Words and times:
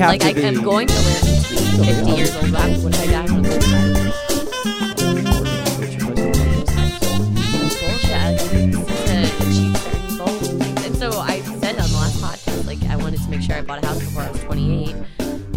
my 0.00 0.06
may 0.16 0.18
life. 0.18 0.22
have 0.22 0.34
Like 0.34 0.36
to 0.36 0.42
I 0.42 0.48
am 0.48 0.54
be- 0.54 0.62
going 0.62 0.86
to 0.88 0.94
live 0.94 1.46
50 1.86 2.10
years 2.12 2.36
old. 2.36 2.54
I'm, 2.54 2.82
what 2.82 2.98
I 2.98 3.06
die 3.06 3.22
when 3.24 3.36
I'm 3.36 3.44
35? 3.44 5.08
bullshit. 6.78 8.10
I 8.12 8.36
think 8.36 8.74
it's 8.74 8.86
to 9.04 9.46
achieve 9.48 9.76
certain 9.76 10.16
goals. 10.18 10.84
And 10.86 10.96
so 10.96 11.08
I 11.18 11.40
said 11.40 11.78
on 11.78 11.88
the 11.88 11.96
last 11.96 12.20
podcast, 12.22 12.66
like 12.66 12.82
I 12.84 12.96
wanted 12.96 13.20
to 13.22 13.30
make 13.30 13.42
sure 13.42 13.56
I 13.56 13.62
bought 13.62 13.82
a 13.82 13.86
house 13.86 13.98
before 14.00 14.22
I 14.22 14.30
was 14.30 14.40
28. 14.44 14.94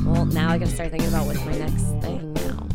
Well, 0.05 0.25
now 0.25 0.49
I 0.49 0.57
gotta 0.57 0.71
start 0.71 0.91
thinking 0.91 1.09
about 1.09 1.25
what's 1.25 1.43
my 1.45 1.53
next 1.57 1.83
thing 2.03 2.33
now. 2.33 2.67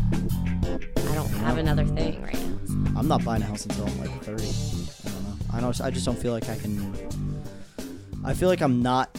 I 1.11 1.14
don't 1.14 1.28
have 1.30 1.59
another 1.59 1.84
thing 1.84 2.23
right 2.23 2.34
now. 2.34 3.01
I'm 3.01 3.09
not 3.09 3.25
buying 3.25 3.42
a 3.42 3.47
house 3.47 3.64
until 3.67 3.87
I'm 3.87 3.98
like 4.01 4.23
30. 4.23 4.42
I 4.42 5.11
don't 5.11 5.23
know. 5.25 5.37
I 5.53 5.61
don't. 5.61 5.80
I 5.83 5.91
just 5.91 6.06
don't 6.06 6.19
feel 6.19 6.33
like 6.33 6.48
I 6.48 6.56
can. 6.56 6.95
I 8.25 8.33
feel 8.34 8.48
like 8.48 8.61
I'm 8.62 8.83
not 8.83 9.11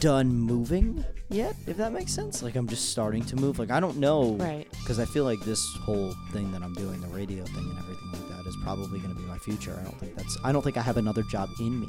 done 0.00 0.28
moving 0.28 1.04
yet. 1.28 1.54
If 1.66 1.76
that 1.76 1.92
makes 1.92 2.12
sense. 2.12 2.42
Like 2.42 2.56
I'm 2.56 2.66
just 2.66 2.90
starting 2.90 3.24
to 3.26 3.36
move. 3.36 3.58
Like 3.58 3.70
I 3.70 3.80
don't 3.80 3.98
know. 3.98 4.34
Right. 4.34 4.66
Because 4.70 4.98
I 4.98 5.04
feel 5.04 5.24
like 5.24 5.40
this 5.40 5.64
whole 5.82 6.12
thing 6.32 6.50
that 6.52 6.62
I'm 6.62 6.74
doing, 6.74 7.00
the 7.00 7.08
radio 7.08 7.44
thing 7.44 7.70
and 7.70 7.78
everything 7.78 8.12
like 8.12 8.28
that, 8.30 8.48
is 8.48 8.56
probably 8.62 8.98
going 8.98 9.14
to 9.14 9.20
be 9.20 9.26
my 9.26 9.38
future. 9.38 9.76
I 9.78 9.84
don't 9.84 9.98
think 9.98 10.16
that's. 10.16 10.36
I 10.42 10.52
don't 10.52 10.62
think 10.62 10.76
I 10.76 10.82
have 10.82 10.96
another 10.96 11.22
job 11.24 11.50
in 11.60 11.80
me. 11.80 11.88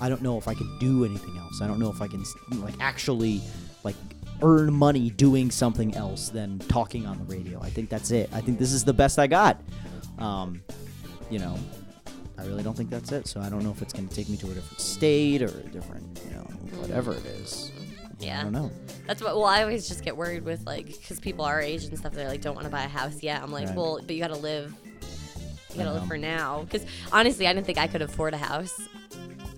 I 0.00 0.08
don't 0.08 0.22
know 0.22 0.38
if 0.38 0.46
I 0.46 0.54
can 0.54 0.78
do 0.78 1.04
anything 1.04 1.36
else. 1.38 1.60
I 1.60 1.66
don't 1.66 1.78
know 1.78 1.90
if 1.90 2.00
I 2.00 2.06
can 2.06 2.24
like 2.60 2.74
actually 2.80 3.40
like 3.82 3.96
earn 4.42 4.72
money 4.72 5.10
doing 5.10 5.50
something 5.50 5.94
else 5.94 6.28
than 6.28 6.58
talking 6.58 7.06
on 7.06 7.18
the 7.18 7.24
radio. 7.24 7.60
I 7.62 7.70
think 7.70 7.88
that's 7.88 8.10
it. 8.10 8.28
I 8.32 8.40
think 8.40 8.58
this 8.58 8.72
is 8.72 8.84
the 8.84 8.92
best 8.92 9.18
I 9.18 9.26
got. 9.26 9.60
Um, 10.18 10.62
you 11.30 11.38
know, 11.38 11.58
I 12.38 12.44
really 12.44 12.62
don't 12.62 12.76
think 12.76 12.90
that's 12.90 13.12
it. 13.12 13.26
So 13.26 13.40
I 13.40 13.48
don't 13.48 13.62
know 13.64 13.70
if 13.70 13.80
it's 13.82 13.92
going 13.92 14.08
to 14.08 14.14
take 14.14 14.28
me 14.28 14.36
to 14.38 14.46
a 14.50 14.54
different 14.54 14.80
state 14.80 15.42
or 15.42 15.46
a 15.46 15.68
different, 15.68 16.20
you 16.28 16.34
know, 16.34 16.42
whatever 16.80 17.12
it 17.14 17.24
is. 17.24 17.72
Yeah. 18.18 18.40
I 18.40 18.42
don't 18.44 18.52
know. 18.52 18.70
That's 19.06 19.22
what. 19.22 19.34
Well, 19.34 19.44
I 19.44 19.62
always 19.62 19.88
just 19.88 20.02
get 20.04 20.16
worried 20.16 20.44
with 20.44 20.64
like 20.66 20.86
because 20.86 21.20
people 21.20 21.44
our 21.44 21.60
age 21.60 21.84
and 21.84 21.98
stuff. 21.98 22.12
They're 22.12 22.28
like, 22.28 22.40
don't 22.40 22.54
want 22.54 22.64
to 22.66 22.70
buy 22.70 22.84
a 22.84 22.88
house 22.88 23.22
yet. 23.22 23.42
I'm 23.42 23.52
like, 23.52 23.66
Right. 23.68 23.76
well, 23.76 24.00
but 24.04 24.14
you 24.14 24.22
gotta 24.22 24.36
live. 24.36 24.74
You 25.72 25.76
gotta 25.82 25.92
live 25.92 26.06
for 26.06 26.16
now. 26.16 26.62
Because 26.62 26.86
honestly, 27.12 27.46
I 27.46 27.52
didn't 27.52 27.66
think 27.66 27.78
I 27.78 27.86
could 27.86 28.00
afford 28.02 28.32
a 28.32 28.38
house. 28.38 28.80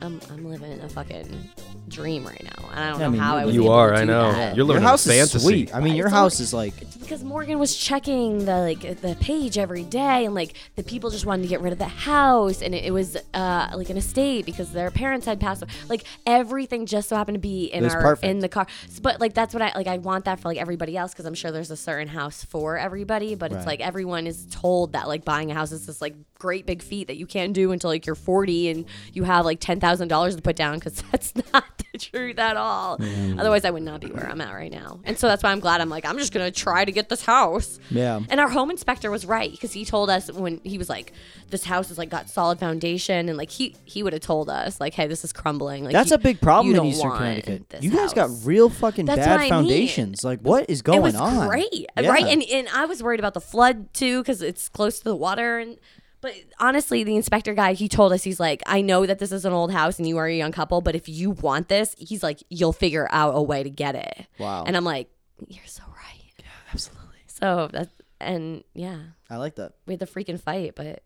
I'm 0.02 0.20
I'm 0.30 0.44
living 0.48 0.72
in 0.72 0.80
a 0.80 0.88
fucking 0.88 1.50
dream 1.88 2.26
right 2.26 2.42
now, 2.42 2.68
and 2.70 2.78
I 2.80 2.90
don't 2.90 2.98
Yeah, 3.00 3.04
I 3.04 3.08
know 3.08 3.10
mean, 3.12 3.20
how 3.20 3.36
I 3.36 3.40
you- 3.40 3.46
was. 3.46 3.54
You 3.56 3.62
able 3.64 3.72
are, 3.72 3.90
to 3.92 3.96
I 3.96 4.00
do 4.00 4.06
know. 4.06 4.32
that. 4.32 4.56
You're 4.56 4.64
living 4.64 4.82
your 4.82 4.88
in 4.88 4.88
house 4.90 5.06
is 5.06 5.12
fantasy. 5.12 5.38
sweet. 5.38 5.74
I 5.74 5.80
mean, 5.80 5.94
your 5.96 6.06
It's 6.06 6.14
house 6.14 6.36
only- 6.36 6.44
is 6.44 6.54
like 6.54 6.82
It's 6.82 6.96
because 6.96 7.24
Morgan 7.24 7.58
was 7.58 7.74
checking 7.76 8.44
the 8.44 8.56
like 8.58 9.00
the 9.00 9.16
page 9.20 9.56
every 9.58 9.84
day, 9.84 10.24
and 10.26 10.34
like 10.34 10.54
the 10.76 10.82
people 10.82 11.10
just 11.10 11.26
wanted 11.26 11.42
to 11.42 11.48
get 11.48 11.60
rid 11.60 11.72
of 11.72 11.78
the 11.78 11.86
house, 11.86 12.62
and 12.62 12.74
it, 12.74 12.84
it 12.84 12.90
was 12.92 13.16
uh, 13.34 13.70
like 13.74 13.90
an 13.90 13.96
estate 13.96 14.44
because 14.46 14.72
their 14.72 14.90
parents 14.90 15.26
had 15.26 15.40
passed. 15.40 15.62
away. 15.62 15.72
Like 15.88 16.04
everything 16.26 16.86
just 16.86 17.08
so 17.08 17.16
happened 17.16 17.36
to 17.36 17.40
be 17.40 17.66
in 17.66 17.80
It 17.82 17.84
was 17.84 17.94
our 17.94 18.02
perfect. 18.02 18.30
in 18.30 18.38
the 18.40 18.48
car. 18.48 18.66
S- 18.84 19.00
But 19.00 19.20
like 19.20 19.34
that's 19.34 19.54
what 19.54 19.62
I 19.62 19.72
like. 19.74 19.86
I 19.86 19.98
want 19.98 20.26
that 20.26 20.40
for 20.40 20.48
like 20.48 20.58
everybody 20.58 20.96
else 20.96 21.12
because 21.12 21.24
I'm 21.26 21.34
sure 21.34 21.50
there's 21.50 21.70
a 21.70 21.76
certain 21.76 22.08
house 22.08 22.44
for 22.44 22.76
everybody. 22.78 23.34
But 23.34 23.50
Right. 23.52 23.58
it's 23.58 23.66
like 23.66 23.80
everyone 23.80 24.26
is 24.26 24.46
told 24.50 24.92
that 24.92 25.08
like 25.08 25.24
buying 25.24 25.50
a 25.50 25.54
house 25.54 25.72
is 25.72 25.86
this 25.86 26.00
like 26.02 26.14
great 26.38 26.66
big 26.66 26.82
feat 26.82 27.08
that 27.08 27.16
you 27.16 27.26
can't 27.26 27.52
do 27.52 27.72
until 27.72 27.90
like 27.90 28.06
you're 28.06 28.14
40 28.14 28.68
and 28.68 28.84
you 29.12 29.24
have 29.24 29.44
like 29.44 29.58
ten 29.60 29.80
thousand 29.80 30.08
dollars 30.08 30.36
to 30.36 30.42
put 30.42 30.54
down 30.56 30.74
because 30.76 31.02
that's 31.12 31.34
not 31.52 31.64
the 31.77 31.77
truth 31.98 32.38
at 32.38 32.56
all. 32.56 32.98
Mm. 32.98 33.38
Otherwise, 33.38 33.64
I 33.64 33.70
would 33.70 33.82
not 33.82 34.00
be 34.00 34.08
where 34.08 34.28
I'm 34.28 34.40
at 34.40 34.52
right 34.54 34.70
now. 34.72 35.00
And 35.04 35.18
so 35.18 35.26
that's 35.28 35.42
why 35.42 35.50
I'm 35.52 35.60
glad 35.60 35.80
I'm 35.80 35.88
like 35.90 36.04
I'm 36.06 36.18
just 36.18 36.32
gonna 36.32 36.50
try 36.50 36.84
to 36.84 36.92
get 36.92 37.08
this 37.08 37.22
house. 37.24 37.78
Yeah. 37.90 38.20
And 38.30 38.40
our 38.40 38.48
home 38.48 38.70
inspector 38.70 39.10
was 39.10 39.26
right 39.26 39.50
because 39.50 39.72
he 39.72 39.84
told 39.84 40.10
us 40.10 40.30
when 40.32 40.60
he 40.64 40.78
was 40.78 40.88
like, 40.88 41.12
"This 41.50 41.64
house 41.64 41.90
is 41.90 41.98
like 41.98 42.10
got 42.10 42.28
solid 42.30 42.58
foundation," 42.58 43.28
and 43.28 43.36
like 43.36 43.50
he 43.50 43.74
he 43.84 44.02
would 44.02 44.12
have 44.12 44.22
told 44.22 44.48
us 44.48 44.80
like, 44.80 44.94
"Hey, 44.94 45.06
this 45.06 45.24
is 45.24 45.32
crumbling." 45.32 45.84
Like 45.84 45.92
That's 45.92 46.10
you- 46.10 46.16
a 46.16 46.18
big 46.18 46.40
problem 46.40 46.66
you 46.68 46.72
in 46.72 46.76
don't 46.78 46.86
Eastern 46.86 47.08
want 47.10 47.20
Connecticut. 47.44 47.82
You 47.82 47.90
guys 47.90 48.12
got 48.12 48.30
real 48.44 48.68
fucking 48.68 49.06
That's 49.06 49.18
bad 49.20 49.38
I 49.38 49.42
mean. 49.42 49.48
foundations. 49.50 50.22
Like, 50.24 50.40
what 50.40 50.68
is 50.68 50.82
going 50.82 50.98
it 50.98 51.02
was 51.02 51.14
on? 51.14 51.48
great, 51.48 51.86
Yeah. 51.98 52.08
right? 52.10 52.24
And 52.26 52.42
and 52.42 52.68
I 52.74 52.84
was 52.86 53.02
worried 53.02 53.20
about 53.20 53.34
the 53.34 53.40
flood 53.40 53.92
too 53.94 54.22
because 54.22 54.42
it's 54.42 54.68
close 54.68 54.98
to 54.98 55.04
the 55.04 55.16
water. 55.16 55.58
And 55.58 55.76
but 56.20 56.34
honestly, 56.58 57.04
the 57.04 57.16
inspector 57.16 57.54
guy 57.54 57.72
he 57.74 57.88
told 57.88 58.12
us 58.12 58.22
he's 58.24 58.40
like, 58.40 58.62
I 58.66 58.80
know 58.80 59.06
that 59.06 59.18
this 59.18 59.32
is 59.32 59.44
an 59.44 59.52
old 59.52 59.70
house 59.72 59.98
and 59.98 60.08
you 60.08 60.16
are 60.18 60.26
a 60.26 60.36
young 60.36 60.52
couple, 60.52 60.80
but 60.80 60.94
if 60.94 61.08
you 61.08 61.30
want 61.30 61.68
this, 61.68 61.94
he's 61.98 62.22
like, 62.22 62.42
you'll 62.50 62.72
figure 62.72 63.06
out 63.10 63.32
a 63.36 63.42
way 63.42 63.62
to 63.62 63.70
get 63.70 63.94
it. 63.94 64.26
Wow. 64.38 64.64
And 64.64 64.76
I'm 64.76 64.84
like, 64.84 65.08
you're 65.46 65.66
so 65.66 65.82
right. 65.88 66.32
Yeah, 66.38 66.44
absolutely. 66.72 67.20
So 67.26 67.68
that's, 67.72 67.90
and 68.20 68.64
yeah, 68.74 68.98
I 69.30 69.36
like 69.36 69.54
that. 69.56 69.74
we 69.86 69.92
had 69.94 70.00
the 70.00 70.06
freaking 70.06 70.40
fight, 70.40 70.74
but 70.74 71.02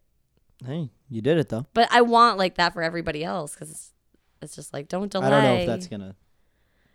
Hey, 0.64 0.90
you 1.10 1.20
did 1.20 1.38
it 1.38 1.48
though. 1.48 1.66
but 1.74 1.88
I 1.90 2.02
want 2.02 2.38
like 2.38 2.54
that 2.54 2.72
for 2.72 2.82
everybody 2.82 3.24
else 3.24 3.52
because 3.54 3.70
it's, 3.70 3.92
it's 4.40 4.54
just 4.56 4.72
like 4.72 4.88
don't 4.88 5.10
delay. 5.10 5.26
I 5.26 5.30
don't 5.30 5.42
know 5.44 5.54
if 5.56 5.66
that's 5.66 5.86
gonna. 5.88 6.14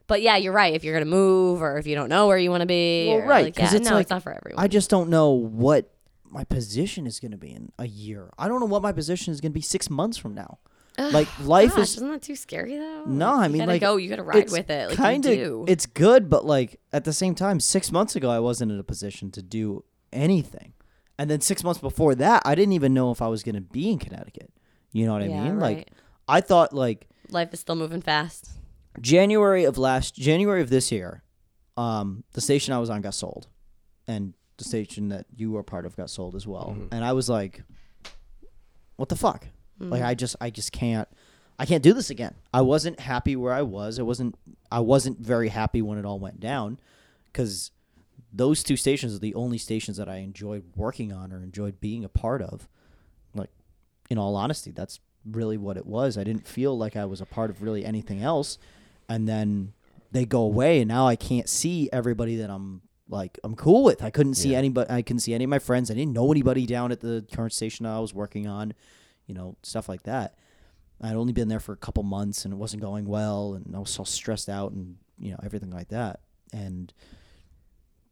But 0.07 0.22
yeah, 0.22 0.38
you're 0.38 0.53
right. 0.53 0.73
If 0.73 0.83
you're 0.85 0.94
gonna 0.95 1.06
move 1.06 1.61
or 1.61 1.77
if 1.77 1.85
you 1.85 1.94
don't 1.94 2.07
know 2.09 2.27
where 2.27 2.38
you 2.38 2.50
want 2.50 2.61
to 2.61 2.66
be, 2.67 3.07
Well, 3.09 3.17
or, 3.23 3.27
right, 3.27 3.45
Like, 3.45 3.56
'cause 3.57 3.73
yeah, 3.73 3.79
it's 3.81 3.89
no, 3.89 3.95
like- 3.97 4.03
it's 4.03 4.09
not 4.09 4.23
for 4.23 4.31
everyone. 4.33 4.63
I 4.63 4.67
just 4.69 4.89
don't 4.89 5.09
know 5.09 5.31
what 5.31 5.94
my 6.29 6.43
position 6.43 7.07
is 7.07 7.19
gonna 7.19 7.38
be 7.38 7.51
in 7.51 7.71
a 7.79 7.88
year. 7.88 8.29
I 8.38 8.47
don't 8.47 8.59
know 8.59 8.65
what 8.65 8.81
my 8.81 8.91
position 8.91 9.31
is 9.33 9.41
gonna 9.41 9.51
be 9.53 9.61
six 9.61 9.89
months 9.89 10.17
from 10.17 10.33
now. 10.33 10.59
Like 10.99 11.27
life 11.38 11.75
Gosh, 11.75 11.83
is 11.89 11.95
isn't 11.97 12.09
that 12.09 12.21
too 12.23 12.35
scary 12.35 12.75
though? 12.75 13.03
No, 13.05 13.35
I 13.35 13.45
you 13.45 13.53
mean, 13.53 13.59
gotta 13.59 13.71
like, 13.73 13.81
go. 13.81 13.97
You 13.97 14.09
gotta 14.09 14.23
ride 14.23 14.49
with 14.49 14.69
it. 14.69 14.89
Like 14.89 14.97
kind 14.97 15.23
of 15.25 15.69
it's 15.69 15.85
good, 15.85 16.27
but 16.29 16.43
like 16.43 16.79
at 16.91 17.03
the 17.03 17.13
same 17.13 17.35
time, 17.35 17.59
six 17.59 17.91
months 17.91 18.15
ago 18.15 18.29
I 18.31 18.39
wasn't 18.39 18.71
in 18.71 18.79
a 18.79 18.83
position 18.83 19.29
to 19.31 19.43
do 19.43 19.83
anything, 20.11 20.73
and 21.19 21.29
then 21.29 21.39
six 21.41 21.63
months 21.63 21.79
before 21.79 22.15
that, 22.15 22.41
I 22.45 22.55
didn't 22.55 22.73
even 22.73 22.95
know 22.95 23.11
if 23.11 23.21
I 23.21 23.27
was 23.27 23.44
gonna 23.44 23.61
be 23.61 23.91
in 23.91 23.99
Connecticut. 23.99 24.51
You 24.91 25.05
know 25.05 25.13
what 25.13 25.21
I 25.21 25.27
Yeah, 25.27 25.44
mean? 25.44 25.55
right. 25.57 25.77
Like 25.77 25.91
I 26.27 26.41
thought 26.41 26.73
like 26.73 27.07
Life 27.29 27.53
is 27.53 27.59
still 27.59 27.75
moving 27.75 28.01
fast. 28.01 28.49
January 28.99 29.65
of 29.65 29.77
last 29.77 30.15
January 30.15 30.61
of 30.61 30.69
this 30.71 30.91
year, 30.91 31.21
um, 31.75 32.23
the 32.33 32.41
station 32.41 32.73
I 32.73 32.79
was 32.79 32.89
on 32.89 33.01
got 33.01 33.13
sold, 33.13 33.47
and 34.07 34.33
the 34.57 34.63
station 34.63 35.09
that 35.09 35.25
you 35.35 35.51
were 35.51 35.63
part 35.63 35.85
of 35.85 35.95
got 35.95 36.09
sold 36.09 36.35
as 36.35 36.47
well. 36.47 36.75
Mm-hmm. 36.75 36.94
And 36.94 37.06
I 37.06 37.13
was 37.13 37.29
like, 37.29 37.63
"What 38.95 39.09
the 39.09 39.16
fuck? 39.16 39.47
Like, 39.79 40.01
mm. 40.01 40.06
I 40.06 40.16
just, 40.16 40.35
I 40.41 40.50
just 40.50 40.72
can't, 40.72 41.07
I 41.59 41.66
can't 41.66 41.84
do 41.84 41.94
this 41.94 42.09
again." 42.09 42.35
I 42.53 42.62
wasn't 42.62 43.00
happy 43.00 43.35
where 43.35 43.53
I 43.53 43.62
was. 43.62 44.00
I 44.00 44.03
wasn't, 44.03 44.35
I 44.72 44.79
wasn't 44.79 45.19
very 45.19 45.50
happy 45.50 45.81
when 45.81 45.97
it 45.97 46.06
all 46.06 46.19
went 46.19 46.40
down, 46.40 46.79
because 47.25 47.72
those 48.34 48.63
two 48.63 48.75
stations 48.75 49.16
are 49.16 49.19
the 49.19 49.35
only 49.35 49.57
stations 49.57 49.97
that 49.97 50.09
I 50.09 50.18
enjoyed 50.18 50.63
working 50.75 51.13
on 51.13 51.31
or 51.31 51.38
enjoyed 51.38 51.79
being 51.79 52.03
a 52.03 52.09
part 52.09 52.41
of. 52.41 52.68
Like, 53.34 53.50
in 54.09 54.18
all 54.18 54.35
honesty, 54.35 54.72
that's 54.72 55.00
really 55.25 55.57
what 55.57 55.78
it 55.78 55.85
was. 55.85 56.18
I 56.18 56.24
didn't 56.24 56.47
feel 56.47 56.78
like 56.78 56.95
I 56.95 57.06
was 57.06 57.22
a 57.22 57.25
part 57.25 57.50
of 57.50 57.62
really 57.62 57.85
anything 57.85 58.22
else. 58.22 58.57
And 59.09 59.28
then 59.28 59.74
they 60.12 60.25
go 60.25 60.41
away, 60.41 60.79
and 60.81 60.88
now 60.88 61.07
I 61.07 61.16
can't 61.16 61.47
see 61.47 61.89
everybody 61.94 62.35
that 62.38 62.50
I'm 62.50 62.81
like 63.09 63.40
I'm 63.44 63.56
cool 63.56 63.84
with. 63.84 64.03
I 64.03 64.09
couldn't 64.09 64.35
see 64.35 64.56
anybody. 64.56 64.90
I 64.90 65.01
couldn't 65.01 65.22
see 65.22 65.34
any 65.34 65.44
of 65.44 65.50
my 65.50 65.59
friends. 65.59 65.90
I 65.90 65.94
didn't 65.94 66.13
know 66.13 66.31
anybody 66.31 66.66
down 66.66 66.91
at 66.91 67.00
the 67.00 67.25
current 67.34 67.53
station 67.53 67.85
I 67.85 68.00
was 68.00 68.13
working 68.13 68.47
on. 68.47 68.73
You 69.25 69.35
know, 69.35 69.57
stuff 69.63 69.90
like 69.90 70.03
that. 70.03 70.35
I'd 71.01 71.16
only 71.16 71.34
been 71.34 71.47
there 71.47 71.59
for 71.59 71.73
a 71.73 71.78
couple 71.78 72.03
months, 72.03 72.44
and 72.44 72.53
it 72.53 72.57
wasn't 72.57 72.81
going 72.81 73.06
well, 73.06 73.53
and 73.53 73.75
I 73.75 73.79
was 73.79 73.90
so 73.90 74.03
stressed 74.03 74.50
out, 74.50 74.72
and 74.72 74.97
you 75.19 75.31
know 75.31 75.40
everything 75.44 75.72
like 75.72 75.90
that. 75.90 76.22
And 76.53 76.94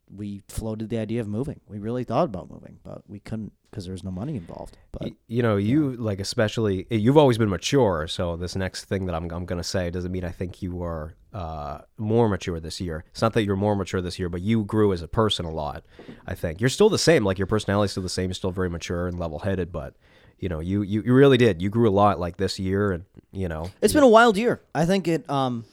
we 0.08 0.42
floated 0.48 0.88
the 0.88 0.98
idea 0.98 1.20
of 1.20 1.28
moving. 1.28 1.60
We 1.66 1.78
really 1.78 2.04
thought 2.04 2.26
about 2.26 2.50
moving, 2.50 2.78
but 2.84 3.02
we 3.08 3.18
couldn't 3.18 3.52
because 3.76 3.84
there 3.84 3.92
was 3.92 4.02
no 4.02 4.10
money 4.10 4.36
involved. 4.36 4.78
But 4.90 5.12
you 5.28 5.42
know, 5.42 5.58
you 5.58 5.92
like 5.96 6.18
especially 6.18 6.86
you've 6.88 7.18
always 7.18 7.36
been 7.36 7.50
mature. 7.50 8.06
So 8.08 8.34
this 8.34 8.56
next 8.56 8.86
thing 8.86 9.04
that 9.04 9.14
I'm 9.14 9.30
I'm 9.30 9.44
gonna 9.44 9.62
say 9.62 9.90
doesn't 9.90 10.10
mean 10.10 10.24
I 10.24 10.30
think 10.30 10.62
you 10.62 10.82
are 10.82 11.14
uh, 11.34 11.80
more 11.98 12.26
mature 12.26 12.58
this 12.58 12.80
year. 12.80 13.04
It's 13.10 13.20
not 13.20 13.34
that 13.34 13.44
you're 13.44 13.54
more 13.54 13.76
mature 13.76 14.00
this 14.00 14.18
year, 14.18 14.30
but 14.30 14.40
you 14.40 14.64
grew 14.64 14.94
as 14.94 15.02
a 15.02 15.08
person 15.08 15.44
a 15.44 15.50
lot. 15.50 15.84
I 16.26 16.34
think 16.34 16.58
you're 16.58 16.70
still 16.70 16.88
the 16.88 16.98
same. 16.98 17.22
Like 17.22 17.38
your 17.38 17.46
personality's 17.46 17.90
still 17.90 18.02
the 18.02 18.08
same. 18.08 18.30
You're 18.30 18.34
still 18.34 18.50
very 18.50 18.70
mature 18.70 19.08
and 19.08 19.18
level 19.18 19.40
headed, 19.40 19.70
but 19.70 19.94
you 20.38 20.48
know, 20.48 20.60
you, 20.60 20.80
you 20.80 21.02
you 21.02 21.12
really 21.12 21.36
did. 21.36 21.60
You 21.60 21.68
grew 21.68 21.86
a 21.86 21.92
lot 21.92 22.18
like 22.18 22.38
this 22.38 22.58
year, 22.58 22.92
and 22.92 23.04
you 23.30 23.48
know, 23.48 23.70
It's 23.82 23.92
been 23.92 24.04
a 24.04 24.08
wild 24.08 24.38
year. 24.38 24.62
I 24.74 24.86
think 24.86 25.06
it. 25.06 25.28
Um, 25.28 25.66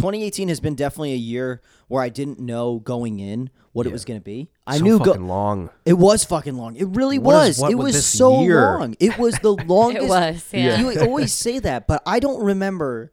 2018 0.00 0.48
has 0.48 0.60
been 0.60 0.74
definitely 0.74 1.12
a 1.12 1.16
year 1.16 1.60
where 1.88 2.02
I 2.02 2.08
didn't 2.08 2.38
know 2.40 2.78
going 2.78 3.20
in 3.20 3.50
what 3.72 3.86
it 3.86 3.92
was 3.92 4.04
going 4.04 4.18
to 4.18 4.24
be. 4.24 4.50
I 4.66 4.78
so 4.78 4.84
knew 4.84 4.98
fucking 4.98 5.12
go- 5.14 5.26
long. 5.26 5.70
it 5.84 5.92
was 5.94 6.24
fucking 6.24 6.56
long. 6.56 6.76
It 6.76 6.86
really 6.88 7.18
What 7.18 7.34
was. 7.34 7.48
is- 7.56 7.58
what 7.62 7.70
it 7.72 7.74
with 7.76 7.84
was 7.86 7.94
this 7.94 8.06
so 8.06 8.42
year? 8.42 8.60
long. 8.62 8.96
It 8.98 9.18
was 9.18 9.38
the 9.40 9.52
longest. 9.66 10.08
was, 10.08 10.48
yeah. 10.52 10.80
You 10.80 11.00
always 11.02 11.32
say 11.32 11.58
that, 11.60 11.86
but 11.86 12.02
I 12.06 12.18
don't 12.20 12.42
remember. 12.42 13.12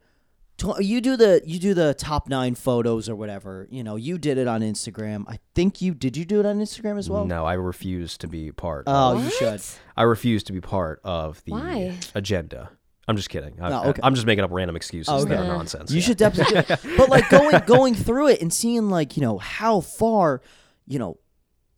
tw- 0.57 0.79
You 0.79 1.01
do 1.01 1.15
the 1.17 1.41
you 1.45 1.59
do 1.59 1.73
the 1.75 1.93
top 1.93 2.27
nine 2.29 2.55
photos 2.55 3.07
or 3.09 3.15
whatever. 3.15 3.67
You 3.69 3.83
know, 3.83 3.95
you 3.97 4.17
did 4.17 4.37
it 4.39 4.47
on 4.47 4.61
Instagram. 4.61 5.25
I 5.27 5.37
think 5.53 5.81
you 5.81 5.93
did. 5.93 6.17
You 6.17 6.25
do 6.25 6.39
it 6.39 6.45
on 6.47 6.59
Instagram 6.59 6.97
as 6.97 7.09
well. 7.09 7.25
no, 7.25 7.45
I 7.45 7.53
refuse 7.53 8.17
to 8.19 8.27
be 8.27 8.51
part. 8.51 8.85
Oh, 8.87 9.17
of, 9.17 9.23
you 9.23 9.29
should. 9.31 9.61
I 9.95 10.03
refuse 10.03 10.41
to 10.43 10.53
be 10.53 10.61
part 10.61 10.99
of 11.03 11.43
the 11.45 11.51
Why? 11.51 11.97
agenda. 12.15 12.71
I'm 13.07 13.15
just 13.15 13.29
kidding. 13.29 13.53
I, 13.61 13.69
No, 13.69 13.83
okay. 13.85 14.01
I'm 14.03 14.15
just 14.15 14.27
making 14.27 14.43
up 14.43 14.51
random 14.51 14.75
excuses 14.75 15.07
Oh, 15.13 15.23
that 15.25 15.39
are 15.39 15.43
nonsense. 15.47 15.91
You 15.91 15.99
yeah. 15.99 16.05
should 16.05 16.17
definitely. 16.17 16.95
But 16.97 17.09
like 17.09 17.29
going 17.29 17.61
going 17.65 17.95
through 17.95 18.27
it 18.29 18.41
and 18.41 18.53
seeing 18.53 18.89
like 18.89 19.15
you 19.17 19.21
know 19.21 19.37
how 19.37 19.79
far, 19.79 20.41
you 20.87 20.99
know, 20.99 21.17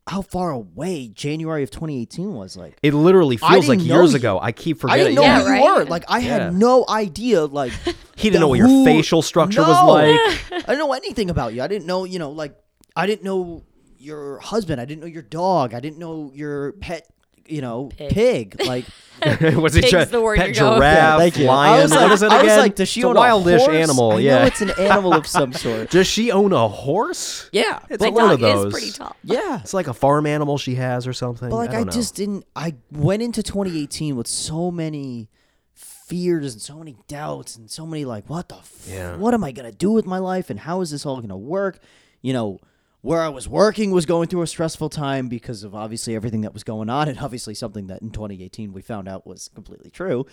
how 0.08 0.24
far 0.24 0.50
away 0.50 1.08
January 1.10 1.62
of 1.62 1.70
2018 1.70 2.34
was. 2.34 2.58
Like, 2.58 2.78
It 2.82 2.96
literally 2.96 3.38
I 3.44 3.52
feels 3.54 3.68
like 3.70 3.78
didn't 3.78 3.90
know 3.90 4.02
years 4.02 4.14
you- 4.14 4.18
ago. 4.18 4.40
I 4.42 4.52
keep 4.52 4.78
I 4.78 4.80
forgetting. 4.82 5.04
didn't 5.06 5.16
know 5.18 5.22
Yeah, 5.22 5.40
who 5.42 5.46
right? 5.50 5.64
you 5.64 5.76
were. 5.76 5.86
Like, 5.86 6.06
I 6.08 6.18
Yeah. 6.18 6.46
had 6.46 6.56
no 6.56 6.84
idea. 6.90 7.46
Like, 7.46 7.74
He 8.16 8.30
didn't 8.32 8.42
know 8.42 8.48
what 8.48 8.58
your 8.58 8.68
who- 8.68 8.86
facial 8.86 9.22
structure 9.22 9.62
was 9.62 9.80
No. 9.80 9.88
like. 9.88 10.20
I 10.52 10.58
didn't 10.62 10.80
know 10.80 10.94
anything 10.94 11.30
about 11.30 11.54
you. 11.54 11.62
I 11.62 11.68
didn't 11.68 11.86
know, 11.86 12.06
you 12.06 12.18
know, 12.18 12.32
like, 12.32 12.56
I 12.96 13.06
didn't 13.06 13.24
know 13.24 13.64
your 14.00 14.40
husband. 14.40 14.82
I 14.82 14.86
didn't 14.86 15.02
know 15.02 15.08
your 15.08 15.22
dog. 15.22 15.76
I 15.76 15.80
didn't 15.80 16.00
know 16.00 16.32
your 16.34 16.72
pet. 16.74 17.08
You 17.50 17.62
know, 17.62 17.90
Pig. 17.98 18.10
pig. 18.12 18.66
Like, 18.66 18.86
was 19.58 19.76
it 19.76 19.84
Pig's 19.84 19.92
gi- 19.92 20.12
the 20.12 20.22
word 20.22 20.38
pet 20.38 20.48
you're 20.56 20.56
going 20.56 20.78
giraffe, 20.80 21.20
thank 21.20 21.38
you. 21.38 21.46
lion? 21.46 21.80
I 21.80 21.82
was 21.84 21.92
like, 21.92 22.02
what 22.04 22.12
is 22.14 22.22
it 22.22 22.28
again? 22.28 22.40
I 22.40 22.44
was 22.44 22.58
like, 22.58 22.76
does 22.76 22.88
she 22.90 23.02
it's 23.02 23.06
own 23.06 23.18
a 23.18 23.20
wildish 23.20 23.58
horse? 23.60 23.70
animal? 23.70 24.12
I 24.14 24.20
yeah. 24.20 24.40
know 24.40 24.46
it's 24.46 24.62
an 24.62 24.70
animal 24.78 25.14
of 25.14 25.28
some 25.28 25.52
sort. 25.54 25.90
Does 25.92 26.08
she 26.08 26.32
own 26.32 26.54
a 26.54 26.68
horse? 26.70 27.50
Yeah, 27.52 27.80
It's 27.90 28.00
My 28.00 28.08
like 28.08 28.16
one 28.16 28.24
dog 28.30 28.34
of 28.36 28.40
those. 28.40 28.66
is 28.68 28.72
pretty 28.74 28.92
tall. 28.92 29.16
yeah. 29.24 29.60
It's 29.64 29.74
like 29.74 29.88
a 29.88 29.94
farm 29.94 30.26
animal 30.26 30.58
she 30.58 30.76
has 30.76 31.06
or 31.08 31.14
something. 31.14 31.50
But 31.50 31.56
like, 31.58 31.70
I, 31.72 31.74
I, 31.74 31.76
don't 31.78 31.86
know. 31.88 31.92
just 31.92 32.16
didn't. 32.16 32.46
I 32.56 32.76
went 32.92 33.22
into 33.24 33.44
2018 33.44 34.16
with 34.16 34.28
so 34.28 34.72
many 34.72 35.28
fears 35.74 36.54
and 36.54 36.62
so 36.62 36.78
many 36.80 36.96
doubts 37.08 37.56
and 37.56 37.70
so 37.70 37.86
many 37.86 38.06
like, 38.06 38.30
what 38.30 38.50
the? 38.50 38.56
F- 38.56 38.88
Yeah. 38.90 39.16
What 39.18 39.34
am 39.34 39.44
I 39.44 39.52
gonna 39.52 39.72
do 39.72 39.92
with 39.92 40.06
my 40.06 40.18
life 40.20 40.50
and 40.50 40.60
how 40.60 40.82
is 40.82 40.92
this 40.92 41.06
all 41.06 41.20
gonna 41.22 41.38
work? 41.38 41.80
You 42.22 42.34
know, 42.34 42.60
where 43.02 43.22
I 43.22 43.30
was 43.30 43.48
working 43.48 43.92
was 43.92 44.06
going 44.06 44.28
through 44.28 44.42
a 44.42 44.48
stressful 44.48 44.90
time 44.90 45.28
because 45.30 45.64
of 45.64 45.74
obviously 45.74 46.16
everything 46.16 46.42
that 46.42 46.54
was 46.54 46.64
going 46.64 46.90
on, 46.90 47.08
and 47.08 47.18
obviously 47.22 47.54
something 47.54 47.88
that 47.88 48.02
in 48.02 48.12
2018 48.12 48.74
we 48.74 48.82
found 48.82 49.08
out 49.08 49.26
was 49.26 49.50
completely 49.54 49.90
true. 49.90 50.26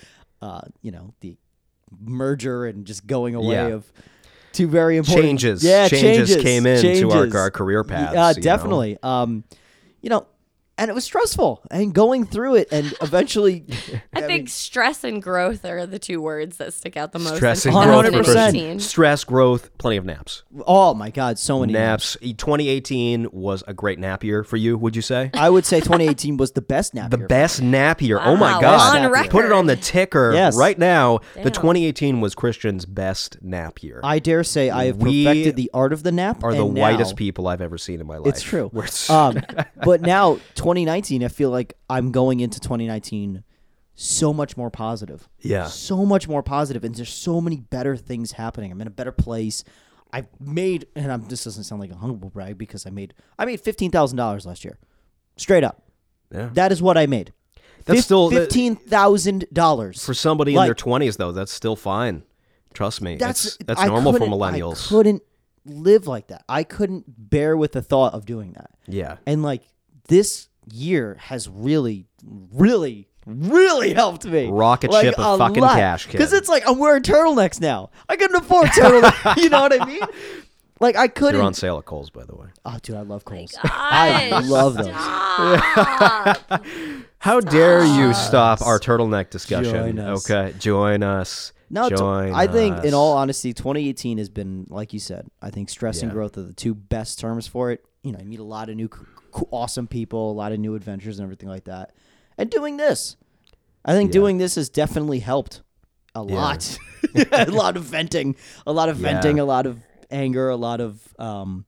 Uh, 0.42 0.62
you 0.82 0.90
know, 0.90 1.14
the 1.20 1.36
merger 2.00 2.66
and 2.66 2.84
just 2.84 3.06
going 3.06 3.34
away 3.34 3.54
Yeah. 3.54 3.66
of 3.68 3.92
two 4.52 4.66
very 4.68 4.96
important 4.96 5.24
Changes. 5.26 5.62
Yeah, 5.62 5.88
Changes 5.88 6.30
changes 6.30 6.42
came 6.42 6.66
into 6.66 7.10
our- 7.10 7.36
our 7.36 7.50
career 7.50 7.84
paths, 7.84 8.14
Yeah, 8.14 8.30
you 8.30 8.36
know? 8.36 8.42
definitely. 8.42 8.98
Um, 9.02 9.44
you 10.02 10.10
know, 10.10 10.26
and 10.78 10.90
it 10.90 10.94
was 10.94 11.04
stressful 11.04 11.62
and 11.70 11.94
going 11.94 12.26
through 12.26 12.56
it 12.56 12.68
and 12.70 12.92
eventually 13.02 13.64
I 14.12 14.20
think 14.22 14.48
stress 14.48 15.04
and 15.04 15.22
growth 15.22 15.64
are 15.64 15.86
the 15.86 15.98
two 15.98 16.20
words 16.20 16.58
that 16.58 16.74
stick 16.74 16.96
out 16.96 17.12
the 17.12 17.18
most. 17.18 17.36
stress 17.36 17.64
and 17.64 17.74
growth. 17.74 18.04
100%. 18.04 18.06
for 18.06 18.10
Christian. 18.12 18.34
2018. 18.34 18.80
Stress, 18.80 19.24
growth, 19.24 19.76
plenty 19.78 19.96
of 19.96 20.04
naps. 20.04 20.42
oh 20.66 20.94
my 20.94 21.10
god, 21.10 21.38
so 21.38 21.60
many 21.60 21.72
Naps. 21.72 22.16
2018 22.20 23.28
was 23.32 23.62
a 23.66 23.74
great 23.74 23.98
nap 23.98 24.24
year 24.24 24.42
for 24.44 24.56
you. 24.56 24.76
Would 24.78 24.96
you 24.96 25.02
say? 25.02 25.30
I 25.34 25.50
would 25.50 25.64
say 25.64 25.78
2018 25.80 26.36
was 26.36 26.52
the 26.52 26.62
best 26.62 26.94
nap 26.94 27.10
The 27.10 27.18
year. 27.18 27.24
The 27.26 27.28
best 27.28 27.62
nap 27.62 28.00
year. 28.02 28.18
Oh 28.20 28.36
my 28.36 28.52
Wow, 28.54 28.60
god! 28.60 29.04
on 29.04 29.10
record. 29.12 29.30
Put 29.30 29.44
it 29.44 29.52
on 29.52 29.66
the 29.66 29.76
ticker 29.76 30.32
Yes. 30.34 30.56
right 30.56 30.78
now. 30.78 31.20
The 31.34 31.50
2018 31.50 32.20
was 32.20 32.34
Christian's 32.34 32.84
best 32.86 33.38
nap 33.42 33.82
year. 33.82 34.00
I 34.02 34.18
dare 34.18 34.44
say 34.44 34.70
I 34.70 34.86
have 34.86 34.96
We 34.98 35.24
perfected 35.24 35.56
the 35.56 35.70
art 35.74 35.92
of 35.92 36.02
the 36.02 36.12
nap. 36.12 36.42
are 36.44 36.54
the 36.54 36.64
and 36.66 36.76
whitest 36.76 37.16
people 37.16 37.48
I've 37.48 37.60
ever 37.60 37.78
seen 37.78 38.00
in 38.00 38.06
my 38.06 38.18
life. 38.18 38.28
It's 38.34 38.42
true. 38.42 38.70
We're 38.72 38.86
Um, 39.10 39.40
but 39.84 40.00
now 40.02 40.38
2019, 40.66 41.22
I 41.22 41.28
feel 41.28 41.50
like 41.50 41.74
I'm 41.88 42.10
going 42.10 42.40
into 42.40 42.58
2019 42.58 43.44
so 43.94 44.32
much 44.32 44.56
more 44.56 44.68
positive. 44.68 45.28
Yeah. 45.38 45.66
So 45.66 46.04
much 46.04 46.26
more 46.26 46.42
positive, 46.42 46.82
and 46.82 46.92
there's 46.92 47.08
so 47.12 47.40
many 47.40 47.60
better 47.60 47.96
things 47.96 48.32
happening. 48.32 48.72
I'm 48.72 48.80
in 48.80 48.88
a 48.88 48.90
better 48.90 49.12
place. 49.12 49.62
I've 50.12 50.26
made, 50.40 50.88
and 50.96 51.12
I'm, 51.12 51.28
this 51.28 51.44
doesn't 51.44 51.62
sound 51.62 51.80
like 51.80 51.92
a 51.92 51.96
humble 51.96 52.30
brag 52.30 52.58
because 52.58 52.84
I 52.84 52.90
made, 52.90 53.14
I 53.38 53.44
made 53.44 53.60
fifteen 53.60 53.92
thousand 53.92 54.16
dollars 54.16 54.44
last 54.44 54.64
year, 54.64 54.76
straight 55.36 55.62
up. 55.62 55.84
Yeah. 56.34 56.50
That 56.54 56.72
is 56.72 56.82
what 56.82 56.98
I 56.98 57.06
made. 57.06 57.32
That's 57.84 57.98
Fif- 57.98 58.04
still- 58.06 58.30
fifteen 58.30 58.74
thousand 58.74 59.44
dollars 59.52 60.04
For 60.04 60.14
somebody 60.14 60.56
in 60.56 60.64
their 60.64 60.74
20s, 60.74 61.16
though, 61.16 61.30
that's 61.30 61.52
still 61.52 61.76
fine. 61.76 62.24
Trust 62.74 63.02
me. 63.02 63.14
That's 63.14 63.56
That's 63.58 63.78
that's 63.78 63.84
normal 63.88 64.14
for 64.14 64.26
millennials. 64.26 64.86
I 64.86 64.88
couldn't 64.88 65.22
live 65.64 66.08
like 66.08 66.26
that. 66.26 66.44
I 66.48 66.64
couldn't 66.64 67.04
bear 67.06 67.56
with 67.56 67.70
the 67.70 67.82
thought 67.82 68.14
of 68.14 68.26
doing 68.26 68.54
that. 68.54 68.70
yeah. 68.88 69.18
And 69.26 69.44
like 69.44 69.62
this 70.08 70.48
year 70.70 71.16
has 71.20 71.48
really, 71.48 72.06
really, 72.24 73.08
really 73.26 73.94
helped 73.94 74.24
me. 74.24 74.48
Rocket 74.48 74.90
like, 74.90 75.04
ship 75.04 75.18
of 75.18 75.38
fucking 75.38 75.62
lot. 75.62 75.76
cash, 75.76 76.06
kid. 76.06 76.12
Because 76.12 76.32
it's 76.32 76.48
like 76.48 76.62
I'm 76.66 76.78
wearing 76.78 77.02
turtlenecks 77.02 77.60
now. 77.60 77.90
I 78.08 78.16
couldn't 78.16 78.36
afford 78.36 78.68
turtlenecks. 78.68 79.36
you 79.42 79.48
know 79.48 79.60
what 79.62 79.80
I 79.80 79.84
mean? 79.84 80.02
Like 80.80 80.96
I 80.96 81.08
couldn't. 81.08 81.36
They're 81.36 81.46
on 81.46 81.54
sale 81.54 81.78
at 81.78 81.86
Kohl's, 81.86 82.10
by 82.10 82.24
the 82.24 82.34
way. 82.34 82.48
oh, 82.64 82.78
dude, 82.82 82.96
I 82.96 83.00
love 83.00 83.24
Kohl's. 83.24 83.54
I 83.64 84.28
Gosh, 84.30 84.48
love 84.48 84.74
those. 84.74 84.86
stop. 84.86 86.66
How 87.18 87.40
dare 87.40 87.84
you 87.84 88.12
stop 88.12 88.60
our 88.62 88.78
turtleneck 88.78 89.30
discussion? 89.30 89.72
Join 89.72 89.98
us. 89.98 90.30
Okay, 90.30 90.54
join 90.58 91.02
us. 91.02 91.52
No, 91.68 91.88
join 91.90 92.32
I 92.32 92.46
think 92.46 92.84
in 92.84 92.94
all 92.94 93.16
honesty, 93.16 93.52
2018 93.52 94.18
has 94.18 94.28
been 94.28 94.66
like 94.68 94.92
you 94.92 95.00
said. 95.00 95.26
I 95.42 95.50
think 95.50 95.68
stress 95.68 96.02
and 96.02 96.10
Yeah. 96.10 96.14
growth 96.14 96.38
are 96.38 96.42
the 96.42 96.52
two 96.52 96.74
best 96.74 97.18
terms 97.18 97.46
for 97.46 97.70
it. 97.72 97.84
You 98.02 98.12
know, 98.12 98.18
you 98.20 98.26
meet 98.26 98.38
a 98.40 98.44
lot 98.44 98.68
of 98.68 98.76
new, 98.76 98.88
c- 98.92 99.00
c- 99.36 99.42
awesome 99.50 99.88
people, 99.88 100.30
a 100.30 100.32
lot 100.34 100.52
of 100.52 100.58
new 100.60 100.74
adventures 100.76 101.18
and 101.18 101.24
everything 101.24 101.48
like 101.48 101.64
that. 101.64 101.92
And 102.38 102.48
doing 102.50 102.76
this, 102.76 103.16
I 103.84 103.92
think 103.94 104.08
Yeah. 104.10 104.20
doing 104.20 104.38
this 104.38 104.54
has 104.54 104.68
definitely 104.68 105.18
helped 105.20 105.62
a 106.14 106.22
lot. 106.22 106.78
a 107.32 107.46
lot 107.50 107.76
of 107.76 107.84
venting, 107.84 108.36
a 108.66 108.72
lot 108.72 108.88
of 108.88 109.00
Yeah. 109.00 109.12
venting, 109.12 109.38
a 109.40 109.44
lot 109.44 109.66
of 109.66 109.80
anger, 110.10 110.48
a 110.48 110.56
lot 110.56 110.80
of 110.80 111.00
um, 111.18 111.64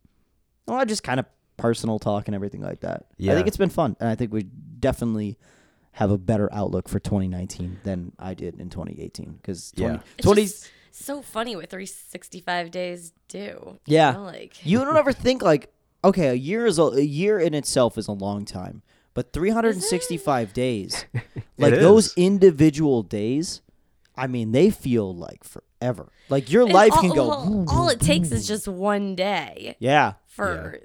a 0.66 0.72
lot 0.72 0.82
of 0.82 0.88
just 0.88 1.02
kind 1.02 1.18
of 1.18 1.26
personal 1.56 1.98
talk 1.98 2.28
and 2.28 2.34
everything 2.34 2.60
like 2.60 2.80
that. 2.80 3.06
Yeah, 3.16 3.32
I 3.32 3.34
Yeah. 3.34 3.38
think 3.38 3.48
it's 3.48 3.56
been 3.56 3.68
fun, 3.70 3.96
and 3.98 4.08
I 4.08 4.14
think 4.14 4.32
we 4.32 4.42
definitely 4.44 5.38
have 5.98 6.12
a 6.12 6.16
better 6.18 6.48
outlook 6.52 6.88
for 6.88 7.00
2019 7.00 7.80
than 7.82 8.12
I 8.20 8.32
did 8.32 8.60
in 8.60 8.70
2018 8.70 9.32
because 9.42 9.72
20, 9.72 9.94
Yeah. 9.94 10.00
It's 10.16 10.24
20 10.24 10.42
just 10.42 10.70
so 10.92 11.22
funny 11.22 11.56
what 11.56 11.68
365 11.68 12.70
days 12.70 13.12
do. 13.26 13.80
Yeah. 13.84 14.12
You 14.12 14.18
know, 14.18 14.24
like 14.24 14.64
You 14.64 14.84
don't 14.84 14.96
ever 14.96 15.12
think 15.12 15.42
like, 15.42 15.72
okay, 16.04 16.28
a 16.28 16.34
year 16.34 16.66
is 16.66 16.78
a, 16.78 16.84
a 16.84 17.00
year 17.00 17.40
in 17.40 17.52
itself 17.52 17.98
is 17.98 18.06
a 18.06 18.12
long 18.12 18.44
time, 18.44 18.82
but 19.12 19.32
365 19.32 20.52
days, 20.52 21.04
like 21.58 21.74
those 21.74 22.14
individual 22.16 23.02
days, 23.02 23.60
I 24.16 24.28
mean, 24.28 24.52
they 24.52 24.70
feel 24.70 25.12
like 25.12 25.42
forever. 25.42 26.12
Like 26.28 26.52
your 26.52 26.62
and 26.62 26.72
life 26.72 26.92
all, 26.92 27.00
can 27.00 27.10
go, 27.10 27.28
All, 27.28 27.64
all 27.68 27.88
it 27.88 27.98
takes 27.98 28.30
is 28.30 28.46
just 28.46 28.68
one 28.68 29.16
day 29.16 29.74
yeah, 29.80 30.12
for. 30.28 30.78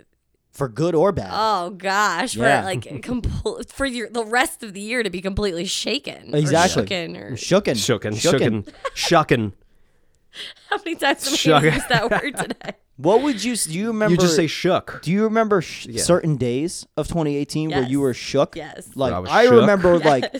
For 0.53 0.69
good 0.69 0.95
or 0.95 1.11
bad. 1.11 1.31
Oh 1.33 1.71
gosh, 1.71 2.35
Yeah. 2.35 2.61
for 2.61 2.65
like 2.67 2.81
compl- 3.01 3.69
for 3.71 3.85
your 3.85 4.09
the 4.09 4.23
rest 4.25 4.63
of 4.63 4.73
the 4.73 4.79
year 4.81 5.03
to 5.03 5.09
be 5.09 5.19
completely 5.21 5.65
shaken, 5.65 6.33
Exactly. 6.33 6.83
or 6.83 6.85
shooken, 6.85 7.17
or 7.17 7.31
Shooken, 7.33 7.75
Shooken, 7.75 8.13
shooken, 8.13 8.73
shucking. 8.93 9.53
how 10.69 10.77
many 10.77 10.95
times 10.95 11.29
have 11.29 11.37
Shook. 11.37 11.61
we 11.63 11.71
used 11.71 11.89
that 11.89 12.09
word 12.09 12.35
today? 12.37 12.73
What 12.97 13.23
would 13.23 13.43
you? 13.43 13.55
Do 13.55 13.73
you 13.73 13.87
remember? 13.87 14.11
You 14.13 14.17
just 14.19 14.35
say 14.35 14.45
shook. 14.47 15.01
Do 15.03 15.11
you 15.11 15.23
remember 15.23 15.61
sh- 15.61 15.87
certain 15.97 16.37
days 16.37 16.85
of 16.95 17.07
2018 17.07 17.71
where 17.71 17.83
you 17.83 17.99
were 18.01 18.13
shook? 18.13 18.55
Yes. 18.55 18.89
Like 18.95 19.13
I 19.13 19.19
I 19.21 19.43
shook? 19.45 19.53
remember, 19.53 19.97
like 19.97 20.31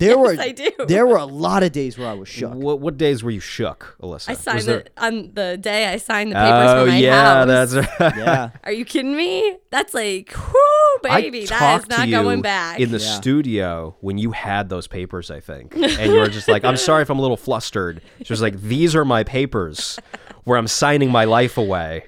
Yes. 0.00 0.08
there 0.10 0.18
were 0.18 0.36
I 0.40 0.52
do. 0.52 0.70
there 0.86 1.06
were 1.06 1.16
a 1.16 1.24
lot 1.24 1.62
of 1.64 1.72
days 1.72 1.98
where 1.98 2.06
I 2.08 2.14
was 2.14 2.28
shook. 2.28 2.54
What 2.54 2.78
what 2.80 2.96
days 2.96 3.24
were 3.24 3.32
you 3.32 3.40
shook, 3.40 3.96
Alyssa? 4.00 4.28
I 4.30 4.34
signed 4.34 4.62
there- 4.62 4.78
it 4.80 4.92
on 4.96 5.32
the 5.34 5.56
day 5.56 5.86
I 5.86 5.96
signed 5.96 6.30
the 6.30 6.36
papers 6.36 6.70
Oh 6.70 6.84
for 6.84 6.90
my 6.92 6.98
yeah, 6.98 7.44
house. 7.46 7.72
that's 7.72 7.74
right. 8.00 8.16
Yeah. 8.16 8.50
Are 8.64 8.70
you 8.72 8.84
kidding 8.84 9.16
me? 9.16 9.56
That's 9.70 9.94
like, 9.94 10.32
whoo, 10.36 10.98
baby, 11.02 11.42
I 11.42 11.46
that 11.46 11.88
not 11.88 11.96
to 12.02 12.06
you 12.06 12.12
going 12.22 12.42
back. 12.42 12.78
in 12.78 12.92
the 12.92 12.98
Yeah. 12.98 13.14
studio 13.16 13.96
when 14.00 14.18
you 14.18 14.30
had 14.30 14.68
those 14.68 14.86
papers, 14.86 15.30
I 15.32 15.40
think, 15.40 15.74
and 15.76 16.12
you 16.12 16.18
were 16.18 16.28
just 16.28 16.46
like, 16.48 16.64
"I'm 16.64 16.76
sorry 16.76 17.02
if 17.02 17.10
I'm 17.10 17.18
a 17.18 17.22
little 17.22 17.36
flustered." 17.36 18.00
She 18.22 18.32
was 18.32 18.40
like, 18.40 18.60
"These 18.60 18.94
are 18.94 19.04
my 19.04 19.24
papers, 19.24 19.98
where 20.44 20.56
I'm 20.58 20.68
signing 20.68 21.10
my 21.10 21.24
life 21.24 21.58
away 21.58 22.04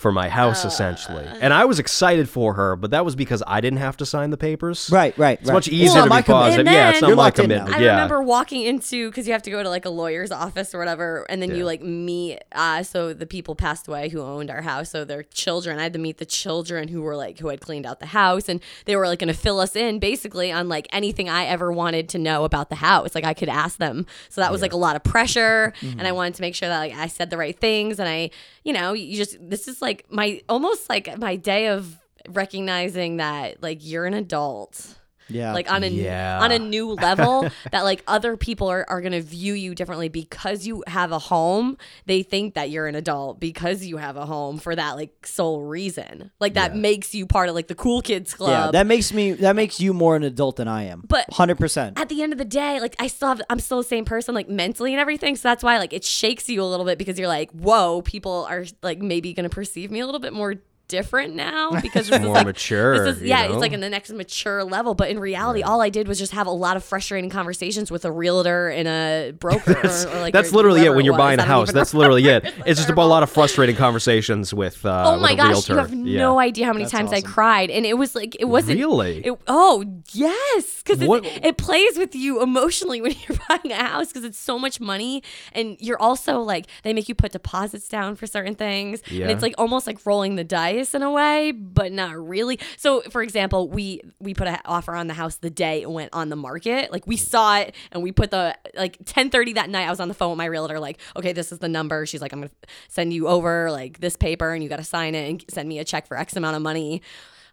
for 0.00 0.10
my 0.12 0.28
house, 0.28 0.64
essentially." 0.64 1.24
Uh. 1.26 1.36
And 1.40 1.52
I 1.52 1.64
was 1.66 1.78
excited 1.78 2.28
for 2.28 2.54
her, 2.54 2.74
but 2.76 2.90
that 2.90 3.04
was 3.04 3.14
because 3.14 3.42
I 3.46 3.60
didn't 3.60 3.78
have 3.78 3.96
to 3.98 4.06
sign 4.06 4.30
the 4.30 4.36
papers. 4.36 4.88
Right, 4.90 5.16
right, 5.18 5.38
It's 5.40 5.48
right. 5.48 5.54
much 5.54 5.68
easier 5.68 5.94
not 6.00 6.04
to 6.04 6.08
my 6.10 6.20
be 6.22 6.26
positive. 6.26 6.66
And 6.66 6.74
yeah, 6.74 6.88
it's 6.90 6.96
then- 6.96 7.02
not 7.02 7.08
You're 7.08 7.16
my 7.16 7.22
locked 7.24 7.38
in 7.38 7.48
now. 7.48 7.58
commitment. 7.58 7.80
I 7.80 7.84
yeah. 7.84 7.90
remember 7.92 8.22
walking 8.22 8.62
into 8.62 9.08
because 9.10 9.26
you 9.26 9.32
have 9.32 9.42
to 9.42 9.50
go 9.50 9.62
to 9.62 9.68
like 9.68 9.84
a 9.84 9.90
lawyer's 9.90 10.32
office 10.32 10.74
or 10.74 10.78
whatever, 10.78 11.26
and 11.28 11.40
then 11.40 11.50
Yeah. 11.50 11.56
you 11.56 11.64
like 11.64 11.82
meet. 11.82 12.38
Uh, 12.52 12.82
so 12.82 13.12
the 13.12 13.26
people 13.26 13.54
passed 13.54 13.86
away 13.88 14.08
who 14.08 14.20
owned 14.20 14.50
our 14.50 14.62
house, 14.62 14.90
so 14.90 15.04
their 15.04 15.22
children. 15.22 15.78
I 15.78 15.84
had 15.84 15.92
to 15.92 15.98
meet 15.98 16.18
the 16.18 16.24
children 16.26 16.88
who 16.88 17.02
were 17.02 17.16
like 17.16 17.38
who 17.38 17.48
had 17.48 17.60
cleaned 17.60 17.86
out 17.86 18.00
the 18.00 18.06
house, 18.06 18.48
and 18.48 18.60
they 18.86 18.96
were 18.96 19.06
like 19.06 19.18
going 19.18 19.28
to 19.32 19.38
fill 19.38 19.60
us 19.60 19.76
in 19.76 19.98
basically 19.98 20.50
on 20.50 20.68
like 20.68 20.88
anything 20.92 21.28
I 21.28 21.44
ever 21.44 21.70
wanted 21.70 22.08
to 22.10 22.18
know 22.18 22.44
about 22.44 22.70
the 22.70 22.76
house. 22.76 23.14
Like 23.14 23.24
I 23.24 23.34
could 23.34 23.48
ask 23.48 23.78
them. 23.78 24.06
So 24.28 24.40
that 24.40 24.50
was 24.50 24.62
like 24.62 24.72
a 24.72 24.76
lot 24.78 24.96
of 24.96 25.04
pressure, 25.04 25.72
Mm-hmm. 25.80 25.98
and 25.98 26.08
I 26.08 26.12
wanted 26.12 26.34
to 26.34 26.42
make 26.42 26.54
sure 26.54 26.68
that 26.68 26.78
like 26.78 26.92
I 26.94 27.06
said 27.06 27.30
the 27.30 27.36
right 27.36 27.58
things, 27.58 27.98
and 28.00 28.08
I, 28.08 28.30
you 28.64 28.72
know, 28.72 28.92
you 28.92 29.16
just 29.16 29.36
this 29.40 29.68
is 29.68 29.80
like 29.80 30.06
my 30.10 30.42
almost 30.48 30.88
like 30.88 31.18
my 31.18 31.36
day 31.36 31.68
of 31.68 31.96
recognizing 32.28 33.16
that 33.16 33.62
like 33.62 33.78
you're 33.80 34.06
an 34.06 34.14
adult 34.14 34.98
Yeah. 35.30 35.52
like 35.54 35.70
on 35.70 35.84
a 35.84 35.88
Yeah. 35.88 36.38
on 36.42 36.52
a 36.52 36.58
new 36.58 36.92
level 36.94 37.48
that 37.72 37.82
like 37.82 38.02
other 38.06 38.36
people 38.36 38.68
are, 38.68 38.84
are 38.88 39.00
gonna 39.00 39.20
view 39.20 39.54
you 39.54 39.74
differently 39.74 40.08
because 40.08 40.66
you 40.66 40.82
have 40.86 41.12
a 41.12 41.18
home 41.18 41.76
they 42.06 42.22
think 42.22 42.54
that 42.54 42.70
you're 42.70 42.86
an 42.86 42.94
adult 42.94 43.40
because 43.40 43.84
you 43.84 43.96
have 43.98 44.16
a 44.16 44.26
home 44.26 44.58
for 44.58 44.74
that 44.76 44.96
like 44.96 45.26
sole 45.26 45.62
reason 45.62 46.30
like 46.40 46.54
that 46.54 46.76
makes 46.76 47.14
you 47.14 47.26
part 47.26 47.48
of 47.48 47.54
like 47.54 47.68
the 47.68 47.74
cool 47.74 48.02
kids 48.02 48.34
club 48.34 48.50
yeah, 48.66 48.70
that 48.72 48.86
makes 48.86 49.12
me 49.12 49.32
that 49.32 49.54
makes 49.56 49.80
you 49.80 49.92
more 49.92 50.16
an 50.16 50.22
adult 50.22 50.56
than 50.56 50.68
I 50.68 50.84
am. 50.84 51.04
But- 51.08 51.26
100%. 51.30 51.98
at 51.98 52.08
the 52.08 52.22
end 52.22 52.32
of 52.32 52.38
the 52.38 52.44
day, 52.44 52.80
like 52.80 52.94
I 52.98 53.06
still 53.06 53.28
have, 53.28 53.40
I'm 53.48 53.60
still 53.60 53.78
the 53.78 53.84
same 53.84 54.04
person, 54.04 54.34
like 54.34 54.48
mentally 54.48 54.92
and 54.92 55.00
everything. 55.00 55.36
So 55.36 55.48
that's 55.48 55.62
why, 55.62 55.78
like, 55.78 55.92
it 55.92 56.04
shakes 56.04 56.48
you 56.48 56.62
a 56.62 56.64
little 56.64 56.84
bit 56.86 56.98
because 56.98 57.18
you're 57.18 57.28
like, 57.28 57.50
whoa, 57.52 58.02
people 58.02 58.46
are 58.48 58.64
like 58.82 58.98
maybe 59.00 59.32
gonna 59.32 59.48
perceive 59.48 59.90
me 59.90 60.00
a 60.00 60.06
little 60.06 60.20
bit 60.20 60.32
more 60.32 60.56
different 60.90 61.34
now 61.34 61.70
because 61.80 62.08
this 62.08 62.18
is 62.20 62.24
More 62.26 62.34
like, 62.34 62.46
mature, 62.46 63.04
This 63.06 63.16
is, 63.16 63.22
you 63.22 63.28
yeah, 63.28 63.46
know? 63.46 63.52
it's 63.54 63.60
like 63.60 63.72
in 63.72 63.80
the 63.80 63.88
next 63.88 64.10
mature 64.10 64.62
level. 64.64 64.94
But 64.94 65.08
in 65.10 65.18
reality, 65.18 65.62
all 65.62 65.80
I 65.80 65.88
did 65.88 66.06
was 66.08 66.18
just 66.18 66.32
have 66.32 66.46
a 66.46 66.50
lot 66.50 66.76
of 66.76 66.84
frustrating 66.84 67.30
conversations 67.30 67.90
with 67.90 68.04
a 68.04 68.12
realtor 68.12 68.68
and 68.68 68.86
a 68.88 69.32
broker. 69.38 69.72
or, 69.84 70.08
or 70.16 70.20
like 70.20 70.34
That's 70.34 70.52
literally 70.52 70.84
it 70.84 70.94
when 70.94 71.04
you're 71.06 71.14
was. 71.14 71.18
buying 71.18 71.38
a 71.38 71.44
house. 71.44 71.72
That's 71.72 71.94
literally 71.94 72.26
it. 72.26 72.44
It's 72.66 72.78
just 72.78 72.90
about 72.90 73.04
a 73.04 73.12
lot 73.16 73.22
of 73.22 73.30
frustrating 73.30 73.76
conversations 73.76 74.52
with 74.52 74.84
uh, 74.84 75.04
Oh 75.06 75.12
with 75.14 75.22
my 75.22 75.32
a 75.32 75.36
gosh, 75.36 75.48
realtor. 75.68 75.72
you 75.72 75.78
have 75.78 75.94
Yeah. 75.94 76.18
no 76.20 76.38
idea 76.38 76.66
how 76.66 76.72
many 76.72 76.84
That's 76.84 76.92
times 76.92 77.12
I 77.12 77.20
cried, 77.22 77.70
and 77.70 77.86
it 77.86 77.94
was 77.96 78.14
like 78.14 78.36
it 78.38 78.46
wasn't 78.46 78.78
Really? 78.78 79.24
It, 79.24 79.38
oh 79.46 79.84
yes, 80.12 80.82
because 80.82 81.00
it, 81.00 81.08
it 81.44 81.56
plays 81.56 81.96
with 81.98 82.14
you 82.14 82.42
emotionally 82.42 83.00
when 83.00 83.12
you're 83.28 83.38
buying 83.48 83.72
a 83.72 83.82
house 83.82 84.08
because 84.08 84.24
it's 84.24 84.38
so 84.38 84.58
much 84.58 84.80
money, 84.80 85.22
and 85.52 85.76
you're 85.80 86.00
also 86.00 86.40
like 86.40 86.66
they 86.82 86.92
make 86.92 87.08
you 87.08 87.14
put 87.14 87.32
deposits 87.32 87.88
down 87.88 88.16
for 88.16 88.26
certain 88.26 88.54
things, 88.54 89.02
Yeah. 89.10 89.22
and 89.24 89.32
it's 89.32 89.42
like 89.42 89.54
almost 89.58 89.86
like 89.86 90.04
rolling 90.06 90.36
the 90.36 90.44
dice 90.44 90.79
in 90.94 91.02
a 91.02 91.10
way, 91.10 91.52
but 91.52 91.92
not 91.92 92.16
really. 92.16 92.58
So, 92.76 93.02
for 93.10 93.22
example, 93.22 93.68
we 93.68 94.00
we 94.18 94.34
put 94.34 94.48
an 94.48 94.58
offer 94.64 94.94
on 94.94 95.06
the 95.06 95.14
house 95.14 95.36
the 95.36 95.50
day 95.50 95.82
it 95.82 95.90
went 95.90 96.10
on 96.12 96.28
the 96.28 96.36
market. 96.36 96.92
Like 96.92 97.06
we 97.06 97.16
saw 97.16 97.58
it, 97.58 97.74
and 97.92 98.02
we 98.02 98.12
put 98.12 98.30
the 98.30 98.56
like 98.74 98.98
10:30 99.04 99.54
that 99.54 99.70
night. 99.70 99.86
I 99.86 99.90
was 99.90 100.00
on 100.00 100.08
the 100.08 100.14
phone 100.14 100.30
with 100.30 100.38
my 100.38 100.46
realtor, 100.46 100.78
like, 100.80 100.98
okay, 101.16 101.32
this 101.32 101.52
is 101.52 101.58
the 101.58 101.68
number. 101.68 102.06
She's 102.06 102.22
like, 102.22 102.32
I'm 102.32 102.40
gonna 102.40 102.50
send 102.88 103.12
you 103.12 103.28
over 103.28 103.70
like 103.70 104.00
this 104.00 104.16
paper, 104.16 104.52
and 104.52 104.62
you 104.62 104.68
got 104.68 104.76
to 104.76 104.84
sign 104.84 105.14
it 105.14 105.28
and 105.30 105.44
send 105.48 105.68
me 105.68 105.78
a 105.78 105.84
check 105.84 106.06
for 106.06 106.16
X 106.16 106.36
amount 106.36 106.56
of 106.56 106.62
money. 106.62 107.02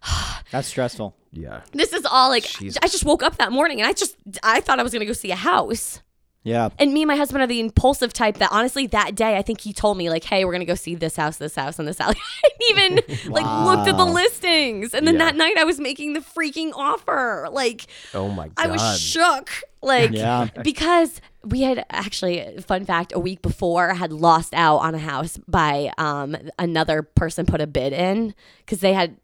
That's 0.50 0.68
stressful. 0.68 1.16
Yeah. 1.32 1.62
This 1.72 1.92
is 1.92 2.06
all 2.06 2.28
like 2.28 2.44
Jesus. 2.44 2.78
I 2.82 2.88
just 2.88 3.04
woke 3.04 3.22
up 3.22 3.36
that 3.38 3.52
morning 3.52 3.80
and 3.80 3.88
I 3.88 3.92
just 3.92 4.16
I 4.42 4.60
thought 4.60 4.78
I 4.78 4.82
was 4.82 4.92
gonna 4.92 5.06
go 5.06 5.12
see 5.12 5.30
a 5.30 5.36
house. 5.36 6.00
Yeah. 6.48 6.70
And 6.78 6.92
me 6.92 7.02
and 7.02 7.08
my 7.08 7.16
husband 7.16 7.42
are 7.42 7.46
the 7.46 7.60
impulsive 7.60 8.12
type 8.12 8.38
that 8.38 8.50
honestly 8.52 8.86
that 8.88 9.14
day 9.14 9.36
I 9.36 9.42
think 9.42 9.60
he 9.60 9.72
told 9.72 9.96
me 9.98 10.08
like, 10.10 10.24
hey, 10.24 10.44
we're 10.44 10.52
gonna 10.52 10.64
go 10.64 10.74
see 10.74 10.94
this 10.94 11.16
house, 11.16 11.36
this 11.36 11.54
house, 11.54 11.78
and 11.78 11.86
this 11.86 11.98
house. 11.98 12.14
I 12.44 12.48
even 12.70 12.94
like 13.32 13.44
looked 13.64 13.88
at 13.88 13.96
the 13.96 14.04
listings. 14.06 14.94
And 14.94 15.06
then 15.06 15.14
Yeah. 15.14 15.26
that 15.26 15.36
night 15.36 15.56
I 15.58 15.64
was 15.64 15.78
making 15.78 16.14
the 16.14 16.20
freaking 16.20 16.72
offer. 16.74 17.48
Like 17.52 17.86
Oh 18.14 18.28
my 18.28 18.48
god. 18.48 18.54
I 18.56 18.66
was 18.68 19.00
shook. 19.00 19.50
Like 19.82 20.10
Yeah. 20.12 20.48
because 20.64 21.20
we 21.44 21.60
had 21.62 21.84
actually 21.90 22.58
fun 22.66 22.84
fact 22.84 23.12
a 23.14 23.18
week 23.18 23.42
before 23.42 23.94
had 23.94 24.12
lost 24.12 24.52
out 24.54 24.78
on 24.78 24.94
a 24.94 24.98
house 24.98 25.38
by 25.46 25.92
um 25.98 26.36
another 26.58 27.02
person 27.02 27.46
put 27.46 27.60
a 27.60 27.66
bid 27.66 27.92
in 27.92 28.34
because 28.60 28.80
they 28.80 28.92
had 28.92 29.16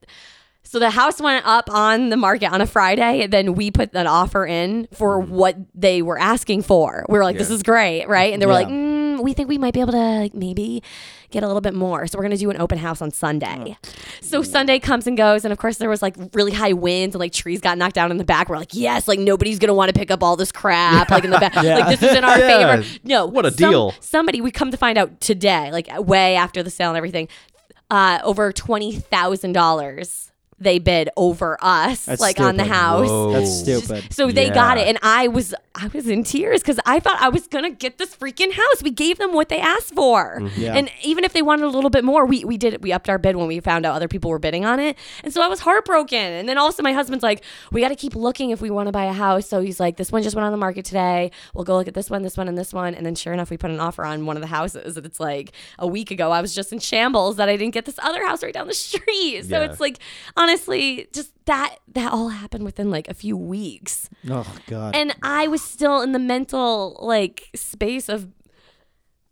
so 0.66 0.78
the 0.78 0.90
house 0.90 1.20
went 1.20 1.46
up 1.46 1.70
on 1.70 2.08
the 2.08 2.16
market 2.16 2.50
on 2.52 2.60
a 2.60 2.66
Friday, 2.66 3.22
and 3.22 3.32
then 3.32 3.54
we 3.54 3.70
put 3.70 3.94
an 3.94 4.06
offer 4.06 4.44
in 4.46 4.88
for 4.92 5.20
what 5.20 5.56
they 5.74 6.02
were 6.02 6.18
asking 6.18 6.62
for. 6.62 7.04
We 7.08 7.16
were 7.18 7.24
like, 7.24 7.38
"This 7.38 7.50
is 7.50 7.62
great, 7.62 8.06
right?" 8.08 8.32
And 8.32 8.42
they 8.42 8.46
were 8.46 8.52
Yeah. 8.52 8.58
like, 8.58 8.68
mm, 8.68 9.22
"We 9.22 9.34
think 9.34 9.48
we 9.48 9.58
might 9.58 9.74
be 9.74 9.80
able 9.80 9.92
to 9.92 9.98
like 9.98 10.34
maybe 10.34 10.82
get 11.30 11.42
a 11.42 11.46
little 11.46 11.60
bit 11.60 11.74
more." 11.74 12.06
So 12.06 12.18
we're 12.18 12.24
gonna 12.24 12.36
do 12.36 12.50
an 12.50 12.60
open 12.60 12.78
house 12.78 13.00
on 13.02 13.10
Sunday. 13.12 13.76
So 14.20 14.42
Sunday 14.42 14.78
comes 14.80 15.06
and 15.06 15.16
goes, 15.16 15.44
and 15.44 15.52
of 15.52 15.58
course 15.58 15.76
there 15.76 15.88
was 15.90 16.02
like 16.02 16.16
really 16.32 16.52
high 16.52 16.72
winds 16.72 17.14
and 17.14 17.20
like 17.20 17.32
trees 17.32 17.60
got 17.60 17.76
knocked 17.78 17.94
down 17.94 18.10
in 18.10 18.16
the 18.16 18.24
back. 18.24 18.48
We're 18.48 18.56
like, 18.56 18.74
"Yes, 18.74 19.06
like 19.06 19.18
nobody's 19.20 19.58
gonna 19.58 19.74
want 19.74 19.92
to 19.94 19.98
pick 19.98 20.10
up 20.10 20.22
all 20.22 20.34
this 20.34 20.50
crap 20.50 21.10
like 21.10 21.24
in 21.24 21.30
the 21.30 21.38
back. 21.38 21.54
Yeah. 21.62 21.78
Like 21.86 22.00
this 22.00 22.10
is 22.10 22.16
in 22.16 22.24
our 22.24 22.38
Yeah. 22.38 22.76
favor." 22.80 22.88
No, 23.04 23.26
What 23.26 23.46
a 23.46 23.50
some- 23.52 23.70
deal. 23.70 23.94
Somebody 24.00 24.40
we 24.40 24.50
come 24.50 24.70
to 24.70 24.76
find 24.76 24.98
out 24.98 25.20
today, 25.20 25.70
like 25.70 25.88
way 26.00 26.36
after 26.36 26.62
the 26.62 26.70
sale 26.70 26.88
and 26.88 26.96
everything, 26.96 27.28
uh, 27.90 28.18
over 28.24 28.50
twenty 28.52 28.92
thousand 28.96 29.52
dollars 29.52 30.30
they 30.58 30.78
bid 30.78 31.08
over 31.16 31.58
us, 31.60 32.04
That's 32.06 32.20
like 32.20 32.40
on 32.40 32.56
the 32.56 32.64
stupid. 32.64 32.76
house. 32.76 33.08
Whoa. 33.08 33.32
That's 33.32 33.58
stupid. 33.58 34.12
So 34.12 34.30
they 34.30 34.50
got 34.50 34.78
it, 34.78 34.86
and 34.88 34.98
I 35.02 35.28
was 35.28 35.54
I 35.74 35.88
was 35.88 36.06
in 36.08 36.22
tears 36.22 36.60
because 36.62 36.78
I 36.86 37.00
thought 37.00 37.20
I 37.20 37.28
was 37.28 37.48
gonna 37.48 37.70
get 37.70 37.98
this 37.98 38.14
freaking 38.14 38.52
house. 38.52 38.82
We 38.82 38.90
gave 38.90 39.18
them 39.18 39.32
what 39.32 39.48
they 39.48 39.58
asked 39.60 39.94
for, 39.94 40.38
mm-hmm. 40.40 40.60
Yeah. 40.60 40.76
and 40.76 40.90
even 41.02 41.24
if 41.24 41.32
they 41.32 41.42
wanted 41.42 41.64
a 41.64 41.68
little 41.70 41.90
bit 41.90 42.04
more, 42.04 42.24
we 42.26 42.44
we 42.44 42.56
did 42.56 42.74
it. 42.74 42.82
We 42.82 42.92
upped 42.92 43.08
our 43.08 43.18
bid 43.18 43.36
when 43.36 43.46
we 43.48 43.58
found 43.60 43.84
out 43.84 43.94
other 43.94 44.08
people 44.08 44.30
were 44.30 44.38
bidding 44.38 44.64
on 44.64 44.78
it, 44.80 44.96
and 45.24 45.32
so 45.32 45.42
I 45.42 45.48
was 45.48 45.60
heartbroken. 45.60 46.18
And 46.18 46.48
then 46.48 46.58
also 46.58 46.82
my 46.82 46.92
husband's 46.92 47.22
like, 47.22 47.42
we 47.72 47.80
got 47.80 47.88
to 47.88 47.96
keep 47.96 48.14
looking 48.14 48.50
if 48.50 48.60
we 48.60 48.70
want 48.70 48.86
to 48.86 48.92
buy 48.92 49.04
a 49.06 49.12
house. 49.12 49.48
So 49.48 49.60
he's 49.60 49.80
like, 49.80 49.96
this 49.96 50.12
one 50.12 50.22
just 50.22 50.36
went 50.36 50.46
on 50.46 50.52
the 50.52 50.58
market 50.58 50.84
today. 50.84 51.30
We'll 51.54 51.64
go 51.64 51.76
look 51.76 51.88
at 51.88 51.94
this 51.94 52.08
one, 52.10 52.22
this 52.22 52.36
one, 52.36 52.48
and 52.48 52.56
this 52.56 52.72
one. 52.72 52.94
And 52.94 53.04
then 53.04 53.14
sure 53.14 53.32
enough, 53.32 53.50
we 53.50 53.56
put 53.56 53.70
an 53.70 53.80
offer 53.80 54.04
on 54.04 54.26
one 54.26 54.36
of 54.36 54.40
the 54.40 54.46
houses. 54.48 54.96
And 54.96 55.04
it's 55.04 55.18
like 55.20 55.52
a 55.78 55.86
week 55.86 56.10
ago, 56.10 56.30
I 56.30 56.40
was 56.40 56.54
just 56.54 56.72
in 56.72 56.78
shambles 56.78 57.36
that 57.36 57.48
I 57.48 57.56
didn't 57.56 57.74
get 57.74 57.84
this 57.84 57.98
other 58.02 58.24
house 58.26 58.42
right 58.42 58.54
down 58.54 58.66
the 58.68 58.74
street. 58.74 59.42
So 59.44 59.58
Yeah. 59.60 59.64
it's 59.70 59.80
like 59.80 59.98
honestly, 60.44 61.08
just 61.12 61.32
that 61.46 61.76
that 61.92 62.12
all 62.12 62.28
happened 62.28 62.64
within 62.64 62.90
like 62.90 63.08
a 63.08 63.14
few 63.14 63.36
weeks 63.36 64.08
Oh 64.30 64.46
God. 64.66 64.94
and 64.94 65.14
I 65.22 65.46
was 65.48 65.62
still 65.62 66.00
in 66.02 66.12
the 66.12 66.18
mental 66.18 66.96
like 67.02 67.48
space 67.54 68.08
of 68.08 68.28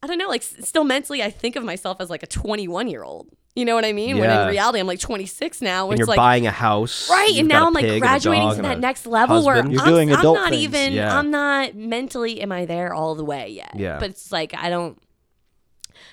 I 0.02 0.06
don't 0.08 0.18
know, 0.18 0.28
like 0.28 0.42
still 0.42 0.84
mentally 0.84 1.22
I 1.22 1.30
think 1.30 1.54
of 1.56 1.62
myself 1.64 1.98
as 2.00 2.10
like 2.10 2.22
a 2.22 2.26
21 2.26 2.88
year 2.88 3.04
old. 3.04 3.28
You 3.54 3.64
know 3.66 3.74
what 3.74 3.84
I 3.84 3.92
mean? 3.92 4.18
When 4.18 4.30
in 4.30 4.48
reality 4.48 4.80
I'm 4.80 4.86
like 4.86 4.98
26 4.98 5.60
now. 5.60 5.86
When 5.86 5.92
And 5.92 5.92
it's 5.92 5.98
you're 6.00 6.06
like 6.06 6.16
buying 6.16 6.46
a 6.46 6.50
house. 6.50 7.08
right, 7.10 7.34
and 7.36 7.46
now 7.48 7.66
I'm 7.66 7.74
like 7.74 7.82
pig 7.84 7.90
and 7.92 7.96
a 7.98 8.00
graduating 8.00 8.56
to 8.56 8.62
that 8.62 8.80
next 8.80 9.06
level 9.06 9.44
where 9.44 9.56
husband. 9.56 9.74
You're 9.74 9.82
I'm, 9.82 9.88
doing 9.88 10.12
I'm 10.12 10.22
not 10.22 10.50
things. 10.50 10.62
even 10.62 10.92
Yeah. 10.94 11.16
I'm 11.18 11.30
not 11.30 11.74
mentally 11.74 12.40
am 12.40 12.50
I 12.50 12.64
there 12.64 12.94
all 12.94 13.14
the 13.14 13.24
way 13.24 13.48
yet. 13.50 13.72
Yeah. 13.76 13.98
But 14.00 14.10
it's 14.10 14.32
like 14.32 14.54
I 14.56 14.70
don't 14.70 14.98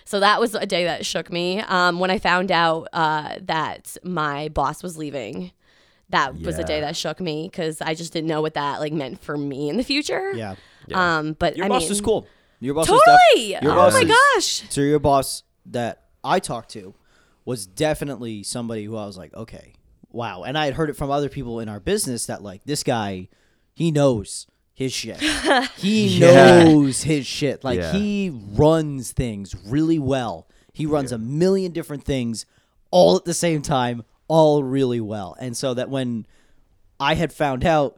so 0.06 0.20
that 0.20 0.40
was 0.40 0.56
a 0.56 0.66
day 0.66 0.84
that 0.86 1.06
shook 1.06 1.32
me. 1.32 1.60
Um, 1.62 2.00
when 2.00 2.12
I 2.12 2.20
found 2.20 2.52
out 2.52 2.88
uh, 2.94 3.36
that 3.44 3.96
my 4.04 4.50
boss 4.50 4.82
was 4.84 4.98
leaving, 4.98 5.52
that 6.10 6.36
was 6.42 6.58
a 6.58 6.64
day 6.64 6.82
that 6.82 6.96
shook 6.96 7.20
me 7.20 7.48
because 7.52 7.82
I 7.82 7.94
just 7.94 8.14
didn't 8.14 8.28
know 8.28 8.42
what 8.42 8.56
that 8.56 8.80
like 8.80 8.94
meant 8.94 9.22
for 9.24 9.38
me 9.38 9.70
in 9.70 9.78
the 9.78 9.84
future. 9.84 10.32
yeah. 10.34 10.56
Um, 10.94 11.34
but 11.34 11.56
Your 11.56 11.68
I 11.68 11.70
boss 11.70 11.84
mean, 11.84 11.92
is 11.92 12.02
cool. 12.02 12.26
Your 12.60 12.74
boss 12.74 12.88
Totally. 12.88 13.06
is 13.36 13.52
def- 13.54 13.62
your 13.64 13.72
oh 13.74 13.76
boss 13.76 13.94
my 13.94 14.00
is- 14.02 14.08
gosh. 14.36 14.64
So 14.72 14.82
your 14.82 14.98
boss 15.00 15.44
that 15.68 16.06
I 16.24 16.40
talked 16.40 16.72
to 16.72 16.96
was 17.46 17.68
definitely 17.68 18.42
somebody 18.44 18.86
who 18.86 18.98
I 18.98 19.06
was 19.06 19.18
like, 19.18 19.34
okay, 19.36 19.74
wow. 20.12 20.44
And 20.44 20.58
I 20.58 20.66
had 20.66 20.74
heard 20.74 20.90
it 20.90 20.96
from 20.96 21.12
other 21.12 21.30
people 21.30 21.60
in 21.60 21.70
our 21.70 21.80
business 21.80 22.26
that 22.26 22.42
like 22.42 22.64
this 22.66 22.84
guy, 22.84 23.28
he 23.76 23.92
knows 23.92 24.48
his 24.80 24.94
shit. 24.94 25.20
he 25.78 26.08
Yeah. 26.08 26.64
knows 26.64 27.04
his 27.04 27.28
shit. 27.28 27.66
Like 27.66 27.80
Yeah. 27.80 27.92
he 27.92 28.30
runs 28.54 29.12
things 29.12 29.54
really 29.68 30.00
well. 30.00 30.48
He 30.72 30.86
runs 30.86 31.12
a 31.12 31.18
million 31.18 31.74
different 31.74 32.06
things 32.06 32.46
all 32.90 33.18
at 33.18 33.26
the 33.26 33.34
same 33.34 33.62
time, 33.62 34.04
all 34.30 34.64
really 34.64 35.02
well. 35.02 35.36
And 35.38 35.58
so 35.58 35.74
that 35.74 35.90
when 35.90 36.26
I 37.00 37.16
had 37.16 37.34
found 37.34 37.66
out. 37.66 37.98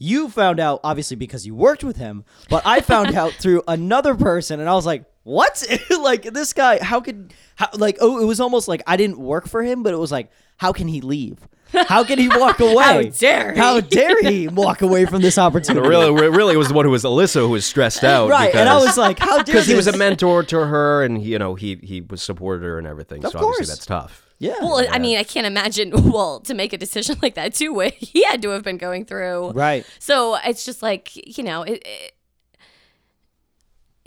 You 0.00 0.28
found 0.28 0.60
out 0.60 0.78
obviously 0.84 1.16
because 1.16 1.44
you 1.44 1.56
worked 1.56 1.82
with 1.82 1.96
him, 1.96 2.24
but 2.48 2.62
I 2.64 2.80
found 2.82 3.16
out 3.16 3.32
through 3.40 3.64
another 3.66 4.14
person, 4.14 4.60
and 4.60 4.68
I 4.68 4.74
was 4.74 4.86
like, 4.86 5.04
"What? 5.24 5.66
like 6.00 6.22
this 6.22 6.52
guy? 6.52 6.78
How 6.80 7.00
could? 7.00 7.34
How, 7.56 7.68
like 7.74 7.98
oh, 8.00 8.20
it 8.22 8.24
was 8.24 8.38
almost 8.38 8.68
like 8.68 8.80
I 8.86 8.96
didn't 8.96 9.18
work 9.18 9.48
for 9.48 9.60
him, 9.60 9.82
but 9.82 9.92
it 9.92 9.96
was 9.96 10.12
like, 10.12 10.30
how 10.56 10.72
can 10.72 10.86
he 10.86 11.00
leave? 11.00 11.38
How 11.72 12.04
can 12.04 12.18
he 12.18 12.28
walk 12.28 12.60
away? 12.60 13.10
dare 13.18 13.52
he? 13.52 13.58
How 13.58 13.80
dare 13.80 14.22
he 14.22 14.48
walk 14.48 14.82
away 14.82 15.04
from 15.06 15.22
this 15.22 15.38
opportunity? 15.38 15.86
really, 15.88 16.10
really, 16.10 16.54
it 16.54 16.58
was 16.58 16.68
the 16.68 16.74
one 16.74 16.84
who 16.84 16.90
was 16.90 17.04
Alyssa 17.04 17.40
who 17.40 17.50
was 17.50 17.66
stressed 17.66 18.04
out. 18.04 18.30
right? 18.30 18.54
And 18.54 18.68
I 18.68 18.76
was 18.76 18.96
like, 18.96 19.18
how 19.18 19.36
dare 19.42 19.44
he? 19.44 19.52
because 19.52 19.66
he 19.66 19.74
was 19.74 19.86
a 19.86 19.96
mentor 19.96 20.42
to 20.44 20.66
her, 20.66 21.02
and 21.02 21.18
he, 21.18 21.30
you 21.32 21.38
know 21.38 21.54
he 21.54 21.76
he 21.82 22.00
was 22.00 22.22
supported 22.22 22.64
her 22.64 22.78
and 22.78 22.86
everything. 22.86 23.24
Of 23.24 23.32
so 23.32 23.38
obviously 23.38 23.56
course. 23.56 23.68
that's 23.68 23.86
tough. 23.86 24.24
Yeah. 24.40 24.54
Well, 24.60 24.86
I 24.88 25.00
mean, 25.00 25.18
I 25.18 25.24
can't 25.24 25.46
imagine. 25.46 25.92
Well, 26.12 26.40
to 26.40 26.54
make 26.54 26.72
a 26.72 26.78
decision 26.78 27.16
like 27.22 27.34
that 27.34 27.54
too, 27.54 27.72
what 27.74 27.92
he 27.94 28.24
had 28.24 28.40
to 28.42 28.50
have 28.50 28.62
been 28.62 28.78
going 28.78 29.04
through. 29.04 29.50
right. 29.50 29.84
So 29.98 30.36
it's 30.44 30.64
just 30.64 30.82
like 30.82 31.10
you 31.38 31.44
know, 31.44 31.62
it, 31.62 31.82
it, 31.84 32.12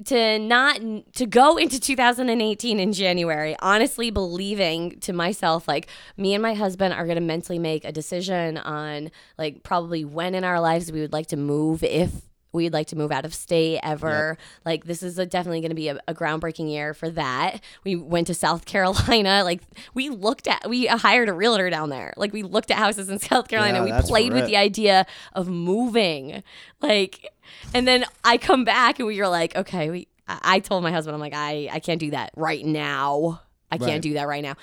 to 0.06 0.40
not 0.40 0.80
to 1.14 1.26
go 1.26 1.58
into 1.58 1.80
2018 1.80 2.80
in 2.80 2.94
January, 2.94 3.56
honestly 3.60 4.12
believing 4.12 5.00
to 5.02 5.14
myself 5.14 5.68
like 5.68 5.88
me 6.18 6.34
and 6.34 6.42
my 6.42 6.54
husband 6.54 6.94
are 6.94 7.06
going 7.06 7.16
to 7.16 7.22
mentally 7.22 7.60
make 7.60 7.86
a 7.86 7.92
decision 7.92 8.58
on 8.58 9.12
like 9.38 9.64
probably 9.64 10.06
when 10.06 10.36
in 10.36 10.44
our 10.44 10.60
lives 10.60 10.92
we 10.92 11.02
would 11.02 11.14
like 11.14 11.28
to 11.28 11.38
move 11.38 11.84
if 11.84 12.12
we'd 12.54 12.74
like 12.74 12.88
to 12.88 12.96
move 12.98 13.12
out 13.12 13.26
of 13.26 13.34
state 13.34 13.80
ever. 13.84 14.38
Like 14.66 14.84
this 14.86 15.02
is 15.04 15.18
a, 15.18 15.26
definitely 15.26 15.62
going 15.62 15.70
to 15.70 15.76
be 15.76 15.88
a, 15.88 16.00
a 16.08 16.14
groundbreaking 16.14 16.70
year 16.70 16.94
for 16.94 17.10
that. 17.12 17.62
We 17.84 17.96
went 17.96 18.28
to 18.28 18.34
South 18.34 18.66
Carolina. 18.72 19.44
Like 19.44 19.62
we 19.94 20.10
looked 20.10 20.48
at, 20.48 20.70
we 20.70 20.86
hired 20.88 21.30
a 21.30 21.34
realtor 21.34 21.70
down 21.70 21.90
there. 21.90 22.14
Like 22.18 22.34
we 22.34 22.44
looked 22.44 22.72
at 22.72 22.78
houses 22.78 23.10
in 23.10 23.20
South 23.32 23.48
Carolina. 23.48 23.86
Yeah, 23.86 23.98
we 24.02 24.08
played 24.08 24.34
with 24.34 24.44
it. 24.44 24.48
the 24.48 24.58
idea 24.58 25.06
of 25.34 25.48
moving. 25.48 26.44
Like, 26.82 27.32
and 27.74 27.88
then 27.88 28.06
I 28.24 28.38
come 28.38 28.64
back 28.66 29.00
and 29.00 29.08
we 29.08 29.20
were 29.20 29.28
like, 29.28 29.56
okay, 29.56 29.90
we. 29.90 30.08
I 30.28 30.40
I 30.44 30.60
told 30.60 30.84
my 30.84 30.92
husband, 30.92 31.14
I'm 31.14 31.20
like, 31.20 31.34
I, 31.34 31.68
I 31.72 31.80
can't 31.80 32.00
do 32.00 32.12
that 32.12 32.32
right 32.38 32.64
now. 32.66 33.42
I 33.70 33.78
can't 33.78 33.90
Right. 33.92 34.02
do 34.02 34.14
that 34.14 34.28
right 34.28 34.44
now. 34.44 34.56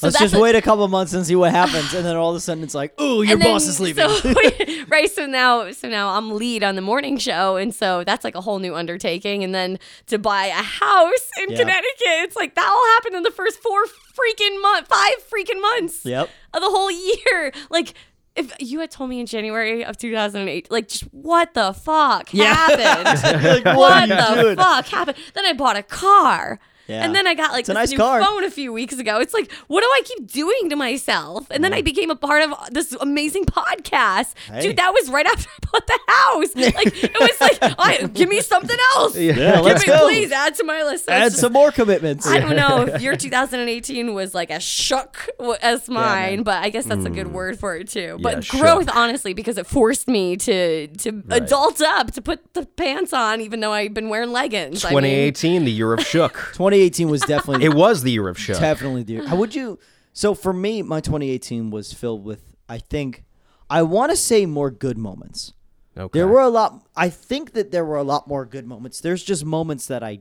So 0.00 0.06
Let's 0.06 0.18
just 0.18 0.34
a- 0.34 0.40
wait 0.40 0.54
a 0.54 0.62
couple 0.62 0.88
months 0.88 1.12
and 1.12 1.26
see 1.26 1.36
what 1.36 1.50
happens, 1.50 1.92
and 1.92 2.06
then 2.06 2.16
all 2.16 2.30
of 2.30 2.36
a 2.36 2.40
sudden 2.40 2.64
it's 2.64 2.74
like, 2.74 2.98
"Ooh, 2.98 3.20
your 3.22 3.34
and 3.34 3.42
then- 3.42 3.52
boss 3.52 3.66
is 3.66 3.78
leaving." 3.80 4.08
So, 4.08 4.32
right. 4.88 5.10
So 5.10 5.26
now, 5.26 5.70
so 5.72 5.90
now 5.90 6.08
I'm 6.16 6.30
lead 6.30 6.64
on 6.64 6.74
the 6.74 6.80
morning 6.80 7.18
show, 7.18 7.56
and 7.56 7.74
so 7.74 8.02
that's 8.04 8.24
like 8.24 8.34
a 8.34 8.40
whole 8.40 8.60
new 8.60 8.74
undertaking. 8.74 9.44
And 9.44 9.54
then 9.54 9.78
to 10.06 10.18
buy 10.18 10.46
a 10.46 10.52
house 10.62 11.28
in 11.42 11.50
Yeah. 11.50 11.58
Connecticut, 11.58 12.24
it's 12.24 12.34
like 12.36 12.54
that 12.54 12.66
all 12.66 12.86
happened 12.94 13.14
in 13.16 13.22
the 13.24 13.30
first 13.30 13.58
four 13.60 13.84
freaking 13.84 14.62
month, 14.62 14.86
five 14.88 15.12
freaking 15.30 15.60
months 15.60 16.06
yep. 16.06 16.30
of 16.54 16.62
the 16.62 16.70
whole 16.70 16.90
year. 16.90 17.52
Like. 17.68 17.92
If 18.36 18.54
you 18.60 18.78
had 18.78 18.92
told 18.92 19.10
me 19.10 19.18
in 19.18 19.26
January 19.26 19.84
of 19.84 19.98
2008, 19.98 20.70
like, 20.70 20.86
just 20.86 21.02
what 21.12 21.52
the 21.52 21.72
fuck 21.74 22.32
Yeah. 22.32 22.54
happened? 22.54 23.64
Like, 23.64 23.76
what 23.76 24.08
you 24.08 24.14
the 24.14 24.40
doing? 24.42 24.56
fuck 24.56 24.86
happened? 24.86 25.18
Then 25.34 25.44
I 25.46 25.52
bought 25.52 25.76
a 25.76 25.82
car. 25.82 26.60
Yeah. 26.90 27.04
And 27.04 27.14
then 27.14 27.26
I 27.26 27.34
got 27.34 27.52
like 27.52 27.64
a 27.64 27.68
this 27.68 27.74
nice 27.74 27.90
new 27.92 27.96
car. 27.98 28.22
phone 28.22 28.44
a 28.44 28.50
few 28.50 28.72
weeks 28.72 28.98
ago. 28.98 29.20
It's 29.20 29.32
like, 29.34 29.50
what 29.68 29.80
do 29.82 29.86
I 29.86 30.02
keep 30.04 30.30
doing 30.30 30.68
to 30.70 30.76
myself? 30.76 31.46
And 31.50 31.62
then 31.64 31.72
I 31.72 31.82
became 31.82 32.10
a 32.10 32.16
part 32.16 32.42
of 32.42 32.52
this 32.72 32.92
amazing 33.00 33.44
podcast. 33.46 34.34
Hey. 34.48 34.60
Dude, 34.62 34.76
that 34.76 34.92
was 34.92 35.08
right 35.10 35.26
after 35.26 35.48
I 35.48 35.66
bought 35.72 35.86
the 35.86 35.98
house. 36.08 36.74
Like 36.80 36.92
it 37.04 37.12
was 37.20 37.40
like, 37.40 37.58
I, 37.78 38.06
give 38.06 38.28
me 38.28 38.40
something 38.40 38.76
else. 38.96 39.16
Yeah, 39.16 39.56
Give 39.56 39.64
let's 39.64 39.86
me- 39.86 39.92
go. 39.92 40.06
Please 40.08 40.30
add 40.32 40.54
to 40.56 40.64
my 40.64 40.82
list. 40.82 41.06
So 41.06 41.12
Add 41.12 41.30
just- 41.30 41.40
some 41.40 41.52
more 41.52 41.70
commitments. 41.72 42.26
I 42.26 42.38
don't 42.38 42.56
know 42.56 42.82
if 42.82 43.02
your 43.06 43.16
2018 43.16 44.14
was 44.14 44.34
like 44.34 44.50
as 44.50 44.62
shook 44.62 45.28
as 45.62 45.88
mine, 45.88 46.36
man. 46.36 46.42
but 46.42 46.62
I 46.62 46.70
guess 46.70 46.86
that's 46.86 47.04
a 47.04 47.10
good 47.10 47.32
word 47.32 47.58
for 47.58 47.76
it 47.76 47.88
too. 47.88 48.18
But 48.20 48.30
Mm. 48.38 48.52
Yeah, 48.54 48.60
growth, 48.60 48.84
shook. 48.86 48.96
honestly, 48.96 49.34
because 49.34 49.58
it 49.58 49.66
forced 49.66 50.06
me 50.08 50.36
to 50.38 50.86
to 50.88 51.22
adult 51.30 51.80
up, 51.82 52.12
to 52.12 52.22
put 52.22 52.54
the 52.54 52.64
pants 52.64 53.12
on, 53.12 53.40
even 53.40 53.60
though 53.60 53.72
I've 53.72 53.92
been 53.94 54.08
wearing 54.08 54.30
leggings. 54.32 54.84
I 54.84 54.90
mean, 54.90 55.02
2018, 55.02 55.64
the 55.64 55.70
year 55.72 55.92
of 55.92 56.00
shook. 56.06 56.52
2018 56.88 57.08
was 57.08 57.20
definitely 57.22 57.64
it 57.70 57.74
was 57.74 58.02
the 58.02 58.12
year 58.12 58.28
of 58.28 58.38
shook. 58.38 58.58
definitely 58.58 59.02
the 59.02 59.12
year. 59.14 59.26
How 59.26 59.36
would 59.36 59.54
you? 59.54 59.78
So 60.12 60.34
for 60.34 60.52
me, 60.52 60.82
my 60.82 61.00
2018 61.00 61.70
was 61.70 61.92
filled 61.92 62.24
with 62.24 62.54
I 62.68 62.78
think 62.78 63.24
I 63.68 63.82
want 63.82 64.10
to 64.10 64.16
say 64.16 64.46
more 64.46 64.70
good 64.70 64.98
moments. 64.98 65.52
Okay. 65.96 66.18
There 66.18 66.28
were 66.28 66.40
a 66.40 66.48
lot. 66.48 66.86
I 66.96 67.08
think 67.08 67.52
that 67.52 67.70
there 67.70 67.84
were 67.84 67.96
a 67.96 68.02
lot 68.02 68.28
more 68.28 68.46
good 68.46 68.66
moments. 68.66 69.00
There's 69.00 69.22
just 69.22 69.44
moments 69.44 69.86
that 69.86 70.02
I, 70.02 70.20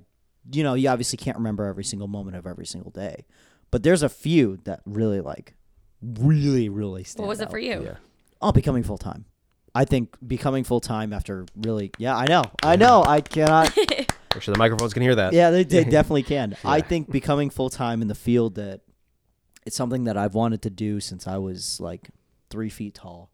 you 0.51 0.63
know, 0.63 0.74
you 0.74 0.89
obviously 0.89 1.18
can't 1.18 1.38
remember 1.38 1.66
every 1.66 1.84
single 1.84 2.08
moment 2.08 2.36
of 2.36 2.46
every 2.46 2.66
single 2.66 2.92
day, 2.92 3.25
but 3.72 3.84
there's 3.84 4.04
a 4.04 4.10
few 4.10 4.58
that 4.66 4.82
really 4.86 5.22
like, 5.22 5.56
really, 6.01 6.70
really 6.70 7.04
stand 7.04 7.25
what 7.25 7.30
was 7.30 7.42
it 7.42 7.50
for 7.50 7.60
you? 7.60 7.84
Yeah. 7.84 7.96
Oh, 8.42 8.51
becoming 8.51 8.84
full 8.84 8.98
time. 8.98 9.25
I 9.75 9.86
think 9.86 10.16
becoming 10.25 10.63
full 10.63 10.80
time 10.80 11.13
after 11.13 11.46
really, 11.56 11.92
yeah, 11.98 12.16
I 12.18 12.25
know, 12.25 12.44
I 12.63 12.75
know, 12.75 13.04
I 13.04 13.22
cannot. 13.22 13.78
Make 14.34 14.44
sure 14.44 14.54
the 14.54 14.60
microphones 14.60 14.94
can 14.94 15.02
hear 15.02 15.16
that. 15.16 15.34
yeah, 15.34 15.50
they, 15.52 15.64
they 15.64 15.84
definitely 15.98 16.24
can. 16.24 16.56
I 16.64 16.82
think 16.82 17.12
becoming 17.12 17.50
full 17.50 17.70
time 17.70 18.02
in 18.02 18.08
the 18.08 18.16
field 18.16 18.56
that 18.56 18.82
it's 19.66 19.76
something 19.76 20.04
that 20.06 20.18
I've 20.18 20.34
wanted 20.36 20.62
to 20.64 20.70
do 20.70 21.00
since 21.00 21.28
I 21.28 21.38
was 21.38 21.80
like 21.80 22.10
three 22.50 22.70
feet 22.70 22.96
tall. 22.96 23.30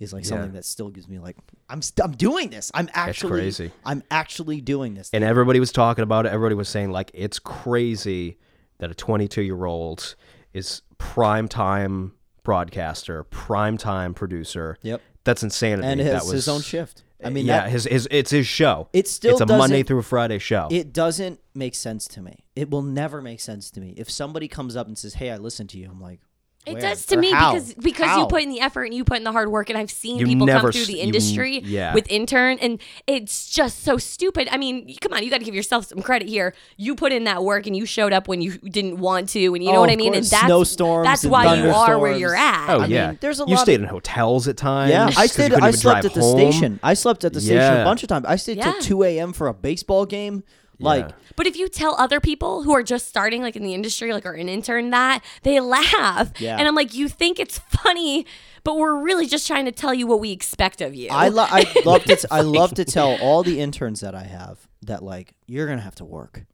Is 0.00 0.14
like 0.14 0.24
Yeah. 0.24 0.28
something 0.30 0.52
that 0.52 0.64
still 0.64 0.88
gives 0.88 1.08
me 1.08 1.18
like 1.18 1.36
I'm 1.68 1.82
st- 1.82 2.02
I'm 2.02 2.12
doing 2.12 2.48
this. 2.48 2.70
I'm 2.72 2.88
actually 2.94 3.32
crazy. 3.32 3.70
I'm 3.84 4.02
actually 4.10 4.62
doing 4.62 4.94
this. 4.94 5.10
And 5.12 5.22
everybody 5.22 5.60
was 5.60 5.72
talking 5.72 6.02
about 6.02 6.24
it. 6.24 6.30
Everybody 6.32 6.54
was 6.54 6.70
saying 6.70 6.90
like 6.90 7.10
it's 7.12 7.38
crazy 7.38 8.38
that 8.78 8.90
a 8.90 8.94
22 8.94 9.42
year 9.42 9.62
old 9.66 10.14
is 10.54 10.80
prime 10.96 11.48
time 11.48 12.12
broadcaster, 12.44 13.24
prime 13.24 13.76
time 13.76 14.14
producer. 14.14 14.78
Yep. 14.80 15.02
That's 15.24 15.42
insanity. 15.42 15.86
and 15.86 16.00
that 16.00 16.04
has 16.06 16.22
was 16.24 16.32
his 16.32 16.48
own 16.48 16.62
shift. 16.62 17.02
I 17.24 17.30
mean, 17.30 17.46
yeah, 17.46 17.62
that, 17.62 17.70
his 17.70 17.84
his 17.84 18.08
it's 18.10 18.30
his 18.30 18.46
show. 18.46 18.88
It 18.92 19.08
still 19.08 19.32
it's 19.32 19.40
a 19.40 19.46
Monday 19.46 19.82
through 19.82 20.02
Friday 20.02 20.38
show. 20.38 20.68
it 20.70 20.92
doesn't 20.92 21.40
make 21.54 21.74
sense 21.74 22.06
to 22.08 22.22
me. 22.22 22.44
It 22.56 22.70
will 22.70 22.82
never 22.82 23.20
make 23.20 23.40
sense 23.40 23.70
to 23.72 23.80
me 23.80 23.94
if 23.96 24.10
somebody 24.10 24.48
comes 24.48 24.76
up 24.76 24.86
and 24.86 24.96
says, 24.96 25.14
"Hey, 25.14 25.30
I 25.30 25.36
listened 25.36 25.70
to 25.70 25.78
you." 25.78 25.88
I'm 25.90 26.00
like, 26.00 26.20
It 26.66 26.74
"Where? 26.74 26.82
does 26.82 27.06
to 27.06 27.16
Or 27.16 27.20
me 27.20 27.30
how? 27.30 27.54
because 27.54 27.72
because 27.74 28.06
How?" 28.06 28.20
you 28.20 28.26
put 28.26 28.42
in 28.42 28.50
the 28.50 28.60
effort 28.60 28.84
and 28.84 28.92
you 28.92 29.02
put 29.02 29.16
in 29.16 29.24
the 29.24 29.32
hard 29.32 29.50
work, 29.50 29.70
and 29.70 29.78
I've 29.78 29.90
seen 29.90 30.18
You 30.18 30.26
people 30.26 30.46
come 30.46 30.70
through 30.70 30.82
s- 30.82 30.86
the 30.88 30.92
you- 30.98 31.02
industry 31.02 31.60
yeah. 31.64 31.94
with 31.94 32.06
intern, 32.10 32.58
and 32.60 32.78
it's 33.06 33.48
just 33.50 33.82
so 33.82 33.96
stupid. 33.96 34.46
I 34.52 34.58
mean, 34.58 34.94
come 35.00 35.14
on, 35.14 35.22
you 35.22 35.30
got 35.30 35.38
to 35.38 35.44
give 35.44 35.54
yourself 35.54 35.86
some 35.86 36.02
credit 36.02 36.28
here. 36.28 36.52
You 36.76 36.94
put 36.94 37.12
in 37.12 37.24
that 37.24 37.42
work 37.44 37.66
and 37.66 37.74
you 37.74 37.86
showed 37.86 38.12
up 38.12 38.28
when 38.28 38.42
you 38.42 38.58
didn't 38.58 38.98
want 38.98 39.30
to, 39.30 39.54
and 39.54 39.64
you 39.64 39.70
know 39.70 39.78
Oh, 39.78 39.80
what 39.80 39.88
I 39.90 39.94
of 39.94 39.98
mean. 39.98 40.12
And 40.14 40.22
course. 40.22 40.30
that's 40.30 40.44
Snowstorms 40.46 41.06
That's 41.06 41.22
and 41.24 41.32
why 41.32 41.54
you 41.54 41.70
are 41.70 41.98
where 41.98 42.14
you're 42.14 42.36
at. 42.36 42.68
oh 42.68 42.80
I 42.82 42.86
yeah, 42.86 43.06
mean, 43.08 43.18
there's 43.22 43.40
a 43.40 43.44
you 43.46 43.54
lot 43.54 43.62
stayed 43.62 43.76
of- 43.76 43.84
in 43.84 43.88
hotels 43.88 44.46
at 44.46 44.58
times. 44.58 44.90
Yeah, 44.90 45.04
I 45.06 45.12
'cause 45.12 45.22
you 45.22 45.28
stayed. 45.28 45.52
I 45.54 45.70
slept 45.70 46.02
drive 46.02 46.04
at 46.04 46.14
the 46.14 46.20
home. 46.20 46.38
station. 46.52 46.80
I 46.82 46.92
slept 46.92 47.24
at 47.24 47.32
the 47.32 47.40
station 47.40 47.56
Yeah. 47.56 47.80
a 47.80 47.84
bunch 47.84 48.02
of 48.02 48.10
times. 48.10 48.26
I 48.28 48.36
stayed 48.36 48.58
Yeah. 48.58 48.72
till 48.72 48.82
two 48.82 49.02
a.m. 49.04 49.32
for 49.32 49.48
a 49.48 49.54
baseball 49.54 50.04
game. 50.04 50.44
Like, 50.80 51.06
Yeah. 51.08 51.14
But 51.36 51.46
if 51.46 51.56
you 51.56 51.68
tell 51.68 51.94
other 51.96 52.20
people 52.20 52.62
who 52.64 52.72
are 52.72 52.82
just 52.82 53.08
starting, 53.08 53.40
like 53.42 53.56
in 53.56 53.62
the 53.62 53.72
industry, 53.74 54.12
like 54.12 54.26
are 54.26 54.32
an 54.32 54.48
intern, 54.48 54.90
that 54.90 55.22
they 55.42 55.60
laugh. 55.60 56.32
Yeah. 56.40 56.56
And 56.58 56.66
I'm 56.68 56.74
like, 56.74 56.94
you 56.94 57.08
think 57.08 57.38
it's 57.38 57.58
funny, 57.58 58.26
but 58.64 58.76
we're 58.76 59.00
really 59.00 59.26
just 59.26 59.46
trying 59.46 59.64
to 59.66 59.72
tell 59.72 59.94
you 59.94 60.06
what 60.06 60.20
we 60.20 60.32
expect 60.32 60.80
of 60.80 60.94
you. 60.94 61.08
I 61.10 61.28
lo- 61.28 61.46
I 61.48 61.64
love 61.84 62.04
to. 62.04 62.28
I 62.30 62.40
love 62.42 62.74
to 62.74 62.84
tell 62.84 63.16
all 63.20 63.42
the 63.42 63.60
interns 63.60 64.00
that 64.00 64.14
I 64.14 64.24
have 64.24 64.68
that 64.82 65.02
like 65.02 65.34
you're 65.46 65.66
gonna 65.68 65.80
have 65.80 65.94
to 65.96 66.04
work. 66.04 66.44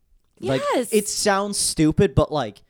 Like 0.41 0.62
Yes. 0.75 0.93
it 0.93 1.09
sounds 1.09 1.59
stupid, 1.59 2.15
but 2.15 2.31
like 2.31 2.62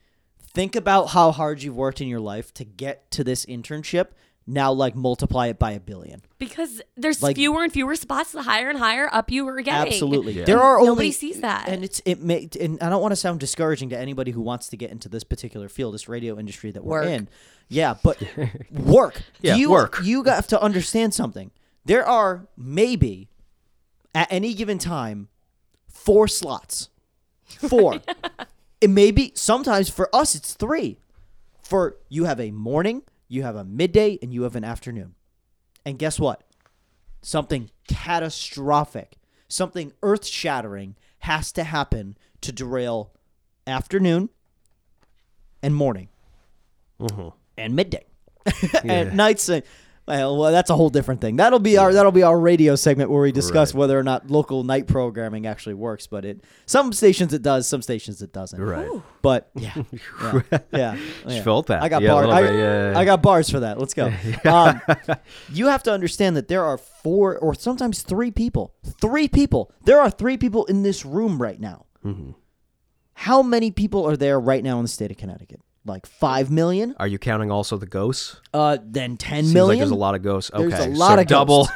think 0.55 0.77
about 0.77 1.07
how 1.11 1.33
hard 1.33 1.63
you've 1.63 1.77
worked 1.77 2.01
in 2.01 2.09
your 2.09 2.21
life 2.21 2.55
to 2.55 2.65
get 2.65 3.11
to 3.11 3.25
this 3.25 3.45
internship. 3.47 4.09
Now, 4.49 4.71
like 4.73 4.95
multiply 4.95 5.49
it 5.49 5.59
by 5.59 5.73
a 5.73 5.81
billion. 5.81 6.23
because 6.39 6.81
there's 6.97 7.21
Like- 7.23 7.35
fewer 7.37 7.65
and 7.65 7.73
fewer 7.73 7.97
spots 7.97 8.31
the 8.31 8.43
higher 8.43 8.69
and 8.69 8.79
higher 8.79 9.09
up 9.13 9.31
you 9.31 9.47
are 9.49 9.61
getting. 9.61 9.93
Absolutely, 9.93 10.35
Yeah. 10.35 10.45
there 10.45 10.61
are 10.61 10.77
only 10.79 10.89
Nobody 10.91 11.13
sees 11.13 11.41
that. 11.41 11.67
and 11.69 11.83
it's 11.83 12.01
it 12.05 12.21
may. 12.23 12.49
And 12.61 12.79
I 12.81 12.89
don't 12.91 13.03
want 13.03 13.11
to 13.13 13.17
sound 13.17 13.41
discouraging 13.41 13.89
to 13.89 13.99
anybody 13.99 14.31
who 14.31 14.41
wants 14.41 14.69
to 14.69 14.77
get 14.77 14.91
into 14.93 15.09
this 15.09 15.25
particular 15.25 15.69
field, 15.69 15.95
this 15.95 16.09
radio 16.09 16.39
industry 16.39 16.71
that 16.71 16.85
we're 16.85 17.01
Work. 17.01 17.09
in. 17.11 17.29
Yeah, 17.69 17.95
but 18.05 18.23
work. 18.71 19.23
Yeah, 19.43 19.57
you, 19.57 19.71
work. 19.71 19.99
You 20.05 20.23
have 20.25 20.47
to 20.49 20.61
understand 20.63 21.13
something. 21.15 21.51
There 21.85 22.07
are 22.07 22.47
maybe 22.57 23.29
at 24.15 24.29
any 24.31 24.55
given 24.55 24.79
time 24.79 25.29
four 25.89 26.29
slots. 26.29 26.91
Four. 27.47 28.01
it 28.81 28.91
may 28.91 29.11
be 29.11 29.33
sometimes 29.35 29.89
for 29.89 30.09
us 30.15 30.35
it's 30.37 30.55
three. 30.55 30.99
For 31.63 31.97
you 32.09 32.25
have 32.27 32.39
a 32.39 32.53
morning, 32.53 33.03
you 33.29 33.43
have 33.43 33.57
a 33.57 33.65
midday, 33.65 34.19
and 34.23 34.33
you 34.33 34.43
have 34.43 34.57
an 34.57 34.65
afternoon. 34.65 35.15
And 35.85 35.99
guess 35.99 36.19
what? 36.19 36.43
Something 37.23 37.71
catastrophic, 37.89 39.17
something 39.49 39.93
earth 40.03 40.27
shattering 40.27 40.97
has 41.21 41.53
to 41.53 41.65
happen 41.65 42.17
to 42.41 42.53
derail 42.53 43.13
afternoon 43.67 44.29
and 45.63 45.75
morning 45.75 46.09
and 47.59 47.75
midday 47.75 48.05
and 48.85 49.17
nights. 49.17 49.49
uh, 49.49 49.61
Well, 50.09 50.37
well, 50.37 50.53
that's 50.53 50.71
a 50.71 50.77
whole 50.77 50.89
different 50.89 51.21
thing. 51.21 51.35
That'll 51.37 51.59
be 51.59 51.77
our 51.79 51.93
that'll 51.93 52.13
be 52.13 52.23
our 52.23 52.39
radio 52.39 52.77
segment 52.77 53.11
where 53.11 53.23
we 53.23 53.33
discuss 53.33 53.75
Right. 53.75 53.81
whether 53.81 53.99
or 53.99 54.05
not 54.05 54.31
local 54.31 54.63
night 54.63 54.87
programming 54.87 55.47
actually 55.47 55.75
works. 55.75 56.07
But 56.07 56.25
it 56.25 56.45
some 56.65 56.93
stations 56.93 57.35
it 57.35 57.43
does, 57.43 57.67
some 57.67 57.83
stations 57.83 58.23
it 58.23 58.33
doesn't. 58.33 58.61
Right. 58.61 58.89
But 59.21 59.51
yeah, 59.57 59.73
yeah, 60.13 60.41
yeah, 60.73 60.97
yeah. 61.27 61.43
felt 61.43 61.67
that. 61.67 61.83
I 61.83 61.89
got 61.89 62.03
Yeah, 62.03 62.13
bars. 62.13 62.29
I, 62.29 62.43
bit, 62.43 62.55
yeah, 62.55 62.91
yeah. 62.93 62.99
I 62.99 63.05
got 63.05 63.21
bars 63.21 63.51
for 63.51 63.61
that. 63.61 63.79
Let's 63.79 63.95
go. 63.95 64.13
Um, 64.45 64.81
you 65.53 65.67
have 65.67 65.83
to 65.83 65.93
understand 65.93 66.37
that 66.37 66.47
there 66.47 66.65
are 66.65 66.79
four 66.79 67.37
or 67.39 67.55
sometimes 67.55 68.03
three 68.03 68.31
people. 68.31 68.75
Three 69.01 69.27
people. 69.27 69.73
There 69.85 70.01
are 70.01 70.09
three 70.11 70.37
people 70.37 70.65
in 70.67 70.83
this 70.85 71.05
room 71.05 71.43
right 71.43 71.59
now. 71.61 71.87
Mm-hmm. 72.05 72.31
How 73.15 73.43
many 73.43 73.71
people 73.73 74.07
are 74.07 74.17
there 74.17 74.39
right 74.39 74.63
now 74.63 74.77
in 74.79 74.83
the 74.85 74.89
state 74.89 75.11
of 75.11 75.17
Connecticut? 75.17 75.61
Like 75.87 76.05
five 76.05 76.51
million? 76.51 76.95
Are 76.99 77.07
you 77.07 77.19
counting 77.19 77.51
also 77.51 77.77
the 77.77 77.87
ghosts? 77.87 78.41
Uh, 78.53 78.77
then 78.83 79.17
ten 79.17 79.45
Seems 79.45 79.55
million. 79.55 79.79
like 79.79 79.79
there's 79.79 79.91
a 79.93 79.95
lot 79.95 80.15
of 80.17 80.23
ghosts. 80.23 80.51
Okay, 80.53 80.67
There's 80.69 80.81
a 80.81 80.95
so 80.95 80.99
lot 80.99 81.19
of 81.19 81.27
double. 81.29 81.69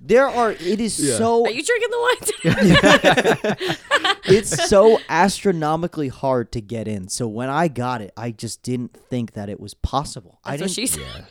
There 0.00 0.26
are. 0.28 0.52
It 0.52 0.80
is 0.80 1.16
so. 1.16 1.44
Are 1.44 1.50
you 1.50 1.62
drinking 1.64 1.88
the 1.90 1.98
wine? 1.98 3.56
it's 4.26 4.68
so 4.68 4.98
astronomically 5.08 6.08
hard 6.08 6.52
to 6.52 6.60
get 6.60 6.86
in. 6.86 7.08
So 7.08 7.26
when 7.26 7.48
I 7.48 7.68
got 7.68 8.00
it, 8.00 8.12
I 8.16 8.30
just 8.30 8.62
didn't 8.62 8.94
think 8.94 9.32
that 9.32 9.48
it 9.48 9.58
was 9.58 9.74
possible. 9.74 10.38
I 10.44 10.56
That's 10.56 10.62
what 10.62 10.76
didn't. 10.76 10.88
she 10.90 11.00
said. 11.00 11.26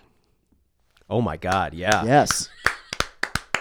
Oh 1.10 1.22
my 1.22 1.38
God! 1.38 1.74
Yeah, 1.74 2.04
yes. 2.04 2.50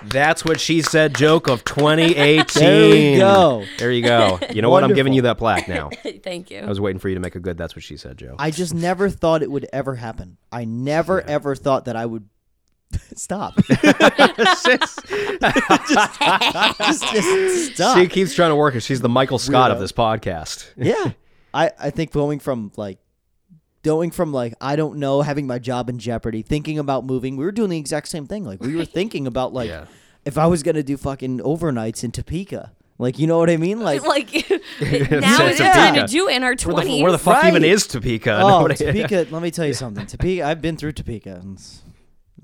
That's 0.05 0.45
what 0.45 0.61
she 0.61 0.83
said. 0.83 1.15
Joke 1.15 1.49
of 1.49 1.65
2018. 1.65 2.47
There 2.67 2.91
we 2.91 3.17
go. 3.19 3.65
There 3.79 3.93
you 3.93 4.03
go. 4.03 4.39
You 4.53 4.63
know 4.63 4.71
what? 4.71 4.85
I'm 4.85 4.95
giving 4.95 5.13
you 5.13 5.23
that 5.23 5.39
plaque 5.39 5.69
now. 5.69 5.91
Thank 6.23 6.51
you. 6.51 6.61
I 6.61 6.67
was 6.67 6.81
waiting 6.81 6.99
for 6.99 7.09
you 7.09 7.15
to 7.15 7.21
make 7.21 7.35
a 7.35 7.41
good. 7.41 7.57
That's 7.59 7.75
what 7.77 7.83
she 7.83 7.97
said, 7.97 8.19
Joe. 8.19 8.35
I 8.39 8.51
just 8.51 8.75
never 8.75 9.09
thought 9.11 9.43
it 9.43 9.51
would 9.51 9.67
ever 9.73 9.95
happen. 9.95 10.37
I 10.53 10.65
never 10.65 11.21
ever 11.23 11.55
thought 11.55 11.87
that 11.87 11.97
I 11.97 12.07
would 12.07 12.29
stop. 13.17 13.55
just, 13.57 14.67
just 17.13 17.75
stop. 17.75 17.99
She 17.99 18.09
keeps 18.09 18.35
trying 18.35 18.51
to 18.51 18.57
work 18.57 18.75
it. 18.75 18.81
She's 18.81 19.01
the 19.01 19.09
Michael 19.09 19.39
Scott 19.39 19.71
of 19.71 19.81
this 19.81 19.93
podcast. 19.93 20.71
yeah. 20.77 21.13
I, 21.55 21.71
I 21.79 21.91
think 21.91 22.13
going 22.13 22.39
from 22.39 22.71
like 22.77 22.99
going 23.87 24.11
from 24.11 24.33
like 24.33 24.53
I 24.61 24.75
don't 24.77 24.99
know 24.99 25.23
having 25.23 25.47
my 25.47 25.59
job 25.61 25.89
in 25.89 25.99
jeopardy, 25.99 26.43
thinking 26.43 26.79
about 26.79 27.05
moving, 27.07 27.37
we 27.37 27.45
were 27.45 27.53
doing 27.53 27.71
the 27.71 27.79
exact 27.79 28.09
same 28.09 28.27
thing. 28.27 28.45
Like 28.45 28.61
we 28.61 28.75
were 28.77 28.85
thinking 28.85 29.27
about 29.27 29.53
like 29.55 29.69
Yeah. 29.71 29.87
if 30.25 30.37
I 30.37 30.47
was 30.49 30.63
gonna 30.63 30.83
do 30.83 30.97
fucking 30.97 31.39
overnights 31.39 32.03
in 32.05 32.11
Topeka. 32.11 32.73
Like 32.99 33.19
you 33.19 33.27
know 33.27 33.39
what 33.39 33.49
I 33.51 33.57
mean? 33.59 33.81
Like 33.81 34.03
like 34.15 34.33
now 34.33 35.37
Said 35.39 35.51
is 35.53 35.59
the 35.59 35.65
time 35.65 35.95
to 35.95 36.07
do 36.07 36.29
it 36.29 36.37
in 36.37 36.43
our 36.43 36.51
Where 36.51 36.57
twenties. 36.57 37.03
where 37.03 37.13
the 37.13 37.19
fuck 37.19 37.45
even 37.45 37.63
is 37.65 37.87
Topeka? 37.87 38.41
oh 38.43 38.49
Nobody- 38.49 38.75
Topeka. 38.85 39.27
let 39.31 39.43
me 39.43 39.51
tell 39.51 39.67
you 39.67 39.75
something. 39.75 40.07
Topeka. 40.07 40.43
I've 40.45 40.61
been 40.61 40.77
through 40.77 40.93
Topeka. 40.93 41.31
It's- 41.53 41.83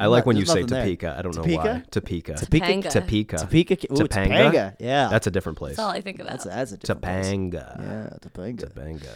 I 0.00 0.06
like 0.06 0.24
when 0.26 0.36
you 0.36 0.46
say 0.46 0.60
nothing 0.62 0.66
there. 0.68 0.84
Topeka. 0.84 1.14
I 1.18 1.22
don't 1.22 1.36
know 1.36 1.42
why. 1.42 1.82
Topeka. 1.90 2.34
Topeka. 2.34 2.34
Topanga. 2.34 2.90
Topeka. 2.90 3.36
Topeka. 3.38 3.86
Ooh, 3.92 3.96
Topanga? 3.96 4.28
Topanga. 4.52 4.76
Yeah. 4.80 5.08
That's 5.08 5.26
a 5.26 5.30
different 5.30 5.58
place. 5.58 5.76
That's 5.76 5.84
all 5.86 5.90
I 5.90 6.00
think 6.00 6.18
about. 6.18 6.30
that's 6.30 6.44
that's 6.44 6.72
a 6.72 6.76
different 6.78 7.02
place. 7.02 7.26
Topanga. 7.26 7.64
Yeah, 7.78 8.16
Topanga. 8.28 8.72
Topanga. 8.72 9.10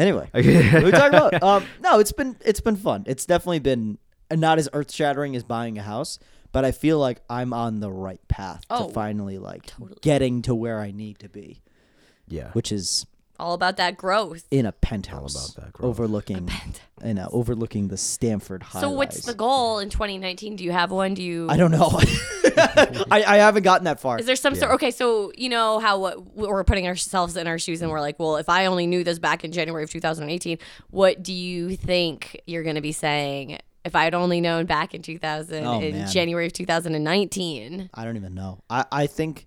Anyway, 0.00 0.28
what 0.32 0.44
are 0.46 0.84
we 0.84 0.90
talking 0.90 1.18
about? 1.18 1.42
Um, 1.42 1.64
no, 1.80 1.98
it's 2.00 2.12
been 2.12 2.36
it's 2.44 2.60
been 2.60 2.76
fun. 2.76 3.04
It's 3.06 3.26
definitely 3.26 3.58
been 3.60 3.98
not 4.32 4.58
as 4.58 4.68
earth 4.72 4.90
shattering 4.92 5.36
as 5.36 5.44
buying 5.44 5.76
a 5.78 5.82
house, 5.82 6.18
but 6.52 6.64
I 6.64 6.72
feel 6.72 6.98
like 6.98 7.20
I'm 7.28 7.52
on 7.52 7.80
the 7.80 7.90
right 7.90 8.20
path 8.28 8.62
Oh, 8.70 8.86
to 8.88 8.92
finally 8.94 9.38
like 9.38 9.66
totally. 9.66 9.98
getting 10.02 10.42
to 10.42 10.54
where 10.54 10.80
I 10.80 10.90
need 10.90 11.18
to 11.20 11.28
be, 11.28 11.60
Yeah. 12.28 12.50
which 12.52 12.72
is 12.72 13.06
All 13.40 13.54
about 13.54 13.76
that 13.78 13.96
growth. 13.96 14.46
in 14.50 14.66
a 14.66 14.72
penthouse 14.72 15.54
about 15.54 15.64
that 15.64 15.72
growth. 15.72 15.90
overlooking 15.98 16.48
in 17.02 17.18
a, 17.18 17.28
overlooking 17.30 17.88
the 17.88 17.96
Stamford 17.96 18.62
High. 18.62 18.80
So 18.82 18.90
what's 18.90 19.16
rise. 19.16 19.24
the 19.24 19.34
goal 19.34 19.78
in 19.78 19.88
2019? 19.90 20.56
Do 20.56 20.64
you 20.64 20.72
have 20.72 20.90
one? 20.90 21.14
Do 21.14 21.22
you? 21.22 21.48
I 21.48 21.56
don't 21.56 21.70
know. 21.70 21.90
I, 23.10 23.24
I 23.26 23.36
haven't 23.38 23.62
gotten 23.62 23.84
that 23.86 24.00
far. 24.00 24.18
Is 24.18 24.26
there 24.26 24.36
some 24.36 24.54
sort? 24.54 24.72
Okay, 24.72 24.90
so 24.90 25.32
you 25.36 25.48
know 25.48 25.78
how 25.78 25.98
what 25.98 26.34
we're 26.36 26.64
putting 26.64 26.86
ourselves 26.86 27.36
in 27.36 27.46
our 27.46 27.58
shoes, 27.58 27.80
and 27.82 27.90
we're 27.90 28.00
like, 28.00 28.18
well, 28.18 28.36
if 28.36 28.48
I 28.48 28.66
only 28.66 28.86
knew 28.86 29.02
this 29.04 29.18
back 29.18 29.44
in 29.44 29.52
January 29.52 29.84
of 29.84 29.90
2018, 29.90 30.58
what 30.90 31.22
do 31.22 31.32
you 31.32 31.76
think 31.76 32.40
you're 32.46 32.62
going 32.62 32.74
to 32.76 32.80
be 32.82 32.92
saying? 32.92 33.58
If 33.82 33.96
I 33.96 34.04
had 34.04 34.12
only 34.12 34.42
known 34.42 34.66
back 34.66 34.92
in 34.94 35.00
2000, 35.00 35.64
Oh, 35.64 35.80
in 35.80 35.92
man. 35.92 36.10
January 36.10 36.44
of 36.46 36.52
2019, 36.52 37.88
I 37.94 38.04
don't 38.04 38.16
even 38.16 38.34
know. 38.34 38.62
I, 38.68 38.84
I 38.92 39.06
think 39.06 39.46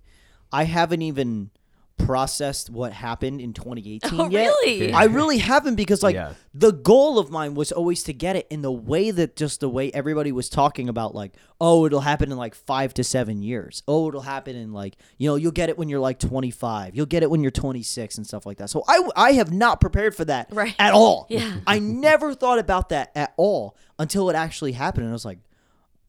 I 0.52 0.64
haven't 0.64 1.02
even 1.02 1.50
processed 1.96 2.68
what 2.70 2.92
happened 2.92 3.40
in 3.40 3.52
2018 3.52 4.20
Oh, 4.20 4.28
yet. 4.28 4.46
really? 4.64 4.92
I 4.92 5.04
really 5.04 5.38
haven't 5.38 5.76
because 5.76 6.02
like 6.02 6.14
Yeah. 6.14 6.34
the 6.52 6.72
goal 6.72 7.18
of 7.18 7.30
mine 7.30 7.54
was 7.54 7.72
always 7.72 8.02
to 8.04 8.12
get 8.12 8.36
it 8.36 8.46
in 8.50 8.62
the 8.62 8.72
way 8.72 9.10
that 9.10 9.36
just 9.36 9.60
the 9.60 9.68
way 9.68 9.90
everybody 9.92 10.32
was 10.32 10.48
talking 10.48 10.88
about 10.88 11.14
like 11.14 11.34
oh 11.60 11.86
it'll 11.86 12.00
happen 12.00 12.30
in 12.30 12.36
like 12.36 12.54
5 12.54 12.92
to 12.94 13.04
7 13.04 13.42
years. 13.42 13.82
Oh 13.88 14.08
it'll 14.08 14.20
happen 14.22 14.54
in 14.56 14.72
like 14.72 14.96
you 15.18 15.28
know 15.28 15.36
you'll 15.36 15.52
get 15.52 15.68
it 15.70 15.78
when 15.78 15.88
you're 15.88 16.00
like 16.00 16.18
25. 16.18 16.94
You'll 16.96 17.06
get 17.06 17.22
it 17.22 17.30
when 17.30 17.42
you're 17.42 17.50
26 17.50 18.18
and 18.18 18.26
stuff 18.26 18.44
like 18.44 18.58
that. 18.58 18.70
So 18.70 18.84
I 18.88 19.08
I 19.16 19.32
have 19.32 19.52
not 19.52 19.80
prepared 19.80 20.14
for 20.14 20.24
that 20.26 20.48
Right. 20.52 20.74
at 20.78 20.92
all. 20.92 21.26
Yeah. 21.30 21.56
I 21.66 21.78
never 21.78 22.34
thought 22.34 22.58
about 22.58 22.90
that 22.90 23.12
at 23.14 23.32
all 23.36 23.76
until 23.98 24.28
it 24.30 24.34
actually 24.36 24.72
happened 24.72 25.04
and 25.04 25.12
I 25.12 25.14
was 25.14 25.24
like 25.24 25.38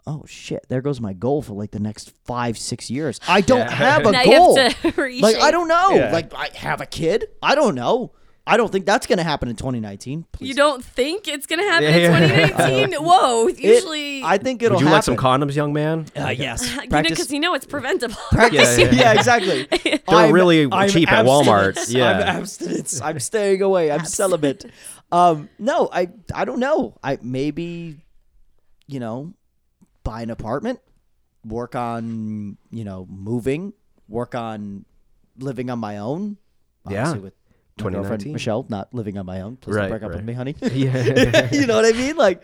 oh 0.07 0.23
shit, 0.27 0.65
there 0.69 0.81
goes 0.81 1.01
my 1.01 1.13
goal 1.13 1.41
for 1.41 1.53
like 1.53 1.71
the 1.71 1.79
next 1.79 2.11
five, 2.25 2.57
six 2.57 2.89
years. 2.91 3.19
I 3.27 3.41
don't 3.41 3.69
have 3.69 4.05
a 4.05 4.11
Now 4.11 4.23
goal. 4.25 4.55
you 4.55 4.61
have 4.61 4.81
to 4.95 5.19
like 5.21 5.37
I 5.37 5.51
don't 5.51 5.67
know. 5.67 5.91
Yeah. 5.91 6.11
Like 6.11 6.33
I 6.33 6.49
have 6.55 6.81
a 6.81 6.85
kid. 6.85 7.25
I 7.41 7.55
don't 7.55 7.75
know. 7.75 8.11
I 8.47 8.57
don't 8.57 8.71
think 8.71 8.85
that's 8.85 9.07
gonna 9.07 9.23
happen 9.23 9.49
in 9.49 9.55
2019. 9.55 10.27
Please. 10.31 10.47
you 10.49 10.53
don't 10.53 10.85
think 10.85 11.27
it's 11.27 11.47
going 11.47 11.57
to 11.57 11.65
happen 11.65 11.85
Yeah, 11.85 12.43
in 12.43 12.49
2019? 12.51 12.93
Whoa! 13.03 13.47
It- 13.47 13.57
Usually, 13.59 14.21
I 14.23 14.37
think 14.37 14.61
it'll 14.61 14.75
Would 14.75 14.81
you 14.81 14.85
happen. 14.85 14.97
like 14.97 15.03
some 15.03 15.17
condoms, 15.17 15.55
young 15.55 15.73
man? 15.73 16.05
Uh, 16.15 16.27
yes. 16.29 16.69
you 16.75 16.87
know, 16.87 17.01
because 17.01 17.31
you 17.33 17.39
know 17.39 17.55
it's 17.55 17.65
preventable. 17.65 18.13
practice. 18.29 18.77
Yeah, 18.77 18.85
Yeah, 18.91 18.93
yeah. 18.93 19.13
exactly. 19.13 19.67
They're 20.07 20.31
really 20.31 20.67
I'm 20.71 20.89
cheap 20.89 21.11
at 21.11 21.25
Walmart. 21.25 21.85
Yeah. 21.91 22.11
I'm 22.11 22.21
abstinence. 22.43 23.01
I'm 23.01 23.19
staying 23.19 23.63
away. 23.63 23.89
I'm 23.89 24.05
celibate. 24.05 24.65
Um, 25.11 25.49
no, 25.57 25.89
I 25.91 26.09
I 26.31 26.45
don't 26.45 26.59
know. 26.59 26.99
I 27.03 27.17
maybe, 27.23 27.97
you 28.85 28.99
know, 28.99 29.33
buy 30.05 30.21
an 30.21 30.29
apartment, 30.29 30.79
work 31.43 31.75
on 31.75 32.57
you 32.71 32.85
know 32.85 33.05
moving, 33.09 33.73
work 34.07 34.33
on 34.33 34.85
living 35.37 35.69
on 35.69 35.79
my 35.79 35.97
own. 35.97 36.37
Yeah. 36.89 37.13
With 37.15 37.33
my 37.79 37.89
girlfriend 37.91 38.21
2019. 38.21 38.33
Michelle, 38.33 38.65
not 38.69 38.93
living 38.93 39.17
on 39.17 39.25
my 39.25 39.41
own. 39.41 39.57
Please 39.57 39.75
Right, 39.75 39.89
don't 39.89 39.99
break 39.99 40.03
up 40.03 40.11
with 40.11 40.23
me, 40.23 40.33
honey. 40.33 40.55
Yeah. 40.73 41.49
you 41.51 41.65
know 41.67 41.75
what 41.75 41.85
I 41.85 41.91
mean? 41.91 42.15
Like, 42.15 42.41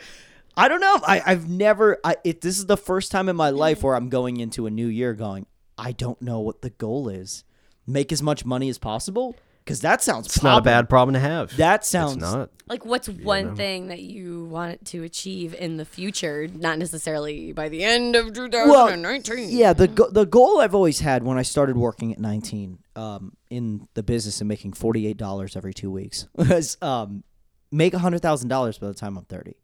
I 0.58 0.68
don't 0.68 0.82
know. 0.82 1.00
I, 1.08 1.22
I've 1.26 1.48
never. 1.48 2.00
I 2.04 2.18
it, 2.26 2.42
this 2.42 2.58
is 2.58 2.66
the 2.66 2.76
first 2.76 3.12
time 3.12 3.30
in 3.30 3.38
my 3.38 3.52
life 3.52 3.84
where 3.84 3.96
I'm 3.96 4.10
going 4.10 4.38
into 4.42 4.66
a 4.66 4.70
new 4.70 4.88
year 4.88 5.14
going. 5.14 5.46
I 5.78 5.94
don't 5.94 6.22
know 6.22 6.42
what 6.42 6.62
the 6.62 6.70
goal 6.70 7.08
is. 7.08 7.46
Make 7.88 8.12
as 8.12 8.22
much 8.22 8.46
money 8.46 8.70
as 8.70 8.78
possible 8.78 9.36
because 9.64 9.82
that 9.82 10.02
sounds. 10.02 10.28
It's 10.28 10.44
not 10.44 10.60
a 10.60 10.62
bad 10.62 10.90
problem 10.90 11.14
to 11.14 11.20
have. 11.20 11.56
That 11.58 11.82
It's 11.82 11.88
sounds. 11.90 12.18
not. 12.22 12.50
Like, 12.68 12.86
what's 12.86 13.10
one 13.10 13.56
thing 13.56 13.88
that 13.88 14.00
you 14.02 14.46
want 14.46 14.86
to 14.88 15.04
achieve 15.04 15.54
in 15.54 15.78
the 15.78 15.84
future? 15.86 16.48
Not 16.48 16.78
necessarily 16.80 17.52
by 17.52 17.68
the 17.70 17.84
end 17.84 18.16
of 18.16 18.32
2019. 18.34 19.50
Yeah, 19.50 19.74
the 19.74 19.88
go- 19.88 20.10
the 20.10 20.26
goal 20.26 20.60
I've 20.62 20.74
always 20.76 21.00
had 21.00 21.24
when 21.24 21.38
I 21.38 21.42
started 21.42 21.76
working 21.78 22.12
at 22.14 22.20
19 22.20 22.80
um, 22.96 23.34
in 23.50 23.88
the 23.94 24.04
business 24.04 24.40
and 24.42 24.48
making 24.48 24.74
forty 24.74 25.08
eight 25.08 25.18
dollars 25.18 25.56
every 25.56 25.74
two 25.74 25.92
weeks 25.92 26.28
was 26.36 26.78
um, 26.82 27.24
make 27.72 27.94
hundred 27.94 28.22
thousand 28.22 28.50
dollars 28.50 28.78
by 28.78 28.88
the 28.88 28.94
time 28.94 29.18
I'm 29.18 29.26
30. 29.26 29.56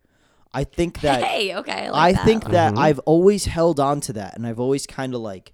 I 0.53 0.63
think 0.63 1.01
that 1.01 1.23
Hey, 1.23 1.55
okay. 1.55 1.87
I, 1.87 2.07
I 2.07 2.11
that. 2.13 2.25
think 2.25 2.45
that 2.49 2.71
Mm-hmm. 2.73 2.79
I've 2.79 2.99
always 2.99 3.45
held 3.45 3.79
on 3.79 4.01
to 4.01 4.13
that, 4.13 4.35
and 4.35 4.45
I've 4.47 4.59
always 4.59 4.85
kind 4.87 5.13
of 5.13 5.21
like 5.21 5.53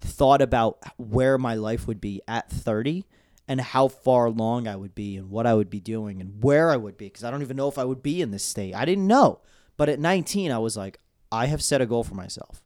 thought 0.00 0.42
about 0.42 0.78
where 0.98 1.38
my 1.38 1.54
life 1.54 1.86
would 1.86 2.00
be 2.00 2.20
at 2.28 2.50
30 2.50 3.04
and 3.46 3.60
how 3.60 3.88
far 3.88 4.26
along 4.26 4.66
I 4.66 4.76
would 4.76 4.94
be 4.94 5.16
and 5.16 5.30
what 5.30 5.46
I 5.46 5.54
would 5.54 5.70
be 5.70 5.80
doing 5.80 6.20
and 6.20 6.42
where 6.42 6.70
I 6.70 6.76
would 6.76 6.96
be 6.96 7.06
because 7.06 7.24
I 7.24 7.30
don't 7.30 7.42
even 7.42 7.56
know 7.56 7.68
if 7.68 7.78
I 7.78 7.84
would 7.84 8.02
be 8.02 8.22
in 8.22 8.30
this 8.30 8.44
state. 8.44 8.74
I 8.74 8.84
didn't 8.84 9.06
know. 9.06 9.40
But 9.76 9.88
at 9.88 9.98
19, 9.98 10.50
I 10.50 10.58
was 10.58 10.76
like, 10.76 10.98
I 11.30 11.46
have 11.46 11.62
set 11.62 11.80
a 11.80 11.86
goal 11.86 12.04
for 12.04 12.14
myself. 12.14 12.62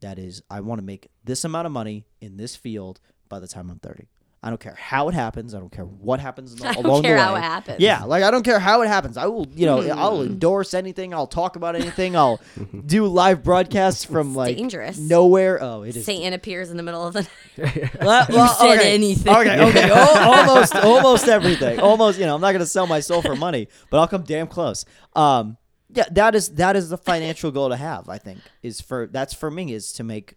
That 0.00 0.18
is, 0.18 0.42
I 0.50 0.60
want 0.60 0.80
to 0.80 0.84
make 0.84 1.08
this 1.24 1.44
amount 1.44 1.66
of 1.66 1.72
money 1.72 2.04
in 2.20 2.36
this 2.36 2.56
field 2.56 3.00
by 3.28 3.38
the 3.38 3.48
time 3.48 3.70
I'm 3.70 3.78
30. 3.78 4.06
I 4.40 4.50
don't 4.50 4.60
care 4.60 4.76
how 4.78 5.08
it 5.08 5.14
happens. 5.14 5.52
I 5.52 5.58
don't 5.58 5.72
care 5.72 5.84
what 5.84 6.20
happens 6.20 6.54
the, 6.56 6.68
I 6.68 6.72
along 6.74 6.82
don't 6.84 7.02
care 7.02 7.14
the 7.14 7.18
way. 7.18 7.24
how 7.24 7.34
it 7.34 7.40
happens. 7.42 7.80
Yeah, 7.80 8.04
like 8.04 8.22
I 8.22 8.30
don't 8.30 8.44
care 8.44 8.60
how 8.60 8.82
it 8.82 8.86
happens. 8.86 9.16
I 9.16 9.26
will, 9.26 9.48
you 9.54 9.66
know, 9.66 9.80
I'll 9.90 10.22
endorse 10.22 10.74
anything. 10.74 11.12
I'll 11.12 11.26
talk 11.26 11.56
about 11.56 11.74
anything. 11.74 12.16
I'll 12.16 12.40
do 12.86 13.06
live 13.06 13.42
broadcasts 13.42 14.04
from 14.04 14.34
like 14.36 14.56
dangerous. 14.56 14.96
nowhere. 14.96 15.60
Oh, 15.60 15.82
it 15.82 15.96
is. 15.96 16.04
Satan 16.04 16.32
appears 16.32 16.70
in 16.70 16.76
the 16.76 16.82
middle 16.84 17.04
of 17.06 17.14
the 17.14 17.22
night. 17.58 17.94
Well, 18.00 18.26
well, 18.30 18.54
said 18.54 18.78
okay. 18.78 18.94
anything. 18.94 19.34
Okay, 19.34 19.60
okay, 19.60 19.90
al- 19.90 20.32
almost, 20.32 20.76
almost 20.76 21.28
everything. 21.28 21.80
Almost, 21.80 22.18
you 22.20 22.26
know, 22.26 22.36
I'm 22.36 22.40
not 22.40 22.52
gonna 22.52 22.64
sell 22.66 22.86
my 22.86 23.00
soul 23.00 23.22
for 23.22 23.34
money, 23.34 23.66
but 23.90 23.98
I'll 23.98 24.08
come 24.08 24.22
damn 24.22 24.46
close. 24.46 24.84
Um, 25.16 25.56
yeah, 25.90 26.04
that 26.12 26.34
is 26.36 26.50
that 26.50 26.76
is 26.76 26.90
the 26.90 26.98
financial 26.98 27.50
goal 27.50 27.70
to 27.70 27.76
have. 27.76 28.08
I 28.08 28.18
think 28.18 28.38
is 28.62 28.80
for 28.80 29.08
that's 29.10 29.34
for 29.34 29.50
me 29.50 29.72
is 29.72 29.92
to 29.94 30.04
make, 30.04 30.34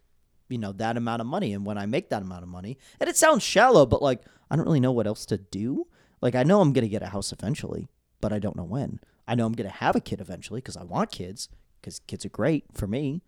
you 0.51 0.57
know, 0.59 0.71
that 0.73 0.97
amount 0.97 1.21
of 1.21 1.27
money, 1.27 1.53
and 1.53 1.65
when 1.65 1.77
I 1.77 1.85
make 1.87 2.09
that 2.09 2.21
amount 2.21 2.43
of 2.43 2.49
money, 2.49 2.77
and 2.99 3.09
it 3.09 3.17
sounds 3.17 3.41
shallow, 3.43 3.85
but 3.85 4.01
like 4.01 4.21
I 4.51 4.55
don't 4.55 4.65
really 4.65 4.79
know 4.79 4.91
what 4.91 5.07
else 5.07 5.25
to 5.27 5.37
do. 5.37 5.87
Like 6.21 6.35
I 6.35 6.43
know 6.43 6.61
I'm 6.61 6.73
gonna 6.73 6.87
get 6.87 7.01
a 7.01 7.07
house 7.07 7.31
eventually, 7.31 7.87
but 8.19 8.31
I 8.33 8.39
don't 8.39 8.55
know 8.55 8.63
when. 8.65 8.99
I 9.27 9.35
know 9.35 9.45
I'm 9.45 9.53
gonna 9.53 9.69
have 9.69 9.95
a 9.95 10.01
kid 10.01 10.19
eventually 10.21 10.59
because 10.59 10.75
I 10.77 10.83
want 10.83 11.11
kids 11.11 11.49
because 11.79 11.99
kids 11.99 12.25
are 12.25 12.29
great 12.29 12.65
for 12.73 12.85
me. 12.87 13.21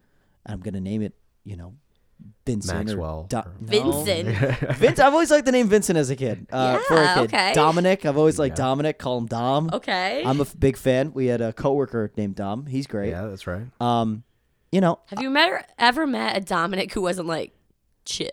And 0.46 0.54
I'm 0.54 0.60
gonna 0.60 0.82
name 0.82 1.02
it, 1.02 1.14
you 1.46 1.56
know, 1.56 1.76
Vincent 2.46 2.88
Maxwell 2.88 3.22
or 3.22 3.28
Do- 3.30 3.38
or- 3.38 3.54
no. 3.62 4.04
Vincent. 4.04 4.60
Vince, 4.78 5.00
I've 5.00 5.14
always 5.14 5.32
liked 5.32 5.46
the 5.46 5.52
name 5.52 5.68
Vincent 5.68 5.98
as 5.98 6.10
a 6.10 6.16
kid. 6.16 6.46
Uh, 6.52 6.78
for 6.80 6.96
a 6.98 7.04
Yeah, 7.04 7.16
kid. 7.16 7.24
okay. 7.26 7.54
Dominic, 7.54 8.06
I've 8.06 8.18
always 8.18 8.38
liked 8.38 8.58
Dominic. 8.58 8.98
Call 9.00 9.18
him 9.18 9.26
Dom. 9.28 9.70
Okay. 9.74 10.24
I'm 10.26 10.40
a 10.40 10.44
f- 10.44 10.56
big 10.58 10.78
fan. 10.78 11.14
We 11.14 11.28
had 11.28 11.42
a 11.42 11.54
coworker 11.54 12.12
named 12.18 12.36
Dom. 12.36 12.66
He's 12.66 12.86
great. 12.88 13.10
Yeah, 13.10 13.28
that's 13.28 13.48
right. 13.48 13.64
Um, 13.82 14.24
you 14.74 14.82
know, 14.82 15.00
Have 15.08 15.22
you 15.22 15.30
met 15.30 15.72
ever 15.78 16.08
met 16.08 16.36
a 16.36 16.40
Dominic 16.42 16.92
who 16.94 17.02
wasn't 17.02 17.28
like 17.28 17.54
chill? 18.06 18.30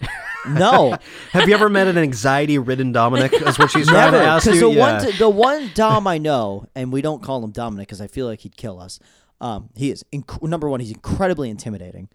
no, 0.48 0.96
Have 1.32 1.48
you 1.48 1.54
ever 1.54 1.68
met 1.68 1.86
an 1.86 1.98
anxiety-ridden 1.98 2.92
Dominic? 2.92 3.32
That's 3.32 3.58
what 3.58 3.70
she's 3.70 3.86
trying 3.86 4.12
never. 4.12 4.24
to 4.24 4.30
ask 4.30 4.46
Because 4.46 4.60
you. 4.60 4.70
the 4.70 4.76
yeah. 4.76 5.02
one, 5.04 5.12
the 5.18 5.28
one 5.28 5.70
Dom 5.74 6.06
I 6.06 6.16
know, 6.18 6.64
and 6.74 6.90
we 6.90 7.02
don't 7.02 7.22
call 7.22 7.44
him 7.44 7.50
Dominic 7.50 7.88
because 7.88 8.00
I 8.00 8.06
feel 8.06 8.26
like 8.26 8.40
he'd 8.40 8.56
kill 8.56 8.80
us. 8.80 8.98
Um, 9.42 9.68
he 9.76 9.90
is 9.90 10.02
inc- 10.12 10.42
number 10.42 10.68
one. 10.68 10.80
He's 10.80 10.92
incredibly 10.92 11.50
intimidating. 11.50 12.08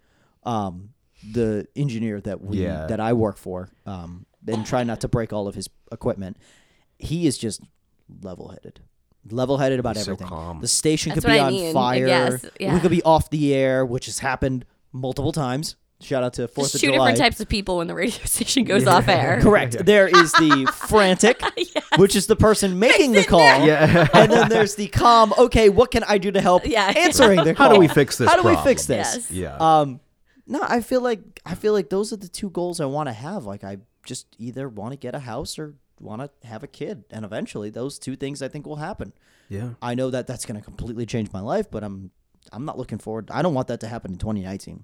Um, 0.43 0.89
the 1.31 1.67
engineer 1.75 2.19
that 2.21 2.41
we 2.41 2.63
Yeah. 2.63 2.87
that 2.87 2.99
I 2.99 3.13
work 3.13 3.37
for, 3.37 3.69
um, 3.85 4.25
and 4.47 4.65
try 4.65 4.83
not 4.83 5.01
to 5.01 5.07
break 5.07 5.31
all 5.33 5.47
of 5.47 5.53
his 5.55 5.69
equipment. 5.91 6.37
He 6.97 7.25
is 7.27 7.37
just 7.37 7.61
level-headed. 8.21 8.81
Level-headed 9.31 9.79
about 9.79 9.95
He's 9.95 10.05
so 10.05 10.11
everything. 10.13 10.27
calm. 10.27 10.61
The 10.61 10.67
station 10.67 11.09
That's 11.09 11.25
could 11.25 11.31
be 11.31 11.37
what 11.37 11.41
I 11.43 11.45
on 11.47 11.51
mean. 11.53 11.73
fire. 11.73 12.07
Yes, 12.07 12.45
yeah. 12.59 12.73
We 12.73 12.79
could 12.79 12.91
be 12.91 13.01
off 13.03 13.29
the 13.29 13.53
air, 13.55 13.85
which 13.85 14.05
has 14.05 14.19
happened 14.19 14.65
multiple 14.91 15.31
times. 15.31 15.75
Shout 16.01 16.23
out 16.23 16.33
to 16.33 16.47
Fourth 16.49 16.65
Just 16.73 16.75
of 16.75 16.81
two 16.81 16.87
July. 16.87 16.97
different 17.11 17.17
types 17.19 17.39
of 17.39 17.47
people 17.47 17.77
when 17.77 17.87
the 17.87 17.95
radio 17.95 18.19
station 18.25 18.65
goes 18.65 18.85
off 18.85 19.07
air. 19.07 19.39
Correct. 19.41 19.83
There 19.85 20.07
is 20.07 20.31
the 20.33 20.69
frantic, 20.87 21.41
which 21.97 22.15
is 22.15 22.27
the 22.27 22.35
person 22.35 22.77
making 22.77 23.13
the 23.13 23.23
call. 23.23 23.39
Yeah. 23.65 24.07
and 24.13 24.29
then 24.31 24.49
there's 24.49 24.75
the 24.75 24.87
calm, 24.87 25.33
okay, 25.37 25.69
what 25.69 25.91
can 25.91 26.03
I 26.03 26.17
do 26.17 26.31
to 26.31 26.41
help 26.41 26.67
Yeah. 26.67 26.91
answering 26.95 27.43
the 27.43 27.55
call? 27.55 27.67
How 27.69 27.73
do 27.73 27.79
we 27.79 27.87
fix 27.87 28.17
this 28.17 28.29
How 28.29 28.35
do 28.35 28.43
we 28.43 28.51
problem? 28.53 28.65
fix 28.73 28.85
this? 28.85 29.15
Yes. 29.15 29.31
Yeah. 29.31 29.55
Um 29.57 30.01
no, 30.45 30.61
I 30.61 30.81
feel 30.81 31.01
like 31.01 31.21
I 31.45 31.55
feel 31.55 31.73
like 31.73 31.89
those 31.89 32.13
are 32.13 32.17
the 32.17 32.27
two 32.27 32.49
goals 32.51 32.79
I 32.81 32.85
want 32.85 33.07
to 33.09 33.13
have. 33.13 33.45
Like 33.45 33.63
I 33.63 33.77
just 34.05 34.27
either 34.37 34.67
want 34.69 34.91
to 34.91 34.97
get 34.97 35.15
a 35.15 35.19
house 35.19 35.57
or 35.57 35.73
want 35.99 36.21
to 36.21 36.47
have 36.47 36.63
a 36.63 36.67
kid, 36.67 37.05
and 37.11 37.25
eventually 37.25 37.69
those 37.69 37.99
two 37.99 38.15
things 38.15 38.41
I 38.41 38.47
think 38.47 38.65
will 38.65 38.77
happen. 38.77 39.13
yeah. 39.49 39.71
I 39.81 39.95
know 39.95 40.09
that 40.09 40.27
that's 40.27 40.45
going 40.45 40.59
to 40.59 40.63
completely 40.63 41.05
change 41.05 41.31
my 41.31 41.41
life, 41.41 41.69
but 41.69 41.83
I'm 41.83 42.11
I'm 42.51 42.65
not 42.65 42.77
looking 42.77 42.99
forward. 42.99 43.29
I 43.31 43.41
don't 43.41 43.53
want 43.53 43.67
that 43.67 43.79
to 43.81 43.87
happen 43.87 44.11
in 44.11 44.17
2019. 44.17 44.83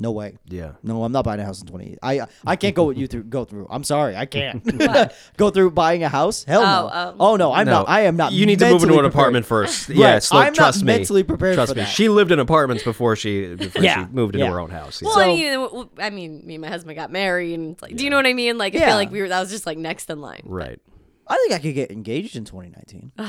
No 0.00 0.10
way. 0.10 0.36
Yeah. 0.48 0.72
No, 0.82 1.04
I'm 1.04 1.12
not 1.12 1.24
buying 1.24 1.38
a 1.38 1.44
house 1.44 1.60
in 1.60 1.68
20. 1.68 1.98
I 2.02 2.26
I 2.44 2.56
can't 2.56 2.74
go 2.74 2.84
with 2.86 2.98
you 2.98 3.06
through 3.06 3.22
go 3.24 3.44
through. 3.44 3.68
I'm 3.70 3.84
sorry, 3.84 4.16
I 4.16 4.26
can't 4.26 4.60
go 5.36 5.50
through 5.50 5.70
buying 5.70 6.02
a 6.02 6.08
house. 6.08 6.42
Hell 6.42 6.62
no. 6.62 6.90
Oh, 6.92 6.98
um, 7.10 7.16
oh 7.20 7.36
no, 7.36 7.52
I'm 7.52 7.64
No, 7.66 7.72
not. 7.72 7.88
I 7.88 8.00
am 8.02 8.16
not. 8.16 8.32
You 8.32 8.44
need 8.44 8.58
to 8.58 8.64
move 8.66 8.82
into 8.82 8.86
an 8.94 9.00
prepared. 9.00 9.12
apartment 9.14 9.46
first. 9.46 9.88
Yeah, 9.94 10.14
Right, 10.14 10.22
slow, 10.22 10.40
I'm 10.40 10.46
not 10.46 10.54
trust 10.56 10.82
me. 10.82 10.86
mentally 10.88 11.22
prepared 11.22 11.54
Trust 11.54 11.72
for 11.72 11.78
me. 11.78 11.84
that. 11.84 11.90
She 11.90 12.08
lived 12.08 12.32
in 12.32 12.40
apartments 12.40 12.82
before 12.82 13.14
she 13.14 13.54
before 13.54 13.82
Yeah, 13.82 14.06
she 14.06 14.12
moved 14.12 14.34
into 14.34 14.46
yeah. 14.46 14.52
her 14.52 14.58
own 14.60 14.70
house. 14.70 15.00
Yeah. 15.00 15.06
Well, 15.06 15.14
So- 15.14 15.20
I 15.22 15.26
mean, 15.28 15.52
w- 15.52 15.88
I 15.98 16.10
mean, 16.10 16.42
me 16.44 16.54
and 16.56 16.62
my 16.62 16.68
husband 16.68 16.96
got 16.96 17.12
married, 17.12 17.54
and 17.54 17.72
it's 17.72 17.82
like, 17.82 17.94
do 17.94 18.02
you 18.02 18.10
know 18.10 18.16
what 18.16 18.26
I 18.26 18.32
mean? 18.34 18.58
Like, 18.58 18.74
I 18.74 18.78
Yeah. 18.78 18.86
feel 18.88 18.96
like 18.96 19.12
we 19.12 19.20
were 19.22 19.28
that 19.28 19.40
was 19.40 19.50
just 19.50 19.64
like 19.64 19.78
next 19.78 20.10
in 20.10 20.20
line. 20.20 20.42
right. 20.44 20.80
I 21.26 21.36
think 21.36 21.52
I 21.52 21.58
could 21.58 21.74
get 21.74 21.90
engaged 21.90 22.36
in 22.36 22.44
2019. 22.44 23.12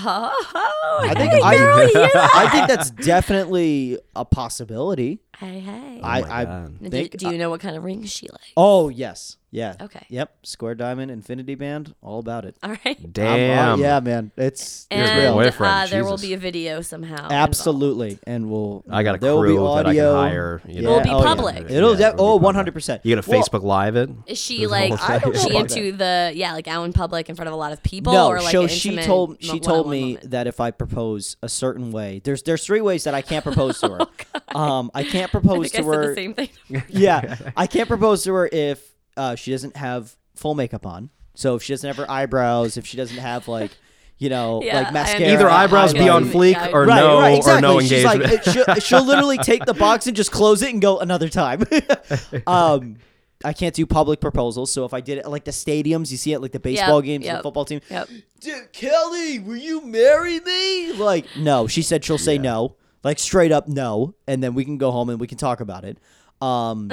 Oh, 0.87 0.99
I 1.01 1.13
think 1.15 1.31
hey, 1.33 1.41
I, 1.41 1.57
girl, 1.57 1.81
you 1.87 1.93
hear 1.93 2.09
that? 2.13 2.31
I 2.35 2.49
think 2.49 2.67
that's 2.67 2.91
definitely 2.91 3.97
a 4.15 4.23
possibility. 4.23 5.19
Hey, 5.37 5.59
hey. 5.59 5.99
I 6.01 6.21
oh 6.21 6.25
my 6.25 6.33
I 6.33 6.45
God. 6.45 6.89
do, 6.89 7.07
do 7.09 7.29
you 7.31 7.37
know 7.37 7.49
what 7.49 7.59
kind 7.59 7.75
of 7.75 7.83
ring 7.83 8.05
she 8.05 8.27
likes? 8.29 8.53
oh 8.55 8.89
yes, 8.89 9.37
Yeah. 9.55 9.75
Okay. 9.79 10.05
Yep. 10.09 10.35
Square 10.43 10.75
Diamond, 10.75 11.11
Infinity 11.11 11.55
Band, 11.55 11.95
all 12.01 12.19
about 12.19 12.43
it. 12.43 12.57
All 12.61 12.75
right. 12.85 13.13
Damn. 13.13 13.79
uh, 13.79 13.81
yeah, 13.81 13.99
man. 14.01 14.31
It's, 14.35 14.85
You're 14.91 14.99
it's 15.01 15.09
And 15.09 15.21
real. 15.21 15.33
boyfriend, 15.33 15.73
uh, 15.73 15.85
there 15.87 16.03
will 16.03 16.17
be 16.17 16.33
a 16.33 16.37
video 16.37 16.81
somehow. 16.81 17.13
involved. 17.13 17.31
Absolutely. 17.33 18.19
And 18.27 18.49
we'll. 18.49 18.83
I 18.89 19.03
got 19.03 19.15
a 19.15 19.17
there 19.19 19.33
will 19.33 19.43
be 19.43 19.47
crew 19.47 19.59
that 19.59 19.63
I 19.63 19.89
audio. 19.89 20.11
can 20.11 20.29
hire. 20.29 20.61
You 20.67 20.81
know, 20.81 20.89
Will 20.91 21.01
be 21.03 21.09
oh, 21.09 21.19
yeah. 21.19 21.23
public. 21.23 21.71
It'll. 21.71 21.91
Yeah, 21.93 22.09
de- 22.09 22.13
it'll 22.15 22.25
oh, 22.25 22.39
be 22.39 22.45
100%. 22.45 22.99
You 23.03 23.15
gonna 23.15 23.25
Well, 23.25 23.41
Facebook 23.41 23.63
Live 23.63 23.95
it? 23.95 24.09
Is 24.27 24.37
she 24.37 24.59
There's 24.59 24.71
like 24.71 25.09
I 25.09 25.19
don't 25.19 25.33
is 25.35 25.43
she 25.43 25.49
about 25.51 25.61
into 25.77 25.91
the 25.93 26.33
yeah 26.35 26.51
like 26.53 26.67
out 26.67 26.83
in 26.83 26.91
public 26.91 27.29
in 27.29 27.35
front 27.35 27.47
of 27.47 27.53
a 27.53 27.57
lot 27.57 27.71
of 27.71 27.81
people 27.81 28.11
no, 28.13 28.27
or 28.27 28.41
like 28.41 28.51
so 28.51 28.63
an 28.63 28.67
she 28.67 28.89
intimate 28.89 29.05
told 29.05 29.37
she 29.41 29.59
told 29.59 29.89
me 29.89 30.15
moment? 30.15 30.31
that 30.31 30.47
if 30.47 30.59
I 30.59 30.71
propose 30.71 31.37
a 31.41 31.47
certain 31.49 31.91
way, 31.91 32.19
there's 32.23 32.43
there's 32.43 32.65
three 32.65 32.81
ways 32.81 33.05
that 33.05 33.13
I 33.13 33.21
can't 33.21 33.43
propose 33.43 33.79
to 33.79 33.89
her. 33.99 34.07
Oh, 34.53 34.59
um, 34.59 34.91
I 34.93 35.03
can't 35.03 35.29
I 35.29 35.31
propose 35.31 35.71
think 35.71 35.75
I 35.75 35.77
to 35.77 35.83
said 35.93 35.95
her. 35.95 36.07
the 36.09 36.15
same 36.15 36.33
thing. 36.33 36.49
yeah, 36.89 37.37
I 37.55 37.67
can't 37.67 37.87
propose 37.87 38.23
to 38.25 38.33
her 38.33 38.49
if 38.51 38.94
uh, 39.17 39.35
she 39.35 39.51
doesn't 39.51 39.77
have 39.77 40.15
full 40.35 40.55
makeup 40.55 40.85
on. 40.85 41.09
So 41.35 41.55
if 41.55 41.63
she 41.63 41.73
doesn't 41.73 41.87
have 41.87 41.97
her 41.97 42.09
eyebrows, 42.09 42.77
if 42.77 42.85
she 42.85 42.97
doesn't 42.97 43.17
have 43.17 43.47
like, 43.47 43.71
you 44.17 44.29
know, 44.29 44.61
Yeah, 44.63 44.81
like 44.81 44.93
mascara. 44.93 45.33
Either 45.33 45.49
eyebrows 45.49 45.93
be 45.93 46.07
on 46.09 46.25
fleek 46.25 46.55
I- 46.55 46.71
or 46.71 46.85
right, 46.85 46.95
no 46.95 47.19
right, 47.19 47.33
or 47.33 47.37
exactly. 47.37 47.61
no 47.61 47.79
She's 47.81 47.91
engagement. 48.03 48.31
like, 48.31 48.43
she'll, 48.43 48.75
she'll 48.75 49.05
literally 49.05 49.37
take 49.37 49.65
the 49.65 49.73
box 49.73 50.07
and 50.07 50.15
just 50.15 50.31
close 50.31 50.61
it 50.61 50.71
and 50.71 50.81
go 50.81 50.99
another 50.99 51.29
time. 51.29 51.63
um, 52.47 52.97
I 53.43 53.53
can't 53.53 53.75
do 53.75 53.85
public 53.85 54.21
proposals, 54.21 54.71
so 54.71 54.85
if 54.85 54.93
I 54.93 55.01
did 55.01 55.17
it 55.17 55.27
like 55.27 55.43
the 55.43 55.51
stadiums, 55.51 56.09
you 56.09 56.17
see 56.17 56.33
it 56.33 56.39
like 56.39 56.51
the 56.51 56.59
baseball 56.59 57.01
games, 57.01 57.25
and 57.25 57.33
yep. 57.33 57.37
the 57.39 57.43
football 57.43 57.65
team. 57.65 57.81
Yep. 57.89 58.09
Dude, 58.39 58.71
Kelly, 58.71 59.39
will 59.39 59.57
you 59.57 59.81
marry 59.85 60.39
me? 60.39 60.93
Like, 60.93 61.25
no. 61.37 61.67
She 61.67 61.81
said 61.81 62.03
she'll 62.03 62.17
say 62.17 62.37
no, 62.37 62.77
like 63.03 63.19
straight 63.19 63.51
up 63.51 63.67
no, 63.67 64.15
and 64.25 64.41
then 64.41 64.55
we 64.55 64.63
can 64.63 64.77
go 64.77 64.91
home 64.91 65.09
and 65.09 65.19
we 65.19 65.27
can 65.27 65.37
talk 65.37 65.59
about 65.59 65.83
it. 65.83 65.99
Um, 66.41 66.91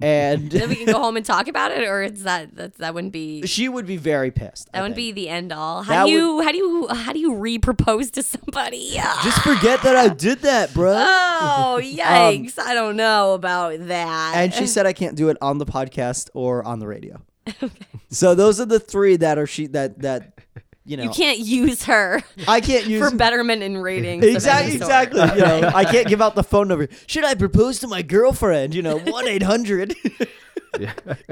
and 0.00 0.50
Then 0.50 0.68
we 0.68 0.76
can 0.76 0.86
go 0.86 0.98
home 1.00 1.16
and 1.16 1.24
talk 1.26 1.48
about 1.48 1.70
it, 1.70 1.86
or 1.86 2.02
is 2.02 2.22
that 2.22 2.56
that 2.56 2.76
that 2.78 2.94
wouldn't 2.94 3.12
be 3.12 3.46
she 3.46 3.68
would 3.68 3.86
be 3.86 3.96
very 3.96 4.30
pissed. 4.30 4.68
I 4.72 4.78
that 4.78 4.82
wouldn't 4.82 4.96
think. 4.96 5.14
be 5.14 5.22
the 5.22 5.28
end 5.28 5.52
all. 5.52 5.82
How 5.82 6.04
That 6.04 6.06
do 6.06 6.12
you 6.12 6.40
how 6.42 6.52
do 6.52 6.58
you 6.58 6.88
how 6.88 7.12
do 7.12 7.18
you 7.18 7.34
re-propose 7.34 8.10
to 8.12 8.22
somebody? 8.22 8.90
Just 9.22 9.42
forget 9.42 9.82
that 9.82 9.96
I 9.96 10.08
did 10.08 10.40
that, 10.40 10.70
bruh. 10.70 10.96
oh 11.06 11.76
um, 11.76 11.82
yikes! 11.82 12.58
I 12.58 12.74
don't 12.74 12.96
know 12.96 13.34
about 13.34 13.78
that. 13.88 14.32
and 14.36 14.52
she 14.54 14.66
said 14.66 14.86
I 14.86 14.92
can't 14.92 15.16
do 15.16 15.28
it 15.28 15.36
on 15.40 15.58
the 15.58 15.66
podcast 15.66 16.30
or 16.34 16.64
on 16.64 16.78
the 16.78 16.86
radio. 16.86 17.20
Okay. 17.62 17.70
So 18.10 18.34
those 18.34 18.60
are 18.60 18.66
the 18.66 18.80
three 18.80 19.16
that 19.16 19.38
are 19.38 19.46
she 19.46 19.66
that 19.68 20.00
that 20.02 20.38
you 20.86 20.96
know 20.96 21.02
you 21.02 21.10
can't 21.10 21.38
use 21.38 21.84
her 21.84 22.22
I 22.48 22.60
can't 22.60 22.86
use 22.86 23.06
for 23.06 23.14
betterment 23.14 23.62
in 23.62 23.76
ratings. 23.76 24.24
Exactly, 24.24 24.76
exactly. 24.76 25.20
You 25.20 25.44
know, 25.44 25.70
I 25.74 25.84
can't 25.92 26.06
give 26.06 26.22
out 26.22 26.34
the 26.34 26.44
phone 26.44 26.68
number. 26.68 26.88
Should 27.06 27.24
I 27.24 27.34
propose 27.34 27.80
to 27.80 27.88
my 27.88 28.02
girlfriend? 28.02 28.74
You 28.74 28.82
know, 28.82 28.98
one 28.98 29.26
eight 29.26 29.42
hundred. 29.42 29.94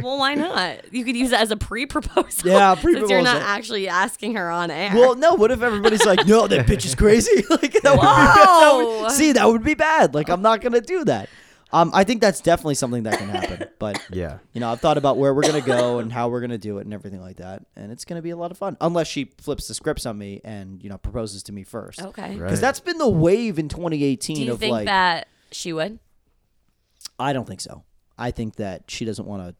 Well, 0.02 0.18
why 0.18 0.34
not? 0.34 0.92
You 0.92 1.04
could 1.04 1.16
use 1.16 1.30
it 1.30 1.38
as 1.38 1.50
a 1.50 1.56
pre-proposal. 1.56 2.50
Yeah, 2.50 2.74
Since 2.76 3.10
you're 3.10 3.20
not 3.20 3.42
actually 3.42 3.88
asking 3.88 4.36
her 4.36 4.50
on 4.50 4.70
air. 4.70 4.90
Well, 4.94 5.16
no. 5.16 5.34
What 5.34 5.50
if 5.50 5.60
everybody's 5.60 6.06
like, 6.06 6.26
"No, 6.26 6.46
that 6.46 6.66
bitch 6.66 6.86
is 6.86 6.94
crazy"? 6.94 7.44
like 7.50 7.72
that 7.82 7.92
would, 7.92 8.00
be, 8.00 8.06
Whoa. 8.06 8.94
that 8.96 9.02
would 9.02 9.10
see 9.12 9.32
that 9.32 9.46
would 9.46 9.62
be 9.62 9.74
bad. 9.74 10.14
Like 10.14 10.30
I'm 10.30 10.40
not 10.40 10.62
gonna 10.62 10.80
do 10.80 11.04
that. 11.04 11.28
Um, 11.74 11.90
I 11.92 12.04
think 12.04 12.20
that's 12.20 12.40
definitely 12.40 12.76
something 12.76 13.02
that 13.02 13.18
can 13.18 13.28
happen. 13.28 13.68
But 13.80 14.00
yeah. 14.10 14.38
you 14.54 14.60
know, 14.60 14.70
I've 14.70 14.80
thought 14.80 14.96
about 14.96 15.18
where 15.18 15.34
we're 15.34 15.42
gonna 15.42 15.60
go 15.60 15.98
and 15.98 16.10
how 16.10 16.28
we're 16.28 16.40
gonna 16.40 16.56
do 16.56 16.78
it 16.78 16.82
and 16.86 16.94
everything 16.94 17.20
like 17.20 17.36
that, 17.36 17.66
and 17.76 17.92
it's 17.92 18.04
gonna 18.06 18.22
be 18.22 18.30
a 18.30 18.36
lot 18.36 18.50
of 18.50 18.56
fun. 18.56 18.78
Unless 18.80 19.08
she 19.08 19.32
flips 19.38 19.68
the 19.68 19.74
scripts 19.74 20.06
on 20.06 20.16
me 20.16 20.40
and 20.42 20.82
you 20.82 20.88
know 20.88 20.96
proposes 20.96 21.42
to 21.44 21.52
me 21.52 21.64
first, 21.64 22.00
okay. 22.00 22.22
Right. 22.30 22.38
because 22.38 22.60
that's 22.60 22.80
been 22.80 22.96
the 22.96 23.08
wave 23.08 23.58
in 23.58 23.68
2018 23.68 24.36
Do 24.36 24.42
you 24.42 24.52
of 24.52 24.58
think 24.60 24.72
like. 24.72 24.86
that 24.86 25.28
she 25.50 25.72
would? 25.74 25.98
I 27.18 27.32
don't 27.34 27.46
think 27.46 27.60
so. 27.60 27.82
I 28.16 28.30
think 28.30 28.56
that 28.56 28.84
she 28.90 29.04
doesn't 29.04 29.26
want 29.26 29.42
to. 29.48 29.54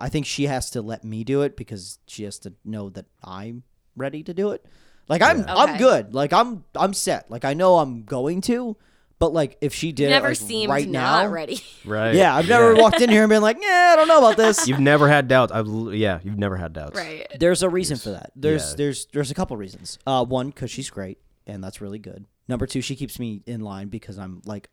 I 0.00 0.08
think 0.08 0.26
she 0.26 0.44
has 0.46 0.70
to 0.70 0.82
let 0.82 1.04
me 1.04 1.22
do 1.22 1.42
it 1.42 1.56
because 1.56 1.98
she 2.08 2.24
has 2.24 2.38
to 2.40 2.54
know 2.64 2.90
that 2.90 3.06
I'm 3.22 3.62
ready 3.94 4.22
to 4.24 4.34
do 4.34 4.50
it. 4.50 4.64
Like 5.08 5.22
I'm, 5.22 5.44
I'm 5.48 5.70
Okay. 5.70 5.78
good. 5.78 6.14
Like 6.14 6.32
I'm, 6.32 6.64
I'm 6.74 6.92
set. 6.92 7.30
Like 7.30 7.44
I 7.44 7.54
know 7.54 7.78
I'm 7.78 8.02
going 8.02 8.40
to, 8.42 8.76
but 9.18 9.32
like 9.32 9.56
if 9.60 9.72
she 9.74 9.92
did 9.92 10.04
You 10.04 10.08
it 10.08 10.10
never 10.12 10.28
like, 10.28 10.36
seemed 10.36 10.70
right 10.70 10.88
not 10.88 11.24
now, 11.24 11.28
ready. 11.30 11.60
Right. 11.84 12.14
yeah, 12.14 12.34
I've 12.34 12.48
never 12.48 12.74
walked 12.74 13.00
in 13.00 13.08
here 13.10 13.22
and 13.22 13.30
been 13.30 13.42
like, 13.42 13.58
yeah, 13.60 13.90
I 13.92 13.96
don't 13.96 14.08
know 14.08 14.18
about 14.18 14.36
this. 14.36 14.66
You've 14.68 14.80
never 14.80 15.08
had 15.08 15.28
doubts. 15.28 15.52
I've 15.52 15.66
l- 15.68 15.94
yeah. 15.94 16.20
You've 16.22 16.38
never 16.38 16.56
had 16.56 16.72
doubts. 16.72 16.96
right. 16.98 17.26
There's 17.38 17.62
a 17.62 17.68
reason 17.68 17.96
for 17.96 18.10
that. 18.10 18.32
There's, 18.36 18.70
Yeah. 18.72 18.76
there's, 18.76 19.06
there's 19.12 19.30
a 19.30 19.34
couple 19.34 19.56
reasons. 19.56 19.98
Uh, 20.06 20.24
one, 20.24 20.48
because 20.50 20.70
she's 20.70 20.90
great, 20.90 21.18
and 21.46 21.62
that's 21.64 21.80
really 21.80 21.98
good. 21.98 22.26
Number 22.48 22.66
two, 22.66 22.80
she 22.80 22.94
keeps 22.96 23.18
me 23.18 23.42
in 23.46 23.60
line 23.60 23.88
because 23.88 24.18
I'm 24.18 24.42
like, 24.44 24.68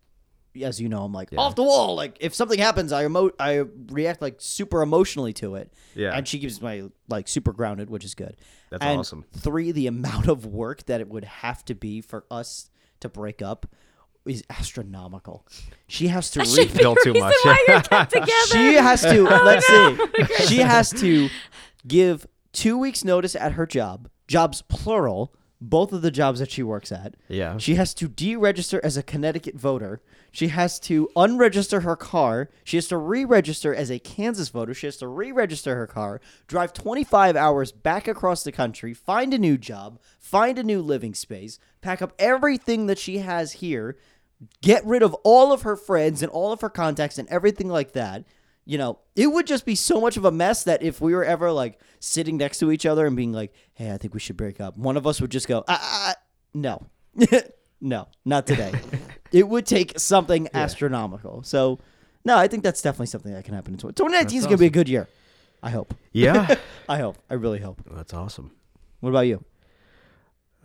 as 0.61 0.79
you 0.79 0.87
know, 0.87 1.03
I'm 1.03 1.11
like 1.13 1.29
off 1.35 1.55
the 1.55 1.63
wall. 1.63 1.95
Like 1.95 2.17
if 2.19 2.35
something 2.35 2.59
happens, 2.59 2.91
I 2.91 3.05
emo- 3.05 3.31
I 3.39 3.63
react 3.89 4.21
like 4.21 4.35
super 4.37 4.83
emotionally 4.83 5.33
to 5.33 5.55
it. 5.55 5.73
Yeah. 5.95 6.11
and 6.15 6.27
she 6.27 6.37
keeps 6.37 6.61
my 6.61 6.83
like 7.09 7.27
super 7.27 7.53
grounded, 7.53 7.89
which 7.89 8.05
is 8.05 8.13
good. 8.13 8.35
That's 8.69 8.83
And 8.83 8.99
awesome. 8.99 9.25
Three, 9.35 9.71
the 9.71 9.87
amount 9.87 10.27
of 10.27 10.45
work 10.45 10.85
that 10.85 11.01
it 11.01 11.09
would 11.09 11.23
have 11.25 11.65
to 11.65 11.73
be 11.75 12.01
for 12.01 12.25
us 12.29 12.69
to 12.99 13.09
break 13.09 13.41
up 13.41 13.65
is 14.25 14.43
astronomical. 14.49 15.45
She 15.87 16.07
has 16.07 16.31
to 16.31 16.45
Should 16.45 16.57
read. 16.57 16.73
be 16.73 16.79
Don't 16.83 16.97
too 17.03 17.13
much. 17.13 17.35
why 17.43 17.65
you're 17.67 17.81
kept 17.81 18.11
together. 18.13 18.31
She 18.47 18.73
has 18.75 19.01
to. 19.01 19.27
Oh, 19.27 19.43
let's 19.43 19.65
see. 19.67 19.73
Oh 20.19 20.45
she 20.45 20.57
has 20.59 20.89
to 20.91 21.29
give 21.87 22.25
two 22.51 22.77
weeks 22.77 23.03
notice 23.03 23.35
at 23.35 23.53
her 23.53 23.65
job. 23.65 24.09
Jobs 24.27 24.61
plural. 24.63 25.33
Both 25.65 25.93
of 25.93 26.01
the 26.01 26.11
jobs 26.11 26.39
that 26.41 26.51
she 26.51 26.61
works 26.61 26.91
at. 26.91 27.15
Yeah. 27.29 27.57
She 27.57 27.75
has 27.75 27.93
to 27.93 28.09
deregister 28.09 28.81
as 28.83 28.97
a 28.97 29.03
Connecticut 29.03 29.55
voter. 29.55 30.01
She 30.29 30.49
has 30.49 30.77
to 30.81 31.07
unregister 31.15 31.83
her 31.83 31.95
car. 31.95 32.49
She 32.65 32.75
has 32.75 32.89
to 32.89 32.97
re-register 32.97 33.73
as 33.73 33.89
a 33.89 33.97
Kansas 33.97 34.49
voter. 34.49 34.73
She 34.73 34.87
has 34.87 34.97
to 34.97 35.07
re-register 35.07 35.75
her 35.77 35.87
car, 35.87 36.19
drive 36.47 36.73
25 36.73 37.37
hours 37.37 37.71
back 37.71 38.09
across 38.09 38.43
the 38.43 38.51
country, 38.51 38.93
find 38.93 39.33
a 39.33 39.37
new 39.37 39.57
job, 39.57 40.01
find 40.19 40.59
a 40.59 40.63
new 40.63 40.81
living 40.81 41.13
space, 41.13 41.59
pack 41.79 42.01
up 42.01 42.11
everything 42.19 42.87
that 42.87 42.99
she 42.99 43.19
has 43.19 43.53
here, 43.53 43.95
get 44.61 44.85
rid 44.85 45.03
of 45.03 45.13
all 45.23 45.51
of 45.51 45.63
her 45.63 45.75
friends 45.75 46.21
and 46.21 46.31
all 46.31 46.51
of 46.51 46.61
her 46.61 46.69
contacts 46.69 47.17
and 47.17 47.27
everything 47.29 47.67
like 47.67 47.93
that. 47.93 48.23
You 48.65 48.77
know, 48.77 48.99
it 49.15 49.27
would 49.27 49.45
just 49.45 49.65
be 49.65 49.75
so 49.75 49.99
much 49.99 50.15
of 50.15 50.23
a 50.23 50.31
mess 50.31 50.63
that 50.63 50.81
if 50.81 51.01
we 51.01 51.13
were 51.13 51.25
ever 51.25 51.51
like 51.51 51.79
sitting 51.99 52.37
next 52.37 52.59
to 52.59 52.71
each 52.71 52.85
other 52.85 53.05
and 53.05 53.15
being 53.15 53.33
like, 53.33 53.53
"Hey, 53.73 53.91
I 53.91 53.97
think 53.97 54.13
we 54.13 54.21
should 54.21 54.37
break 54.37 54.61
up," 54.61 54.77
one 54.77 54.95
of 54.95 55.05
us 55.05 55.19
would 55.19 55.31
just 55.31 55.49
go, 55.49 55.65
"Ah, 55.67 55.79
ah, 55.81 56.13
ah, 56.15 56.21
no, 56.53 56.85
no, 57.81 58.07
not 58.23 58.47
today." 58.47 58.71
it 59.33 59.49
would 59.49 59.65
take 59.65 59.99
something 59.99 60.47
astronomical. 60.53 61.43
So, 61.43 61.79
no, 62.23 62.37
I 62.37 62.47
think 62.47 62.63
that's 62.63 62.81
definitely 62.81 63.07
something 63.07 63.33
that 63.33 63.43
can 63.43 63.53
happen 63.53 63.73
in 63.73 63.79
20- 63.79 63.95
2019 63.95 64.37
is 64.39 64.45
going 64.45 64.55
to 64.55 64.61
be 64.61 64.67
a 64.67 64.69
good 64.69 64.87
year. 64.87 65.09
I 65.61 65.69
hope. 65.69 65.93
Yeah. 66.13 66.55
I 66.89 66.99
hope. 66.99 67.17
I 67.29 67.33
really 67.33 67.59
hope. 67.59 67.81
That's 67.91 68.13
awesome. 68.13 68.51
What 69.01 69.09
about 69.09 69.27
you? 69.27 69.43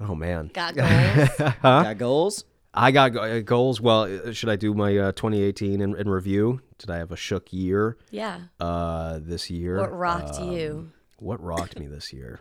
Oh 0.00 0.14
man. 0.14 0.50
Got 0.52 0.76
goals. 0.76 1.52
Got 1.62 1.98
goals? 1.98 2.44
I 2.78 2.90
got 2.92 3.16
uh, 3.16 3.40
goals. 3.40 3.80
Well, 3.80 4.02
uh, 4.02 4.32
should 4.32 4.48
I 4.48 4.56
do 4.56 4.72
my 4.72 4.96
uh, 4.96 5.12
2018 5.12 5.80
in, 5.80 5.96
in 5.96 6.08
review? 6.08 6.60
Did 6.78 6.90
I 6.90 6.98
have 6.98 7.10
a 7.10 7.16
shook 7.16 7.52
year 7.52 7.98
yeah. 8.10 8.40
uh, 8.60 9.18
this 9.20 9.50
year? 9.50 9.78
What 9.78 9.96
rocked 9.96 10.38
Um, 10.38 10.52
you? 10.52 10.92
What 11.18 11.42
rocked 11.42 11.78
me 11.78 11.88
this 11.88 12.12
year? 12.12 12.40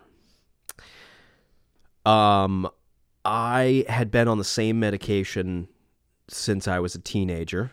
Um, 2.06 2.70
I 3.26 3.84
had 3.90 4.12
been 4.12 4.28
on 4.28 4.38
the 4.38 4.44
same 4.44 4.80
medication 4.80 5.68
since 6.30 6.68
I 6.68 6.80
was 6.80 6.94
a 6.94 7.00
teenager, 7.00 7.72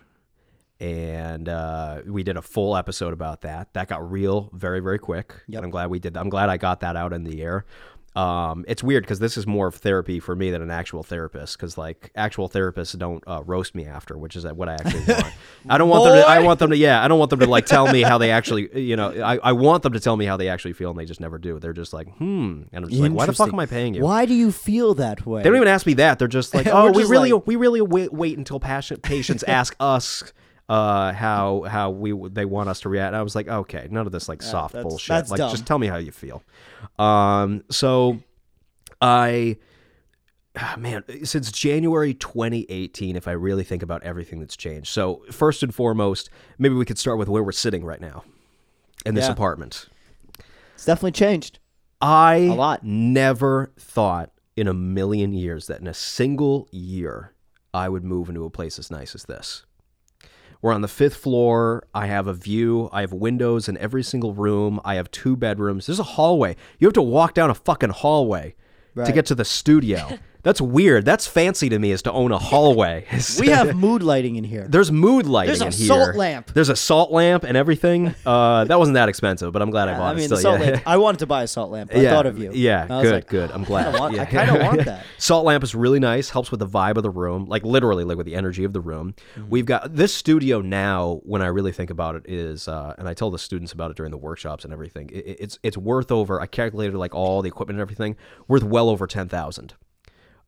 and 0.80 1.48
uh, 1.48 2.00
we 2.06 2.22
did 2.22 2.38
a 2.38 2.42
full 2.42 2.76
episode 2.76 3.12
about 3.12 3.42
that. 3.42 3.74
That 3.74 3.88
got 3.88 4.10
real 4.10 4.50
very, 4.54 4.80
very 4.80 4.98
quick. 4.98 5.34
Yep. 5.48 5.58
And 5.58 5.64
I'm 5.66 5.70
glad 5.70 5.90
we 5.90 5.98
did 5.98 6.14
that. 6.14 6.20
I'm 6.20 6.30
glad 6.30 6.48
I 6.48 6.56
got 6.56 6.80
that 6.80 6.96
out 6.96 7.12
in 7.12 7.24
the 7.24 7.42
air. 7.42 7.66
Um, 8.14 8.64
it's 8.68 8.82
weird 8.82 9.02
because 9.02 9.18
this 9.18 9.36
is 9.36 9.46
more 9.46 9.66
of 9.66 9.74
therapy 9.74 10.20
for 10.20 10.36
me 10.36 10.50
than 10.50 10.62
an 10.62 10.70
actual 10.70 11.02
therapist. 11.02 11.56
Because 11.56 11.76
like 11.76 12.10
actual 12.14 12.48
therapists 12.48 12.96
don't 12.98 13.22
uh, 13.26 13.42
roast 13.44 13.74
me 13.74 13.86
after, 13.86 14.16
which 14.16 14.36
is 14.36 14.44
what 14.46 14.68
I 14.68 14.74
actually 14.74 15.04
want. 15.08 15.34
I 15.68 15.78
don't 15.78 15.88
want 15.88 16.04
them. 16.04 16.14
To, 16.22 16.28
I 16.28 16.40
want 16.40 16.58
them 16.60 16.70
to. 16.70 16.76
Yeah, 16.76 17.02
I 17.02 17.08
don't 17.08 17.18
want 17.18 17.30
them 17.30 17.40
to 17.40 17.46
like 17.46 17.66
tell 17.66 17.90
me 17.92 18.02
how 18.02 18.18
they 18.18 18.30
actually. 18.30 18.80
You 18.80 18.96
know, 18.96 19.10
I, 19.22 19.38
I 19.38 19.52
want 19.52 19.82
them 19.82 19.92
to 19.94 20.00
tell 20.00 20.16
me 20.16 20.26
how 20.26 20.36
they 20.36 20.48
actually 20.48 20.74
feel, 20.74 20.90
and 20.90 20.98
they 20.98 21.04
just 21.04 21.20
never 21.20 21.38
do. 21.38 21.58
They're 21.58 21.72
just 21.72 21.92
like, 21.92 22.08
hmm, 22.16 22.62
and 22.72 22.84
I'm 22.84 22.88
just 22.88 23.02
like, 23.02 23.12
why 23.12 23.26
the 23.26 23.32
fuck 23.32 23.52
am 23.52 23.58
I 23.58 23.66
paying 23.66 23.94
you? 23.94 24.02
Why 24.02 24.26
do 24.26 24.34
you 24.34 24.52
feel 24.52 24.94
that 24.94 25.26
way? 25.26 25.42
They 25.42 25.48
don't 25.48 25.56
even 25.56 25.68
ask 25.68 25.86
me 25.86 25.94
that. 25.94 26.18
They're 26.18 26.28
just 26.28 26.54
like, 26.54 26.66
oh, 26.68 26.92
we 26.92 27.04
really, 27.04 27.32
like- 27.32 27.46
we 27.46 27.56
really 27.56 27.80
wait, 27.80 28.12
wait 28.12 28.38
until 28.38 28.60
patients 28.60 29.42
ask 29.48 29.74
us 29.80 30.32
uh, 30.68 31.12
how 31.12 31.62
how 31.68 31.90
we 31.90 32.12
they 32.30 32.44
want 32.44 32.68
us 32.68 32.80
to 32.80 32.88
react. 32.88 33.08
And 33.08 33.16
I 33.16 33.22
was 33.22 33.34
like, 33.34 33.48
okay, 33.48 33.88
none 33.90 34.06
of 34.06 34.12
this 34.12 34.28
like 34.28 34.42
soft 34.42 34.72
that's- 34.74 34.88
bullshit. 34.90 35.08
that's 35.08 35.30
like, 35.30 35.38
dumb. 35.38 35.50
just 35.50 35.66
tell 35.66 35.78
me 35.78 35.86
how 35.86 35.96
you 35.96 36.10
feel. 36.12 36.42
Um, 36.98 37.64
so 37.70 38.20
I. 39.00 39.56
ah, 40.56 40.76
Man, 40.78 41.02
since 41.24 41.50
January 41.52 42.14
2018, 42.14 43.16
if 43.16 43.26
I 43.28 43.32
really 43.32 43.64
think 43.64 43.82
about 43.82 44.02
everything 44.04 44.40
that's 44.40 44.56
changed. 44.56 44.88
So, 44.88 45.22
first 45.30 45.62
and 45.62 45.74
foremost, 45.74 46.30
maybe 46.58 46.74
we 46.74 46.84
could 46.84 46.98
start 46.98 47.18
with 47.18 47.28
where 47.28 47.42
we're 47.42 47.52
sitting 47.52 47.84
right 47.84 48.00
now 48.00 48.24
in 49.04 49.14
this 49.14 49.26
Yeah. 49.26 49.32
apartment. 49.32 49.88
It's 50.74 50.84
definitely 50.84 51.12
changed. 51.12 51.58
I 52.00 52.34
a 52.36 52.54
lot. 52.54 52.84
never 52.84 53.72
thought 53.78 54.30
in 54.56 54.68
a 54.68 54.74
million 54.74 55.32
years 55.32 55.66
that 55.66 55.80
in 55.80 55.86
a 55.86 55.94
single 55.94 56.68
year 56.70 57.32
I 57.72 57.88
would 57.88 58.04
move 58.04 58.28
into 58.28 58.44
a 58.44 58.50
place 58.50 58.78
as 58.78 58.90
nice 58.90 59.14
as 59.14 59.24
this. 59.24 59.64
We're 60.64 60.72
on 60.72 60.80
the 60.80 60.88
fifth 60.88 61.16
floor. 61.16 61.86
I 61.92 62.06
have 62.06 62.26
a 62.26 62.32
view. 62.32 62.88
I 62.90 63.02
have 63.02 63.12
windows 63.12 63.68
in 63.68 63.76
every 63.76 64.02
single 64.02 64.32
room. 64.32 64.80
I 64.82 64.94
have 64.94 65.10
two 65.10 65.36
bedrooms. 65.36 65.84
There's 65.84 65.98
a 65.98 66.02
hallway. 66.02 66.56
You 66.78 66.86
have 66.86 66.94
to 66.94 67.02
walk 67.02 67.34
down 67.34 67.50
a 67.50 67.54
fucking 67.54 67.90
hallway 67.90 68.54
to 68.96 69.12
get 69.12 69.26
to 69.26 69.34
the 69.34 69.44
studio. 69.44 70.18
That's 70.44 70.60
weird. 70.60 71.04
That's 71.04 71.26
fancy 71.26 71.68
to 71.70 71.78
me 71.78 71.90
is 71.90 72.02
to 72.02 72.12
own 72.12 72.30
a 72.30 72.38
hallway. 72.38 73.06
We 73.40 73.48
have 73.48 73.74
mood 73.74 74.02
lighting 74.02 74.36
in 74.36 74.44
here. 74.44 74.66
There's 74.68 74.92
mood 74.92 75.26
lighting 75.26 75.48
There's 75.48 75.62
a 75.62 75.66
in 75.66 75.72
here. 75.72 75.86
salt 75.86 76.16
lamp. 76.16 76.52
There's 76.52 76.68
a 76.68 76.76
salt 76.76 77.10
lamp 77.10 77.42
and 77.42 77.56
everything. 77.56 78.14
Uh, 78.24 78.64
that 78.64 78.78
wasn't 78.78 78.94
that 78.94 79.08
expensive, 79.08 79.52
but 79.52 79.62
I'm 79.62 79.70
glad 79.70 79.88
I 79.88 79.98
bought 79.98 80.08
I 80.08 80.12
it. 80.12 80.16
mean, 80.16 80.24
still, 80.26 80.36
the 80.36 80.42
salt 80.42 80.60
yeah. 80.60 80.66
lamp. 80.66 80.82
I 80.86 80.96
wanted 80.98 81.18
to 81.20 81.26
buy 81.26 81.42
a 81.42 81.46
salt 81.46 81.70
lamp. 81.70 81.90
But 81.90 82.04
I 82.06 82.10
thought 82.10 82.26
of 82.26 82.38
you. 82.38 82.52
Yeah, 82.52 82.86
I 82.88 82.96
was 82.96 83.02
good, 83.04 83.12
like, 83.14 83.26
good. 83.28 83.50
I'm 83.50 83.62
I 83.62 83.64
glad. 83.64 83.98
want, 83.98 84.14
yeah. 84.14 84.22
I 84.22 84.24
kind 84.26 84.50
of 84.50 84.62
want 84.62 84.84
that. 84.84 85.04
Salt 85.18 85.46
lamp 85.46 85.64
is 85.64 85.74
really 85.74 85.98
nice. 85.98 86.28
Helps 86.28 86.50
with 86.50 86.60
the 86.60 86.68
vibe 86.68 86.96
of 86.96 87.02
the 87.02 87.10
room, 87.10 87.46
like 87.46 87.64
literally, 87.64 88.04
like 88.04 88.18
with 88.18 88.26
the 88.26 88.34
energy 88.34 88.64
of 88.64 88.74
the 88.74 88.80
room. 88.80 89.14
Mm-hmm. 89.36 89.48
We've 89.48 89.66
got 89.66 89.96
this 89.96 90.12
studio 90.12 90.60
now. 90.60 91.20
When 91.24 91.40
I 91.40 91.46
really 91.46 91.72
think 91.72 91.88
about 91.90 92.14
it, 92.16 92.22
is 92.26 92.68
uh, 92.68 92.94
and 92.98 93.08
I 93.08 93.14
tell 93.14 93.30
the 93.30 93.38
students 93.38 93.72
about 93.72 93.90
it 93.90 93.96
during 93.96 94.12
the 94.12 94.18
workshops 94.18 94.64
and 94.64 94.72
everything. 94.72 95.08
It, 95.10 95.36
it's 95.40 95.58
it's 95.62 95.78
worth 95.78 96.12
over. 96.12 96.40
I 96.40 96.46
calculated 96.46 96.96
like 96.98 97.14
all 97.14 97.40
the 97.40 97.48
equipment 97.48 97.76
and 97.78 97.82
everything, 97.82 98.16
worth 98.46 98.62
well 98.62 98.88
over 98.90 99.06
ten 99.06 99.28
thousand. 99.28 99.74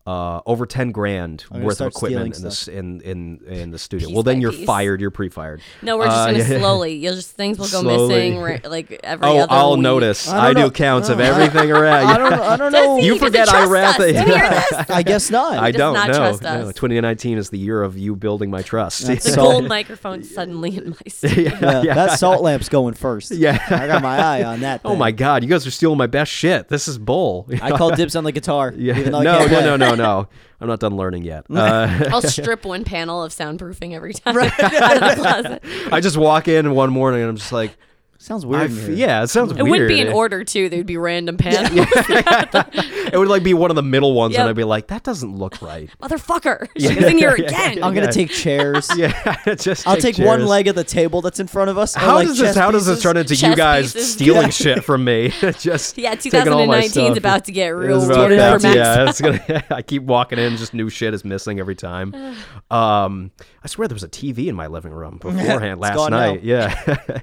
Uh, 0.07 0.41
over 0.47 0.67
ten 0.67 0.93
grand 0.93 1.45
gonna 1.51 1.65
worth 1.65 1.81
of 1.81 1.89
equipment 1.89 2.37
in 2.37 2.43
this 2.45 2.69
in 2.69 3.01
in 3.01 3.41
in 3.49 3.71
the 3.73 3.79
studio. 3.79 4.07
Piece 4.07 4.15
well, 4.15 4.23
then 4.23 4.41
you're 4.41 4.53
piece. 4.53 4.65
fired. 4.65 5.01
You're 5.01 5.11
pre-fired. 5.11 5.61
No, 5.83 5.99
we're 5.99 6.05
just 6.05 6.17
Uh, 6.17 6.27
gonna 6.27 6.39
yeah. 6.49 6.59
slowly. 6.61 6.95
You'll 6.95 7.15
just 7.15 7.33
things 7.33 7.59
will 7.59 7.67
go 7.67 7.81
Slowly. 7.81 8.15
missing 8.15 8.41
ra- 8.41 8.59
like 8.71 9.01
every 9.03 9.27
Oh, 9.27 9.39
other 9.39 9.47
I'll 9.53 9.73
week. 9.73 9.81
notice. 9.83 10.29
I 10.29 10.51
I, 10.51 10.53
don't 10.55 10.67
do 10.67 10.71
counts 10.71 11.09
of 11.09 11.19
everything 11.19 11.73
around. 11.73 12.07
I 12.07 12.19
don't. 12.19 12.33
I 12.35 12.57
don't 12.57 12.71
know. 12.73 12.97
You 12.99 13.03
He 13.03 13.09
doesn't 13.09 13.27
forget 13.27 13.49
I 13.49 13.53
trust 13.53 13.73
wrap 13.73 13.99
us. 13.99 14.07
it. 14.07 14.13
Did 14.13 14.29
you 14.29 14.35
hear 14.37 14.49
this? 14.51 14.91
I 14.91 15.03
guess 15.03 15.31
not. 15.31 15.59
I 15.59 15.73
does 15.73 15.79
don't 15.79 15.95
not 15.95 16.09
know. 16.43 16.61
No, 16.67 16.71
2019 16.73 17.39
is 17.39 17.51
the 17.51 17.59
year 17.59 17.83
of 17.83 17.99
you 17.99 18.15
building 18.15 18.49
my 18.49 18.63
trust. 18.63 19.07
That's 19.09 19.25
The 19.25 19.33
So- 19.33 19.43
gold 19.43 19.67
microphone 19.69 20.23
suddenly 20.37 20.77
in 20.77 20.91
my 20.91 20.97
studio. 21.09 21.51
yeah, 21.83 21.95
That 21.95 22.19
salt 22.21 22.43
lamp's 22.43 22.69
going 22.69 22.95
first. 22.95 23.33
Yeah. 23.33 23.59
I 23.71 23.89
got 23.89 24.03
my 24.03 24.19
eye 24.19 24.45
on 24.45 24.61
that. 24.61 24.83
oh 24.85 24.95
my 24.95 25.11
god, 25.11 25.43
you 25.43 25.49
guys 25.49 25.67
are 25.67 25.71
stealing 25.73 25.99
my 25.99 26.07
best 26.07 26.31
shit. 26.31 26.69
This 26.69 26.87
is 26.87 26.97
bull. 26.97 27.49
I 27.61 27.73
call 27.77 27.91
dibs 27.97 28.15
on 28.15 28.23
the 28.23 28.31
guitar. 28.33 28.73
yeah. 28.77 28.97
No, 29.09 29.21
no, 29.23 29.47
no, 29.47 29.77
no, 29.77 29.95
no. 29.97 30.29
I'm 30.61 30.69
not 30.69 30.81
done 30.81 30.97
learning 30.97 31.25
yet. 31.25 31.47
Uh, 31.57 32.09
I'll 32.13 32.23
strip 32.37 32.65
one 32.65 32.85
panel 32.85 33.23
of 33.23 33.33
soundproofing 33.33 33.93
every 33.93 34.13
time 34.15 34.37
out 34.37 34.47
of 34.47 34.57
the 34.57 35.23
closet. 35.23 35.65
I 35.93 36.01
just 36.01 36.17
walk 36.17 36.49
in 36.49 36.75
one 36.75 36.91
morning 36.91 37.21
and 37.23 37.31
I'm 37.31 37.37
just 37.37 37.53
like, 37.53 37.77
Sounds 38.19 38.45
weird. 38.47 38.71
in 38.71 38.79
f- 38.79 38.89
yeah, 38.97 39.23
it 39.23 39.29
sounds 39.29 39.53
weird. 39.53 39.61
It 39.61 39.63
weird. 39.65 39.71
wouldn't 39.71 39.89
be 39.89 40.01
in 40.01 40.09
order 40.09 40.43
too. 40.45 40.69
There'd 40.69 40.87
be 40.87 40.97
random 40.97 41.37
panels. 41.37 41.87
It 43.07 43.17
would 43.17 43.29
like 43.29 43.45
be 43.45 43.55
one 43.55 43.71
of 43.71 43.77
the 43.77 43.85
middle 43.85 44.15
ones, 44.15 44.35
and 44.37 44.49
I'd 44.49 44.57
be 44.57 44.65
like, 44.65 44.89
that 44.89 45.05
doesn't 45.05 45.37
look 45.37 45.63
right. 45.63 45.89
Motherfucker, 46.03 46.67
she 46.77 46.89
was 46.89 47.05
in 47.05 47.19
here 47.19 47.31
again. 47.35 47.83
I'm 47.83 47.95
gonna 47.95 48.11
take 48.13 48.31
chairs. 48.31 48.91
Yeah, 48.97 49.55
just 49.55 49.87
I'll 49.87 49.97
take 49.97 50.19
one 50.19 50.45
leg 50.45 50.67
of 50.67 50.75
the 50.75 50.83
table 50.83 51.23
that's 51.23 51.39
in 51.39 51.47
front 51.47 51.71
of 51.71 51.79
us. 51.79 51.95
How 51.95 52.17
like 52.17 52.27
does 52.27 52.39
this? 52.39 52.49
chess 52.49 52.57
How 52.57 52.73
does 52.73 52.85
this 52.87 53.01
turn 53.01 53.17
into 53.17 53.37
you 53.37 53.55
guys 53.55 53.93
pieces. 53.93 54.13
stealing 54.13 54.51
shit 54.51 54.83
from 54.85 55.05
me? 55.05 55.29
just 55.61 55.97
Yeah, 55.99 56.17
taking 56.17 56.33
2019 56.33 57.13
is 57.13 57.17
about 57.19 57.45
to 57.45 57.53
get 57.53 57.69
real 57.69 57.99
It's 58.03 58.09
weird 58.09 58.33
about 58.33 58.61
for 58.61 58.67
Max. 58.67 58.77
Yeah, 58.77 59.09
it's 59.09 59.21
gonna. 59.21 59.65
I 59.71 59.83
keep 59.83 60.03
walking 60.03 60.39
in, 60.41 60.57
just 60.57 60.75
new 60.75 60.89
shit 60.91 61.15
is 61.15 61.25
missing 61.25 61.61
every 61.61 61.77
time. 61.77 62.13
Um, 62.69 63.31
I 63.63 63.69
swear 63.69 63.87
there 63.87 63.95
was 63.95 64.03
a 64.03 64.09
TV 64.09 64.49
in 64.49 64.57
my 64.57 64.67
living 64.67 64.91
room 64.91 65.19
beforehand 65.19 65.79
last 65.79 66.11
night. 66.11 66.43
Yeah, 66.43 66.75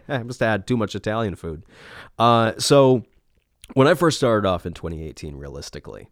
I 0.07 0.23
must 0.23 0.39
have 0.39 0.49
had 0.49 0.67
too 0.67 0.77
much 0.77 0.92
Italian 0.95 1.35
food. 1.35 1.63
Uh, 2.17 2.53
so 2.57 3.03
when 3.73 3.87
I 3.87 3.93
first 3.93 4.17
started 4.17 4.47
off 4.47 4.65
in 4.65 4.73
2018, 4.73 5.35
realistically, 5.35 6.09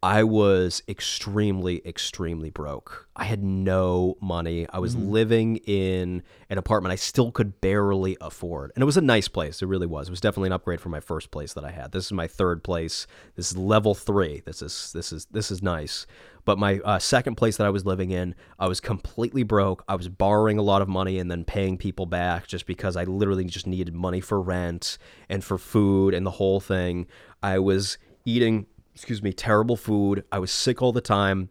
I 0.00 0.22
was 0.22 0.80
extremely, 0.86 1.82
extremely 1.84 2.50
broke. 2.50 3.08
I 3.16 3.24
had 3.24 3.42
no 3.42 4.16
money. 4.20 4.64
I 4.72 4.78
was 4.78 4.94
living 4.94 5.56
in 5.56 6.22
an 6.48 6.56
apartment 6.56 6.92
I 6.92 6.96
still 6.96 7.32
could 7.32 7.60
barely 7.60 8.16
afford. 8.20 8.70
And 8.76 8.82
it 8.82 8.86
was 8.86 8.96
a 8.96 9.00
nice 9.00 9.26
place. 9.26 9.60
It 9.60 9.66
really 9.66 9.88
was. 9.88 10.06
It 10.06 10.12
was 10.12 10.20
definitely 10.20 10.48
an 10.48 10.52
upgrade 10.52 10.80
from 10.80 10.92
my 10.92 11.00
first 11.00 11.32
place 11.32 11.52
that 11.54 11.64
I 11.64 11.72
had. 11.72 11.90
This 11.90 12.06
is 12.06 12.12
my 12.12 12.28
third 12.28 12.62
place. 12.62 13.08
This 13.34 13.50
is 13.50 13.56
level 13.56 13.92
three. 13.92 14.40
This 14.46 14.62
is 14.62 14.92
this 14.92 15.12
is 15.12 15.26
this 15.32 15.50
is 15.50 15.64
nice. 15.64 16.06
But 16.44 16.58
my 16.58 16.78
uh, 16.84 17.00
second 17.00 17.34
place 17.34 17.56
that 17.56 17.66
I 17.66 17.70
was 17.70 17.84
living 17.84 18.12
in, 18.12 18.36
I 18.56 18.68
was 18.68 18.80
completely 18.80 19.42
broke. 19.42 19.82
I 19.88 19.96
was 19.96 20.08
borrowing 20.08 20.58
a 20.58 20.62
lot 20.62 20.80
of 20.80 20.88
money 20.88 21.18
and 21.18 21.28
then 21.28 21.44
paying 21.44 21.76
people 21.76 22.06
back 22.06 22.46
just 22.46 22.66
because 22.66 22.96
I 22.96 23.02
literally 23.02 23.44
just 23.46 23.66
needed 23.66 23.94
money 23.94 24.20
for 24.20 24.40
rent 24.40 24.96
and 25.28 25.42
for 25.42 25.58
food 25.58 26.14
and 26.14 26.24
the 26.24 26.30
whole 26.30 26.60
thing. 26.60 27.08
I 27.42 27.58
was 27.58 27.98
eating 28.24 28.66
excuse 28.98 29.22
me, 29.22 29.32
terrible 29.32 29.76
food. 29.76 30.24
I 30.32 30.40
was 30.40 30.50
sick 30.50 30.82
all 30.82 30.92
the 30.92 31.00
time. 31.00 31.50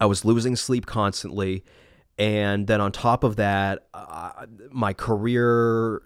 I 0.00 0.06
was 0.06 0.24
losing 0.24 0.56
sleep 0.56 0.84
constantly. 0.84 1.64
And 2.18 2.66
then 2.66 2.80
on 2.80 2.90
top 2.90 3.22
of 3.22 3.36
that, 3.36 3.86
uh, 3.94 4.46
my 4.70 4.92
career, 4.92 6.02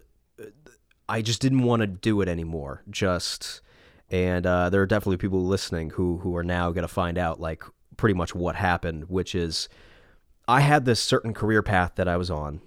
I 1.09 1.23
just 1.23 1.41
didn't 1.41 1.63
want 1.63 1.81
to 1.81 1.87
do 1.87 2.21
it 2.21 2.29
anymore. 2.29 2.83
Just, 2.91 3.63
and 4.11 4.47
uh, 4.47 4.69
there 4.69 4.83
are 4.83 4.87
definitely 4.87 5.17
people 5.17 5.45
listening 5.47 5.91
who 5.91 6.19
who 6.19 6.37
are 6.37 6.45
now 6.45 6.71
going 6.73 6.83
to 6.83 6.89
find 6.89 7.17
out 7.17 7.41
like 7.41 7.65
pretty 7.97 8.15
much 8.15 8.35
what 8.35 8.55
happened, 8.57 9.09
which 9.09 9.35
is 9.35 9.71
I 10.47 10.61
had 10.61 10.85
this 10.85 11.01
certain 11.01 11.33
career 11.33 11.63
path 11.63 11.93
that 11.97 12.07
I 12.07 12.19
was 12.19 12.31
on, 12.31 12.61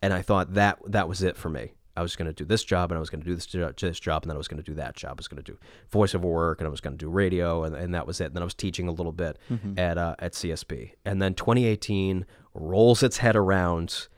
and 0.00 0.12
I 0.12 0.22
thought 0.22 0.54
that 0.54 0.78
that 0.86 1.08
was 1.08 1.20
it 1.22 1.36
for 1.36 1.50
me. 1.50 1.72
I 1.96 2.02
was 2.02 2.16
going 2.16 2.26
to 2.26 2.32
do 2.32 2.44
this 2.44 2.64
job, 2.64 2.90
and 2.90 2.96
I 2.96 3.00
was 3.00 3.10
going 3.10 3.22
to 3.22 3.26
do 3.26 3.34
this, 3.34 3.46
this 3.80 4.00
job, 4.00 4.22
and 4.22 4.30
then 4.30 4.36
I 4.36 4.38
was 4.38 4.48
going 4.48 4.62
to 4.62 4.70
do 4.70 4.74
that 4.74 4.94
job. 4.94 5.12
I 5.12 5.20
was 5.20 5.28
going 5.28 5.42
to 5.42 5.52
do 5.52 5.58
voiceover 5.92 6.22
work, 6.22 6.60
and 6.60 6.66
I 6.66 6.70
was 6.70 6.80
going 6.80 6.96
to 6.96 7.04
do 7.04 7.08
radio, 7.08 7.64
and, 7.64 7.74
and 7.74 7.94
that 7.94 8.06
was 8.06 8.20
it. 8.20 8.26
And 8.26 8.34
then 8.34 8.42
I 8.42 8.44
was 8.44 8.54
teaching 8.54 8.88
a 8.88 8.92
little 8.92 9.12
bit 9.12 9.38
at 9.78 9.98
uh, 9.98 10.16
at 10.18 10.32
CSB, 10.32 10.92
and 11.04 11.20
then 11.20 11.34
2018 11.34 12.26
rolls 12.54 13.02
its 13.02 13.18
head 13.18 13.36
around 13.36 14.08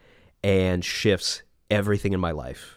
and 0.43 0.85
shifts 0.85 1.43
everything 1.71 2.13
in 2.13 2.21
my 2.21 2.31
life. 2.31 2.77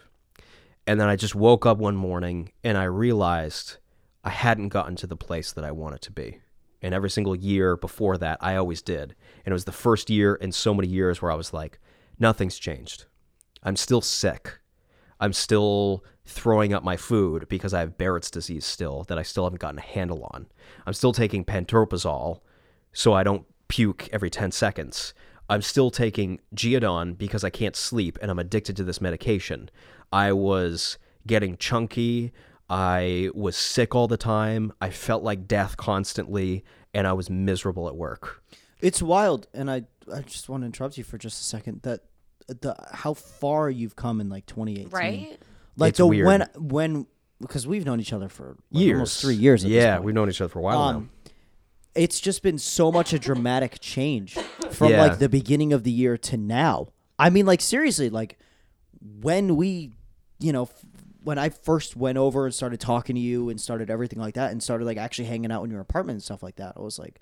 And 0.86 1.00
then 1.00 1.08
I 1.08 1.16
just 1.16 1.34
woke 1.34 1.64
up 1.64 1.78
one 1.78 1.96
morning 1.96 2.50
and 2.64 2.76
I 2.76 2.84
realized 2.84 3.76
I 4.24 4.30
hadn't 4.30 4.68
gotten 4.68 4.96
to 4.96 5.06
the 5.06 5.16
place 5.16 5.52
that 5.52 5.64
I 5.64 5.70
wanted 5.70 6.02
to 6.02 6.10
be. 6.10 6.40
And 6.80 6.92
every 6.92 7.10
single 7.10 7.36
year 7.36 7.76
before 7.76 8.18
that, 8.18 8.38
I 8.40 8.56
always 8.56 8.82
did. 8.82 9.14
And 9.44 9.52
it 9.52 9.52
was 9.52 9.64
the 9.64 9.72
first 9.72 10.10
year 10.10 10.34
in 10.34 10.50
so 10.50 10.74
many 10.74 10.88
years 10.88 11.22
where 11.22 11.30
I 11.30 11.36
was 11.36 11.52
like, 11.52 11.78
nothing's 12.18 12.58
changed. 12.58 13.06
I'm 13.62 13.76
still 13.76 14.00
sick. 14.00 14.58
I'm 15.22 15.32
still 15.32 16.04
throwing 16.26 16.74
up 16.74 16.82
my 16.82 16.96
food 16.96 17.48
because 17.48 17.72
I 17.72 17.78
have 17.78 17.96
Barrett's 17.96 18.28
disease 18.28 18.64
still 18.64 19.04
that 19.04 19.18
I 19.18 19.22
still 19.22 19.44
haven't 19.44 19.60
gotten 19.60 19.78
a 19.78 19.82
handle 19.82 20.28
on. 20.34 20.48
I'm 20.84 20.94
still 20.94 21.12
taking 21.12 21.44
pantoprazole 21.44 22.40
so 22.92 23.12
I 23.12 23.22
don't 23.22 23.46
puke 23.68 24.08
every 24.12 24.30
10 24.30 24.50
seconds. 24.50 25.14
I'm 25.48 25.62
still 25.62 25.92
taking 25.92 26.40
Geodon 26.56 27.16
because 27.16 27.44
I 27.44 27.50
can't 27.50 27.76
sleep 27.76 28.18
and 28.20 28.32
I'm 28.32 28.40
addicted 28.40 28.76
to 28.78 28.84
this 28.84 29.00
medication. 29.00 29.70
I 30.12 30.32
was 30.32 30.98
getting 31.24 31.56
chunky. 31.56 32.32
I 32.68 33.30
was 33.32 33.56
sick 33.56 33.94
all 33.94 34.08
the 34.08 34.16
time. 34.16 34.72
I 34.80 34.90
felt 34.90 35.22
like 35.22 35.46
death 35.46 35.76
constantly 35.76 36.64
and 36.92 37.06
I 37.06 37.12
was 37.12 37.30
miserable 37.30 37.86
at 37.86 37.94
work. 37.94 38.42
It's 38.80 39.00
wild, 39.00 39.46
and 39.54 39.70
I 39.70 39.84
I 40.12 40.22
just 40.22 40.48
want 40.48 40.62
to 40.62 40.66
interrupt 40.66 40.98
you 40.98 41.04
for 41.04 41.16
just 41.16 41.40
a 41.40 41.44
second. 41.44 41.82
That 41.82 42.00
the 42.60 42.76
how 42.92 43.14
far 43.14 43.68
you've 43.70 43.96
come 43.96 44.20
in 44.20 44.28
like 44.28 44.46
2018, 44.46 44.90
Right? 44.90 45.38
Like 45.76 45.90
It's 45.90 45.98
the 45.98 46.06
weird. 46.06 46.26
when 46.26 46.48
when 46.56 47.06
because 47.40 47.66
we've 47.66 47.84
known 47.84 47.98
each 48.00 48.12
other 48.12 48.28
for 48.28 48.56
like, 48.70 48.82
Years. 48.82 48.94
almost 48.96 49.20
three 49.20 49.34
years. 49.34 49.64
At 49.64 49.68
this 49.70 49.74
yeah, 49.82 49.94
point. 49.94 50.04
we've 50.04 50.14
known 50.14 50.28
each 50.28 50.40
other 50.40 50.48
for 50.48 50.58
a 50.60 50.62
while 50.62 50.92
now. 50.92 50.98
Um, 50.98 51.10
it's 51.94 52.20
just 52.20 52.42
been 52.42 52.58
so 52.58 52.90
much 52.92 53.12
a 53.12 53.18
dramatic 53.18 53.78
change 53.80 54.34
from 54.70 54.90
Yeah. 54.92 55.02
like 55.02 55.18
the 55.18 55.28
beginning 55.28 55.72
of 55.72 55.82
the 55.84 55.90
year 55.90 56.16
to 56.18 56.36
now. 56.36 56.88
I 57.18 57.30
mean, 57.30 57.44
like 57.46 57.60
seriously, 57.60 58.10
like 58.10 58.38
when 59.20 59.56
we, 59.56 59.92
you 60.38 60.52
know, 60.52 60.62
f- 60.64 60.84
when 61.24 61.38
I 61.38 61.50
first 61.50 61.96
went 61.96 62.18
over 62.18 62.46
and 62.46 62.54
started 62.54 62.80
talking 62.80 63.14
to 63.16 63.20
you 63.20 63.48
and 63.48 63.60
started 63.60 63.90
everything 63.90 64.18
like 64.18 64.34
that 64.34 64.50
and 64.52 64.62
started 64.62 64.84
like 64.84 64.96
actually 64.96 65.26
hanging 65.26 65.52
out 65.52 65.62
in 65.64 65.70
your 65.70 65.80
apartment 65.80 66.16
and 66.16 66.22
stuff 66.22 66.42
like 66.42 66.56
that, 66.56 66.74
I 66.76 66.80
was 66.80 66.98
like, 66.98 67.20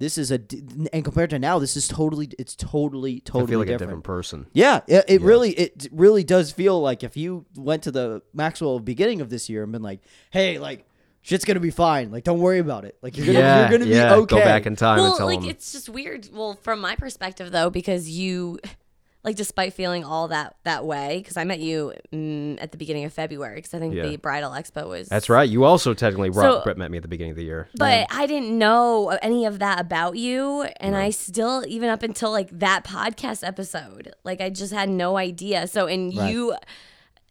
this 0.00 0.16
is 0.16 0.32
a 0.32 0.40
and 0.94 1.04
compared 1.04 1.28
to 1.30 1.38
now, 1.38 1.58
this 1.58 1.76
is 1.76 1.86
totally, 1.86 2.30
it's 2.38 2.56
totally, 2.56 3.20
totally 3.20 3.44
I 3.44 3.46
feel 3.46 3.58
like 3.58 3.68
a 3.68 3.72
different. 3.72 3.90
different 3.90 4.04
person. 4.04 4.46
Yeah, 4.54 4.80
it, 4.88 5.04
it 5.06 5.20
really 5.20 5.50
it 5.50 5.88
really 5.92 6.24
does 6.24 6.50
feel 6.50 6.80
like 6.80 7.04
if 7.04 7.18
you 7.18 7.44
went 7.54 7.82
to 7.82 7.90
the 7.90 8.22
Maxwell 8.32 8.80
beginning 8.80 9.20
of 9.20 9.28
this 9.28 9.50
year 9.50 9.62
and 9.62 9.70
been 9.70 9.82
like, 9.82 10.00
"Hey, 10.30 10.58
like 10.58 10.86
shit's 11.20 11.44
gonna 11.44 11.60
be 11.60 11.70
fine. 11.70 12.10
Like 12.10 12.24
don't 12.24 12.40
worry 12.40 12.60
about 12.60 12.86
it. 12.86 12.96
Like 13.02 13.18
you're 13.18 13.26
gonna 13.26 13.38
yeah, 13.40 13.60
you're 13.60 13.78
gonna 13.78 13.90
yeah. 13.90 14.08
be 14.08 14.20
okay." 14.22 14.36
Go 14.36 14.42
back 14.42 14.64
in 14.64 14.74
time 14.74 15.00
and 15.00 15.08
well, 15.08 15.18
tell 15.18 15.26
like 15.26 15.40
them. 15.40 15.50
it's 15.50 15.70
just 15.70 15.90
weird. 15.90 16.30
Well, 16.32 16.54
from 16.62 16.80
my 16.80 16.96
perspective 16.96 17.50
though, 17.52 17.68
because 17.68 18.08
you, 18.08 18.58
like, 19.22 19.36
despite 19.36 19.74
feeling 19.74 20.02
all 20.04 20.28
that 20.28 20.56
that 20.64 20.84
way, 20.86 21.18
because 21.18 21.36
I 21.36 21.44
met 21.44 21.60
you 21.60 21.92
mm, 22.12 22.56
at 22.62 22.72
the 22.72 22.78
beginning 22.78 23.04
of 23.04 23.12
February, 23.12 23.56
because 23.56 23.74
I 23.74 23.78
think 23.78 23.94
Yeah. 23.94 24.06
the 24.06 24.16
bridal 24.16 24.50
expo 24.52 24.88
was. 24.88 25.08
That's 25.08 25.28
right. 25.28 25.48
You 25.48 25.64
also 25.64 25.92
technically 25.92 26.32
So- 26.32 26.62
Rob 26.64 26.76
met 26.78 26.90
me 26.90 26.96
at 26.96 27.02
the 27.02 27.08
beginning 27.08 27.32
of 27.32 27.36
the 27.36 27.44
year. 27.44 27.68
But 27.76 28.06
I 28.10 28.26
didn't 28.26 28.56
know 28.58 29.10
any 29.22 29.44
of 29.44 29.58
that 29.58 29.78
about 29.80 30.16
you, 30.16 30.62
and 30.80 30.96
I 30.96 31.10
still, 31.10 31.64
even 31.68 31.88
up 31.90 32.02
until 32.02 32.30
like 32.30 32.48
that 32.58 32.84
podcast 32.84 33.46
episode, 33.46 34.12
like 34.24 34.40
I 34.40 34.48
just 34.50 34.72
had 34.72 34.88
no 34.88 35.16
idea. 35.18 35.66
So, 35.66 35.86
and 35.86 36.16
Right. 36.16 36.32
you, 36.32 36.54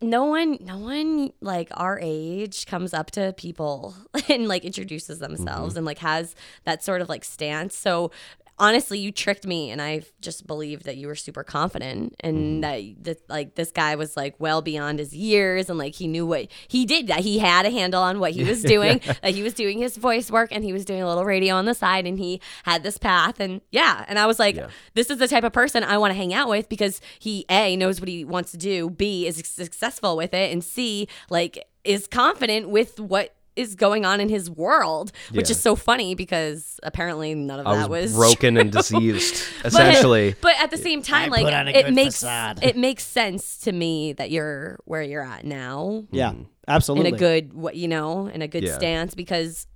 no 0.01 0.25
one, 0.25 0.57
no 0.61 0.77
one 0.77 1.31
like 1.41 1.69
our 1.73 1.99
age 2.01 2.65
comes 2.67 2.93
up 2.93 3.11
to 3.11 3.33
people 3.33 3.95
and 4.29 4.47
like 4.47 4.63
introduces 4.63 5.19
themselves 5.19 5.75
and 5.75 5.85
like 5.85 5.97
has 5.97 6.35
that 6.65 6.83
sort 6.83 7.01
of 7.01 7.09
like 7.09 7.25
stance. 7.25 7.75
So, 7.75 8.11
honestly, 8.60 8.99
you 8.99 9.12
tricked 9.12 9.47
me, 9.47 9.72
and 9.72 9.82
I 9.82 10.03
just 10.22 10.45
believed 10.45 10.86
that 10.86 10.97
you 10.97 11.07
were 11.07 11.16
super 11.16 11.43
confident, 11.43 12.16
and 12.20 12.64
mm-hmm. 12.64 12.93
that, 13.01 13.03
that 13.03 13.30
like 13.30 13.55
this 13.55 13.72
guy 13.72 13.95
was 13.95 14.18
like 14.18 14.36
well 14.39 14.62
beyond 14.62 14.99
his 14.99 15.14
years, 15.14 15.70
and 15.70 15.80
like 15.80 15.95
he 15.95 16.07
knew 16.07 16.26
what 16.26 16.47
he 16.68 16.86
did. 16.86 17.07
That 17.07 17.22
he 17.22 17.39
had 17.39 17.66
a 17.66 17.72
handle 17.72 18.01
on 18.01 18.20
what 18.20 18.32
he 18.32 18.43
was 18.43 18.64
doing. 18.76 19.01
that 19.22 19.34
he 19.34 19.41
was 19.41 19.53
doing 19.53 19.80
his 19.80 19.97
voice 19.97 20.30
work, 20.30 20.49
and 20.51 20.64
he 20.64 20.74
was 20.74 20.86
doing 20.86 21.01
a 21.01 21.07
little 21.07 21.26
radio 21.26 21.55
on 21.55 21.66
the 21.66 21.74
side, 21.74 22.05
and 22.05 22.20
he 22.20 22.41
had 22.64 22.84
this 22.84 22.97
path, 22.97 23.39
and 23.39 23.62
yeah. 23.72 24.05
And 24.07 24.20
I 24.20 24.26
was 24.26 24.39
like, 24.39 24.60
this 24.93 25.10
is 25.10 25.18
the 25.18 25.28
type 25.28 25.43
of 25.43 25.53
person 25.53 25.84
I 25.84 25.97
want 25.97 26.12
to 26.12 26.18
hang 26.18 26.34
out 26.34 26.49
with 26.49 26.70
because 26.70 27.01
he 27.18 27.45
a 27.49 27.76
knows 27.76 27.99
what 27.99 28.10
he 28.10 28.26
wants 28.26 28.51
to 28.51 28.57
do, 28.57 28.89
b 28.89 29.26
is 29.26 29.41
successful 29.45 30.18
with 30.18 30.34
it, 30.34 30.51
and 30.51 30.64
c 30.64 31.07
like 31.30 31.66
is 31.84 32.07
confident 32.07 32.70
with 32.70 32.99
what 32.99 33.36
is 33.55 33.75
going 33.75 34.05
on 34.05 34.19
in 34.21 34.29
his 34.29 34.49
world, 34.49 35.11
which 35.31 35.47
Yeah. 35.47 35.51
is 35.51 35.59
so 35.59 35.75
funny 35.75 36.15
because 36.15 36.79
apparently 36.83 37.35
none 37.35 37.59
of 37.59 37.67
I 37.67 37.75
that 37.77 37.89
was, 37.89 38.13
was 38.13 38.15
broken 38.15 38.57
and 38.57 38.71
diseased, 38.79 39.43
essentially. 39.65 40.35
But, 40.41 40.55
at 40.59 40.71
the 40.71 40.77
same 40.77 41.01
time, 41.01 41.29
like 41.29 41.43
put 41.43 41.53
on 41.53 41.67
a 41.67 41.71
it 41.71 41.93
makes 41.93 42.15
facade. 42.15 42.59
it 42.63 42.77
makes 42.77 43.05
sense 43.05 43.57
to 43.59 43.71
me 43.71 44.13
that 44.13 44.31
you're 44.31 44.79
where 44.85 45.01
you're 45.01 45.23
at 45.23 45.45
now 45.45 46.03
hmm. 46.09 46.15
Yeah, 46.15 46.33
absolutely. 46.67 47.09
in 47.09 47.15
a 47.15 47.17
good 47.17 47.53
what 47.53 47.75
you 47.75 47.87
know 47.87 48.27
in 48.27 48.41
a 48.41 48.47
good 48.47 48.63
Yeah. 48.63 48.75
stance 48.77 49.15
because 49.15 49.67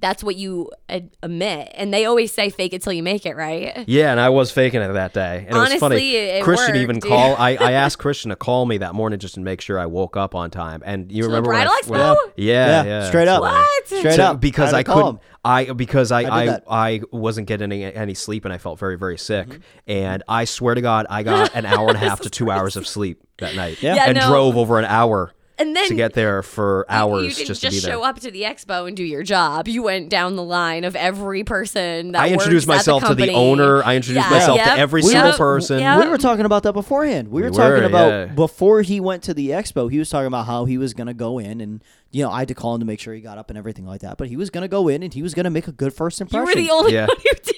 that's 0.00 0.24
what 0.24 0.36
you 0.36 0.70
ad- 0.88 1.10
admit, 1.22 1.70
and 1.74 1.92
they 1.92 2.04
always 2.06 2.32
say 2.32 2.50
fake 2.50 2.72
it 2.72 2.82
till 2.82 2.92
you 2.92 3.02
make 3.02 3.26
it, 3.26 3.36
right? 3.36 3.84
Yeah, 3.86 4.10
and 4.10 4.18
I 4.20 4.28
was 4.30 4.50
faking 4.50 4.80
it 4.80 4.92
that 4.92 5.12
day. 5.12 5.44
And 5.46 5.56
it 5.56 5.58
was 5.58 5.68
funny. 5.74 5.94
Honestly, 5.96 6.16
it- 6.16 6.36
it 6.36 6.42
Christian 6.42 6.76
even 6.76 6.96
worked, 6.96 7.06
call. 7.08 7.36
I, 7.36 7.50
I 7.60 7.72
asked 7.84 7.98
Christian 7.98 8.30
to 8.30 8.36
call 8.36 8.66
me 8.66 8.78
that 8.78 8.94
morning 8.94 9.18
just 9.18 9.34
to 9.34 9.40
make 9.40 9.60
sure 9.60 9.78
I 9.78 9.86
woke 9.86 10.16
up 10.16 10.34
on 10.34 10.50
time. 10.50 10.82
And 10.84 11.12
you 11.12 11.22
the 11.24 11.28
remember 11.28 11.50
when 11.50 11.60
I- 11.60 11.64
bridal 11.64 11.90
when- 11.90 12.00
expo? 12.00 12.16
yeah, 12.36 12.66
Yeah, 12.66 12.84
yeah, 12.84 13.08
straight 13.08 13.28
up. 13.28 13.42
What? 13.42 13.86
Straight 13.88 14.14
So- 14.14 14.22
up. 14.24 14.40
because 14.40 14.72
I, 14.72 14.76
I, 14.76 14.78
had 14.78 14.86
to 14.86 14.92
call 14.92 15.02
couldn't. 15.02 15.14
him. 15.16 15.20
I 15.44 15.64
because 15.72 16.12
I 16.12 16.20
I 16.22 16.48
I. 16.54 16.60
I, 16.68 17.00
wasn't 17.12 17.46
getting 17.46 17.72
any, 17.72 17.84
any 17.94 18.14
sleep 18.14 18.44
and 18.44 18.52
I 18.52 18.58
felt 18.58 18.78
very 18.78 18.98
very 18.98 19.16
sick. 19.18 19.48
Mm-hmm. 19.48 19.60
And 19.86 20.22
I 20.28 20.44
swear 20.44 20.74
to 20.74 20.80
God, 20.82 21.06
I 21.08 21.22
got 21.22 21.54
an 21.54 21.64
hour 21.66 21.88
and 21.88 21.96
a 21.96 22.00
half 22.00 22.20
to 22.20 22.30
two 22.30 22.50
hours 22.54 22.76
of 22.76 22.86
sleep 22.86 23.22
that 23.38 23.54
night. 23.54 23.82
Yeah. 23.82 23.94
Yeah, 23.94 24.04
and 24.08 24.16
no. 24.18 24.28
drove 24.28 24.56
over 24.58 24.78
an 24.78 24.84
hour 24.84 25.32
And 25.60 25.76
then 25.76 25.88
to 25.88 25.94
get 25.94 26.14
there 26.14 26.42
for 26.42 26.86
hours 26.88 27.22
you 27.24 27.30
didn't 27.30 27.46
just 27.48 27.60
just, 27.60 27.76
to 27.76 27.80
be 27.82 27.86
there. 27.86 27.92
show 27.98 28.02
up 28.02 28.18
to 28.20 28.30
the 28.30 28.42
expo 28.42 28.88
and 28.88 28.96
do 28.96 29.04
your 29.04 29.22
job. 29.22 29.68
You 29.68 29.82
went 29.82 30.08
down 30.08 30.34
the 30.36 30.42
line 30.42 30.84
of 30.84 30.96
every 30.96 31.44
person 31.44 32.12
that 32.12 32.22
I 32.22 32.28
introduced 32.30 32.66
works 32.66 32.80
at 32.80 32.84
the 32.86 32.92
myself 33.00 33.08
to 33.10 33.14
the 33.14 33.32
owner. 33.32 33.82
I 33.84 33.96
introduced 33.96 34.26
Yeah, 34.26 34.36
myself 34.36 34.58
to 34.58 34.72
every 34.72 35.02
yep, 35.02 35.10
single 35.10 35.32
person. 35.34 35.78
yep. 35.80 36.02
We 36.04 36.10
were 36.10 36.18
talking 36.18 36.46
about 36.46 36.62
that 36.64 36.72
beforehand. 36.72 37.28
We 37.28 37.42
were 37.42 37.50
We 37.50 37.56
talking 37.56 37.80
were, 37.82 37.84
about 37.84 38.08
yeah. 38.10 38.24
before 38.26 38.82
he 38.82 39.00
went 39.00 39.22
to 39.24 39.34
the 39.34 39.50
expo. 39.50 39.90
He 39.90 39.98
was 39.98 40.08
talking 40.08 40.26
about 40.28 40.46
how 40.46 40.64
he 40.64 40.78
was 40.78 40.94
gonna 40.94 41.14
go 41.14 41.38
in 41.38 41.60
and 41.60 41.84
you 42.10 42.24
know 42.24 42.30
I 42.30 42.40
had 42.40 42.48
to 42.48 42.54
call 42.54 42.74
him 42.74 42.80
to 42.80 42.86
make 42.86 42.98
sure 43.00 43.12
he 43.14 43.20
got 43.20 43.36
up 43.38 43.50
and 43.50 43.58
everything 43.58 43.84
like 43.86 44.00
that. 44.00 44.16
But 44.18 44.28
he 44.28 44.36
was 44.36 44.50
gonna 44.50 44.66
go 44.68 44.88
in 44.88 45.02
and 45.02 45.12
he 45.12 45.22
was 45.22 45.34
gonna 45.34 45.50
make 45.50 45.68
a 45.68 45.72
good 45.72 45.92
first 45.92 46.20
impression. 46.20 46.46
You 46.46 46.48
impression. 46.48 46.62
were 46.62 46.66
the 46.66 46.72
only 46.74 46.92
Yeah. 46.94 47.06
one 47.06 47.16
who 47.18 47.34
did. 47.44 47.54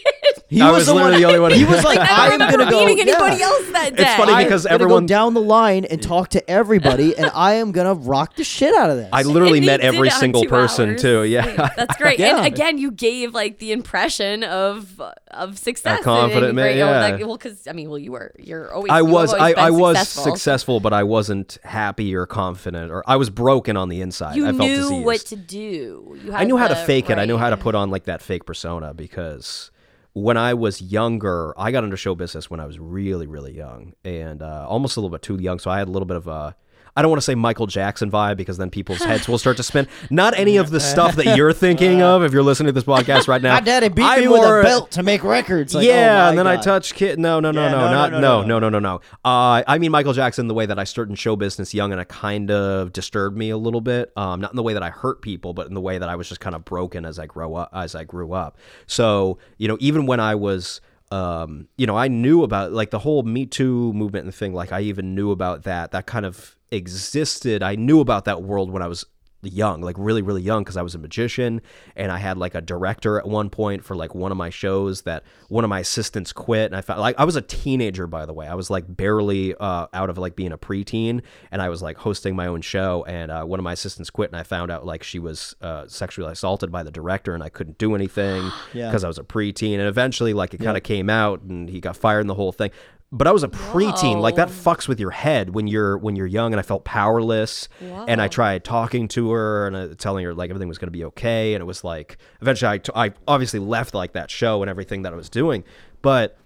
He 0.52 0.60
I 0.60 0.70
was 0.70 0.86
the 0.86 0.94
literally 0.94 1.12
one, 1.12 1.20
the 1.22 1.26
only 1.28 1.40
one. 1.40 1.52
He 1.62 1.64
was 1.64 1.82
like, 1.82 1.98
I 2.00 2.28
I'm 2.32 2.38
gonna 2.38 2.70
go. 2.70 2.84
meeting 2.84 3.00
anybody 3.08 3.36
yeah. 3.40 3.46
else 3.46 3.70
that 3.70 3.96
day. 3.96 4.02
It's 4.02 4.14
funny 4.14 4.32
I'm 4.32 4.44
because 4.44 4.66
everyone- 4.66 5.04
go 5.04 5.08
down 5.08 5.34
the 5.34 5.40
line 5.40 5.84
and 5.86 6.02
talk 6.02 6.28
to 6.30 6.50
everybody, 6.50 7.16
and 7.16 7.30
I 7.34 7.54
am 7.54 7.72
gonna 7.72 7.94
rock 7.94 8.36
the 8.36 8.44
shit 8.44 8.74
out 8.74 8.90
of 8.90 8.96
this. 8.96 9.08
I 9.12 9.22
literally 9.22 9.58
And 9.58 9.66
met 9.66 9.80
every 9.80 10.10
single 10.10 10.44
person 10.44 10.90
hours. 10.90 11.02
too. 11.02 11.22
Yeah. 11.24 11.70
That's 11.76 11.96
great. 11.96 12.18
Yeah. 12.18 12.36
And 12.38 12.46
again, 12.46 12.76
you 12.78 12.90
gave 12.90 13.32
like 13.34 13.58
the 13.58 13.72
impression 13.72 14.44
of 14.44 15.00
of 15.30 15.58
success. 15.58 15.96
and- 15.96 16.04
confident 16.04 16.54
man, 16.54 16.64
great- 16.66 16.82
oh, 16.82 16.86
yeah. 16.90 17.10
that- 17.16 17.26
well, 17.26 17.36
because 17.36 17.66
I 17.66 17.72
mean, 17.72 17.88
well, 17.88 17.98
you 17.98 18.12
were 18.12 18.32
you're 18.38 18.72
always. 18.72 18.90
I 18.92 18.98
you 18.98 19.04
have 19.06 19.12
was 19.14 19.32
I, 19.34 19.38
always 19.38 19.54
been 19.54 19.64
I 19.64 19.70
was 19.70 19.98
successful. 19.98 20.32
successful, 20.36 20.80
but 20.80 20.92
I 20.92 21.02
wasn't 21.04 21.58
happy 21.64 22.14
or 22.14 22.26
confident, 22.26 22.90
or 22.92 23.02
I 23.06 23.16
was 23.16 23.30
broken 23.30 23.76
on 23.76 23.88
the 23.88 24.00
inside. 24.02 24.36
You 24.36 24.44
I 24.44 24.48
felt 24.48 24.60
knew 24.60 24.76
diseased. 24.76 25.04
what 25.06 25.20
to 25.20 25.36
do. 25.36 26.18
You 26.24 26.32
I 26.34 26.38
had 26.40 26.46
knew 26.48 26.56
how 26.58 26.68
to 26.68 26.74
the 26.74 26.80
fake 26.80 27.08
it. 27.10 27.18
I 27.18 27.24
knew 27.24 27.38
how 27.38 27.48
to 27.50 27.56
put 27.56 27.74
on 27.74 27.90
like 27.90 28.04
that 28.04 28.20
fake 28.22 28.44
persona 28.44 28.92
because 28.94 29.70
when 30.14 30.36
I 30.36 30.54
was 30.54 30.82
younger, 30.82 31.54
I 31.58 31.70
got 31.72 31.84
into 31.84 31.96
show 31.96 32.14
business 32.14 32.50
when 32.50 32.60
I 32.60 32.66
was 32.66 32.78
really, 32.78 33.26
really 33.26 33.56
young 33.56 33.94
and 34.04 34.42
uh, 34.42 34.66
almost 34.68 34.96
a 34.96 35.00
little 35.00 35.10
bit 35.10 35.22
too 35.22 35.40
young. 35.40 35.58
So 35.58 35.70
I 35.70 35.78
had 35.78 35.88
a 35.88 35.90
little 35.90 36.06
bit 36.06 36.16
of 36.16 36.26
a. 36.26 36.56
I 36.94 37.00
don't 37.00 37.10
want 37.10 37.22
to 37.22 37.24
say 37.24 37.34
Michael 37.34 37.66
Jackson 37.66 38.10
vibe 38.10 38.36
because 38.36 38.58
then 38.58 38.68
people's 38.68 39.02
heads 39.02 39.26
will 39.26 39.38
start 39.38 39.56
to 39.56 39.62
spin. 39.62 39.88
Not 40.10 40.38
any 40.38 40.58
of 40.58 40.70
the 40.70 40.80
stuff 40.92 41.16
that 41.16 41.36
you're 41.36 41.54
thinking 41.54 42.02
of 42.02 42.22
if 42.22 42.32
you're 42.32 42.42
listening 42.42 42.66
to 42.66 42.72
this 42.72 42.84
podcast 42.84 43.28
right 43.28 43.40
now. 43.40 43.54
My 43.54 43.60
daddy 43.60 43.88
beat 43.88 44.04
I'm 44.04 44.20
me 44.20 44.28
with 44.28 44.42
a 44.42 44.62
belt 44.62 44.90
to 44.92 45.02
make 45.02 45.24
records. 45.24 45.74
Like, 45.74 45.86
yeah, 45.86 46.26
oh 46.26 46.28
and 46.30 46.38
then 46.38 46.46
I 46.46 46.56
touch 46.56 46.94
kid. 46.94 47.18
No, 47.18 47.40
no, 47.40 47.50
no, 47.50 47.62
Yeah, 47.62 47.70
no, 47.70 47.78
no, 47.78 47.86
no, 47.86 47.92
not 47.92 48.12
no, 48.12 48.20
no, 48.20 48.42
no, 48.42 48.58
no, 48.58 48.68
no, 48.68 48.78
no, 48.78 48.78
no. 48.78 48.94
Uh, 49.24 49.62
I 49.66 49.78
mean 49.78 49.90
Michael 49.90 50.12
Jackson 50.12 50.48
the 50.48 50.54
way 50.54 50.66
that 50.66 50.78
I 50.78 50.84
started 50.84 51.10
in 51.12 51.16
show 51.16 51.34
business 51.34 51.72
young, 51.72 51.92
and 51.92 52.00
it 52.00 52.08
kind 52.08 52.50
of 52.50 52.92
disturbed 52.92 53.38
me 53.38 53.48
a 53.50 53.56
little 53.56 53.80
bit. 53.80 54.12
Um, 54.16 54.40
not 54.40 54.52
in 54.52 54.56
the 54.56 54.62
way 54.62 54.74
that 54.74 54.82
I 54.82 54.90
hurt 54.90 55.22
people, 55.22 55.54
but 55.54 55.66
in 55.68 55.74
the 55.74 55.80
way 55.80 55.96
that 55.96 56.10
I 56.10 56.16
was 56.16 56.28
just 56.28 56.40
kind 56.40 56.54
of 56.54 56.64
broken 56.64 57.06
as 57.06 57.18
I 57.18 57.24
grow 57.24 57.54
up. 57.54 57.70
As 57.72 57.94
I 57.94 58.04
grew 58.04 58.34
up, 58.34 58.58
so 58.86 59.38
you 59.56 59.68
know, 59.68 59.78
even 59.80 60.06
when 60.06 60.20
I 60.20 60.34
was. 60.34 60.80
Um, 61.10 61.68
you 61.76 61.86
know, 61.86 61.94
I 61.94 62.08
knew 62.08 62.42
about 62.42 62.72
like 62.72 62.88
the 62.88 62.98
whole 62.98 63.22
Me 63.22 63.44
Too 63.44 63.92
movement 63.92 64.24
and 64.24 64.34
thing. 64.34 64.54
Like, 64.54 64.72
I 64.72 64.80
even 64.80 65.14
knew 65.14 65.30
about 65.30 65.64
that. 65.64 65.90
That 65.90 66.06
kind 66.06 66.24
of 66.24 66.56
existed. 66.72 67.62
I 67.62 67.76
knew 67.76 68.00
about 68.00 68.24
that 68.24 68.42
world 68.42 68.70
when 68.70 68.82
I 68.82 68.88
was 68.88 69.04
young, 69.44 69.80
like 69.80 69.96
really, 69.98 70.22
really 70.22 70.40
young, 70.40 70.62
because 70.62 70.76
I 70.76 70.82
was 70.82 70.94
a 70.94 70.98
magician 70.98 71.62
and 71.96 72.12
I 72.12 72.18
had 72.18 72.38
like 72.38 72.54
a 72.54 72.60
director 72.60 73.18
at 73.18 73.26
one 73.26 73.50
point 73.50 73.84
for 73.84 73.96
like 73.96 74.14
one 74.14 74.30
of 74.30 74.38
my 74.38 74.50
shows 74.50 75.02
that 75.02 75.24
one 75.48 75.64
of 75.64 75.68
my 75.68 75.80
assistants 75.80 76.32
quit. 76.32 76.66
And 76.66 76.76
I 76.76 76.80
found 76.80 77.00
like 77.00 77.18
I 77.18 77.24
was 77.24 77.34
a 77.34 77.42
teenager, 77.42 78.06
by 78.06 78.24
the 78.24 78.32
way. 78.32 78.46
I 78.46 78.54
was 78.54 78.70
like 78.70 78.84
barely 78.86 79.54
uh, 79.56 79.88
out 79.92 80.10
of 80.10 80.16
like 80.18 80.36
being 80.36 80.52
a 80.52 80.58
preteen 80.58 81.22
and 81.50 81.60
I 81.60 81.70
was 81.70 81.82
like 81.82 81.96
hosting 81.96 82.36
my 82.36 82.46
own 82.46 82.60
show. 82.60 83.04
And 83.08 83.32
uh, 83.32 83.44
one 83.44 83.58
of 83.58 83.64
my 83.64 83.72
assistants 83.72 84.10
quit 84.10 84.30
and 84.30 84.38
I 84.38 84.44
found 84.44 84.70
out 84.70 84.86
like 84.86 85.02
she 85.02 85.18
was 85.18 85.56
uh, 85.60 85.88
sexually 85.88 86.30
assaulted 86.30 86.70
by 86.70 86.84
the 86.84 86.92
director 86.92 87.34
and 87.34 87.42
I 87.42 87.48
couldn't 87.48 87.78
do 87.78 87.96
anything 87.96 88.48
Yeah. 88.72 88.90
because 88.90 89.02
I 89.02 89.08
was 89.08 89.18
a 89.18 89.24
preteen. 89.24 89.74
And 89.80 89.88
eventually, 89.88 90.34
like 90.34 90.54
it 90.54 90.60
kind 90.60 90.76
of 90.76 90.84
came 90.84 91.10
out 91.10 91.40
and 91.42 91.68
he 91.68 91.80
got 91.80 91.96
fired 91.96 92.20
and 92.20 92.30
the 92.30 92.34
whole 92.34 92.52
thing. 92.52 92.70
But 93.14 93.26
I 93.26 93.30
was 93.30 93.42
a 93.42 93.48
preteen. 93.48 94.20
Like 94.22 94.36
that 94.36 94.48
fucks 94.48 94.88
with 94.88 94.98
your 94.98 95.10
head 95.10 95.50
when 95.50 95.66
you're 95.66 95.98
when 95.98 96.16
you're 96.16 96.26
young, 96.26 96.52
and 96.52 96.58
I 96.58 96.62
felt 96.62 96.84
powerless. 96.84 97.68
And 98.08 98.22
I 98.22 98.28
tried 98.28 98.64
talking 98.64 99.06
to 99.08 99.30
her 99.32 99.66
and 99.66 99.76
uh, 99.76 99.94
telling 99.96 100.24
her 100.24 100.32
like 100.34 100.48
everything 100.48 100.68
was 100.68 100.78
going 100.78 100.88
to 100.88 100.92
be 100.92 101.04
okay. 101.04 101.54
And 101.54 101.60
it 101.60 101.66
was 101.66 101.84
like 101.84 102.16
eventually 102.40 102.70
I, 102.70 102.78
t- 102.78 102.92
I 102.94 103.12
obviously 103.28 103.60
left 103.60 103.92
like 103.94 104.14
that 104.14 104.30
show 104.30 104.62
and 104.62 104.70
everything 104.70 105.02
that 105.02 105.12
I 105.12 105.16
was 105.16 105.28
doing. 105.28 105.62
But 106.00 106.38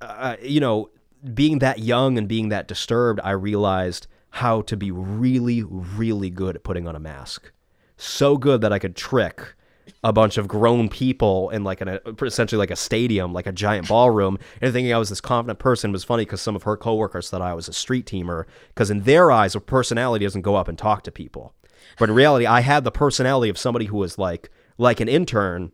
uh, 0.00 0.36
you 0.40 0.60
know, 0.60 0.90
being 1.34 1.58
that 1.58 1.80
young 1.80 2.16
and 2.16 2.28
being 2.28 2.50
that 2.50 2.68
disturbed, 2.68 3.20
I 3.24 3.32
realized 3.32 4.06
how 4.30 4.62
to 4.62 4.76
be 4.76 4.90
really, 4.90 5.62
really 5.62 6.30
good 6.30 6.56
at 6.56 6.62
putting 6.64 6.86
on 6.86 6.94
a 6.94 7.00
mask. 7.00 7.50
So 7.96 8.36
good 8.36 8.60
that 8.60 8.72
I 8.72 8.78
could 8.78 8.96
trick 8.96 9.54
a 10.02 10.12
bunch 10.12 10.36
of 10.38 10.48
grown 10.48 10.88
people 10.88 11.50
in 11.50 11.64
like 11.64 11.80
an 11.80 11.98
essentially 12.22 12.58
like 12.58 12.70
a 12.70 12.76
stadium, 12.76 13.32
like 13.32 13.46
a 13.46 13.52
giant 13.52 13.88
ballroom, 13.88 14.38
and 14.60 14.72
thinking 14.72 14.92
I 14.92 14.98
was 14.98 15.08
this 15.08 15.20
confident 15.20 15.58
person 15.58 15.92
was 15.92 16.04
funny 16.04 16.24
because 16.24 16.40
some 16.40 16.56
of 16.56 16.64
her 16.64 16.76
coworkers 16.76 17.30
thought 17.30 17.42
I 17.42 17.54
was 17.54 17.68
a 17.68 17.72
street 17.72 18.06
teamer 18.06 18.44
because 18.68 18.90
in 18.90 19.02
their 19.02 19.30
eyes, 19.30 19.54
a 19.54 19.60
personality 19.60 20.24
doesn't 20.24 20.42
go 20.42 20.56
up 20.56 20.68
and 20.68 20.78
talk 20.78 21.02
to 21.04 21.12
people, 21.12 21.54
but 21.98 22.08
in 22.08 22.14
reality, 22.14 22.46
I 22.46 22.60
had 22.60 22.84
the 22.84 22.92
personality 22.92 23.50
of 23.50 23.58
somebody 23.58 23.86
who 23.86 23.96
was 23.96 24.18
like 24.18 24.50
like 24.78 25.00
an 25.00 25.08
intern 25.08 25.72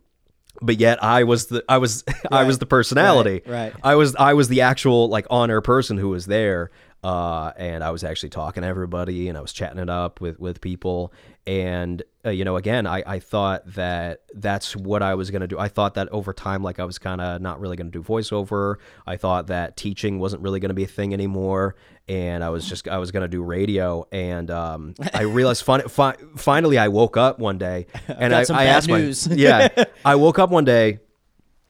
but 0.61 0.79
yet 0.79 1.03
I 1.03 1.23
was 1.23 1.47
the 1.47 1.63
I 1.67 1.77
was 1.77 2.03
I 2.31 2.43
was 2.43 2.59
the 2.59 2.65
personality. 2.65 3.41
right, 3.45 3.73
right. 3.73 3.81
I 3.83 3.95
was 3.95 4.15
I 4.15 4.33
was 4.33 4.47
the 4.47 4.61
actual 4.61 5.09
like 5.09 5.25
on 5.29 5.49
air 5.49 5.61
person 5.61 5.97
who 5.97 6.09
was 6.09 6.25
there. 6.25 6.71
Uh, 7.03 7.51
and 7.57 7.83
I 7.83 7.89
was 7.89 8.03
actually 8.03 8.29
talking 8.29 8.61
to 8.61 8.67
everybody 8.67 9.27
and 9.27 9.35
I 9.35 9.41
was 9.41 9.51
chatting 9.51 9.79
it 9.79 9.89
up 9.89 10.21
with, 10.21 10.39
with 10.39 10.61
people. 10.61 11.11
And, 11.47 12.03
uh, 12.23 12.29
you 12.29 12.45
know, 12.45 12.55
again, 12.55 12.85
I, 12.85 13.03
I 13.05 13.19
thought 13.19 13.63
that 13.73 14.21
that's 14.33 14.75
what 14.75 15.01
I 15.01 15.15
was 15.15 15.31
going 15.31 15.41
to 15.41 15.47
do. 15.47 15.57
I 15.57 15.69
thought 15.69 15.95
that 15.95 16.07
over 16.09 16.33
time, 16.33 16.61
like 16.61 16.79
I 16.79 16.83
was 16.85 16.99
kind 16.99 17.19
of 17.19 17.41
not 17.41 17.59
really 17.59 17.75
going 17.75 17.91
to 17.91 17.91
do 17.91 18.03
voiceover. 18.03 18.75
I 19.07 19.17
thought 19.17 19.47
that 19.47 19.75
teaching 19.75 20.19
wasn't 20.19 20.43
really 20.43 20.59
going 20.59 20.69
to 20.69 20.75
be 20.75 20.83
a 20.83 20.87
thing 20.87 21.13
anymore. 21.13 21.75
And 22.07 22.43
I 22.43 22.49
was 22.49 22.67
just, 22.67 22.87
I 22.87 22.99
was 22.99 23.11
going 23.11 23.23
to 23.23 23.27
do 23.27 23.41
radio. 23.41 24.05
And, 24.11 24.51
um, 24.51 24.93
I 25.13 25.23
realized 25.23 25.65
fin- 25.65 25.87
fi- 25.89 26.17
finally 26.37 26.77
I 26.77 26.89
woke 26.89 27.17
up 27.17 27.39
one 27.39 27.57
day 27.57 27.87
and 28.07 28.35
I, 28.35 28.45
I 28.53 28.65
asked 28.65 28.87
news. 28.87 29.27
my, 29.27 29.35
yeah, 29.37 29.85
I 30.05 30.15
woke 30.15 30.37
up 30.37 30.51
one 30.51 30.65
day 30.65 30.99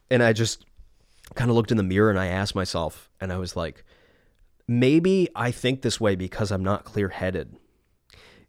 and 0.10 0.22
I 0.22 0.34
just 0.34 0.66
kind 1.36 1.50
of 1.50 1.56
looked 1.56 1.72
in 1.72 1.78
the 1.78 1.84
mirror 1.84 2.10
and 2.10 2.20
I 2.20 2.28
asked 2.28 2.56
myself, 2.56 3.10
and 3.20 3.32
I 3.32 3.38
was 3.38 3.56
like, 3.56 3.86
maybe 4.68 5.30
I 5.36 5.52
think 5.52 5.82
this 5.82 6.00
way 6.00 6.16
because 6.16 6.52
I'm 6.52 6.64
not 6.64 6.84
clear 6.84 7.10
headed. 7.10 7.56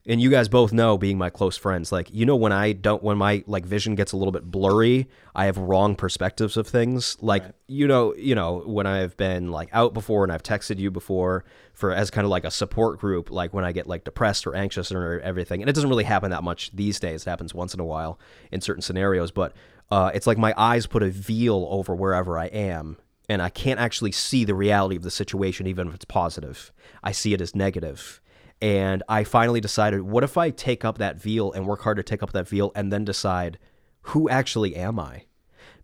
And 0.05 0.21
you 0.21 0.31
guys 0.31 0.49
both 0.49 0.73
know, 0.73 0.99
being 0.99 1.17
my 1.17 1.31
close 1.31 1.57
friends, 1.57 1.93
like 1.93 2.13
you 2.13 2.27
know, 2.27 2.35
when 2.35 2.51
I 2.51 2.73
don't, 2.73 3.03
when 3.05 3.19
my 3.19 3.45
like 3.47 3.65
vision 3.65 3.95
gets 3.95 4.11
a 4.11 4.17
little 4.17 4.33
bit 4.33 4.51
blurry, 4.51 5.09
I 5.35 5.45
have 5.45 5.57
wrong 5.59 5.95
perspectives 5.95 6.57
of 6.57 6.67
things. 6.67 7.17
Like 7.21 7.45
you 7.69 7.87
know, 7.87 8.13
you 8.17 8.35
know, 8.35 8.65
when 8.67 8.87
I've 8.87 9.17
been 9.17 9.53
like 9.53 9.69
out 9.73 9.95
before 9.95 10.25
and 10.25 10.33
I've 10.33 10.43
texted 10.43 10.79
you 10.79 10.91
before 10.91 11.45
for 11.73 11.93
as 11.93 12.11
kind 12.11 12.25
of 12.25 12.31
like 12.31 12.45
a 12.45 12.51
support 12.51 12.99
group, 12.99 13.31
like 13.31 13.55
when 13.55 13.65
I 13.65 13.71
get 13.71 13.87
like 13.87 14.03
depressed 14.03 14.45
or 14.47 14.57
anxious 14.57 14.91
or 14.91 15.21
everything, 15.21 15.63
and 15.63 15.71
it 15.71 15.75
doesn't 15.75 15.91
really 15.91 16.05
happen 16.05 16.33
that 16.33 16.43
much 16.43 16.73
these 16.75 16.99
days. 16.99 17.25
It 17.25 17.31
happens 17.31 17.55
once 17.55 17.73
in 17.73 17.79
a 17.79 17.85
while 17.85 18.19
in 18.51 18.61
certain 18.61 18.83
scenarios, 18.83 19.31
but 19.31 19.53
uh, 19.93 20.11
it's 20.15 20.27
like 20.27 20.39
my 20.39 20.55
eyes 20.57 20.87
put 20.87 21.03
a 21.03 21.11
veil 21.11 21.69
over 21.71 21.95
wherever 21.95 22.39
I 22.39 22.47
am, 22.47 22.97
and 23.29 23.43
I 23.43 23.51
can't 23.51 23.79
actually 23.79 24.13
see 24.13 24.45
the 24.45 24.55
reality 24.55 24.97
of 24.97 25.03
the 25.03 25.11
situation, 25.11 25.67
even 25.67 25.87
if 25.87 25.95
it's 25.95 26.07
positive. 26.07 26.73
I 27.05 27.13
see 27.13 27.35
it 27.35 27.41
as 27.41 27.55
negative. 27.55 28.22
And 28.63 29.03
I 29.09 29.25
finally 29.25 29.61
decided, 29.61 30.03
what 30.03 30.25
if 30.25 30.39
I 30.39 30.51
take 30.51 30.85
up 30.85 30.97
that 30.99 31.17
veil 31.17 31.53
and 31.53 31.67
work 31.67 31.83
hard 31.83 31.99
to 31.99 32.03
take 32.03 32.23
up 32.23 32.33
that 32.33 32.49
veil 32.49 32.73
and 32.75 32.91
then 32.91 33.05
decide, 33.05 33.59
who 34.03 34.29
actually 34.31 34.77
am 34.77 34.99
I? 34.99 35.25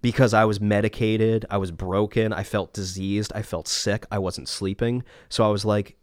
because 0.03 0.35
I 0.35 0.45
was 0.45 0.61
medicated, 0.61 1.45
I 1.51 1.59
was 1.59 1.70
broken, 1.70 2.33
I 2.33 2.43
felt 2.43 2.72
diseased, 2.72 3.33
I 3.35 3.43
felt 3.43 3.66
sick, 3.66 4.07
I 4.11 4.18
wasn't 4.18 4.49
sleeping. 4.49 5.03
So 5.29 5.45
I 5.45 5.49
was 5.49 5.64
like, 5.64 5.97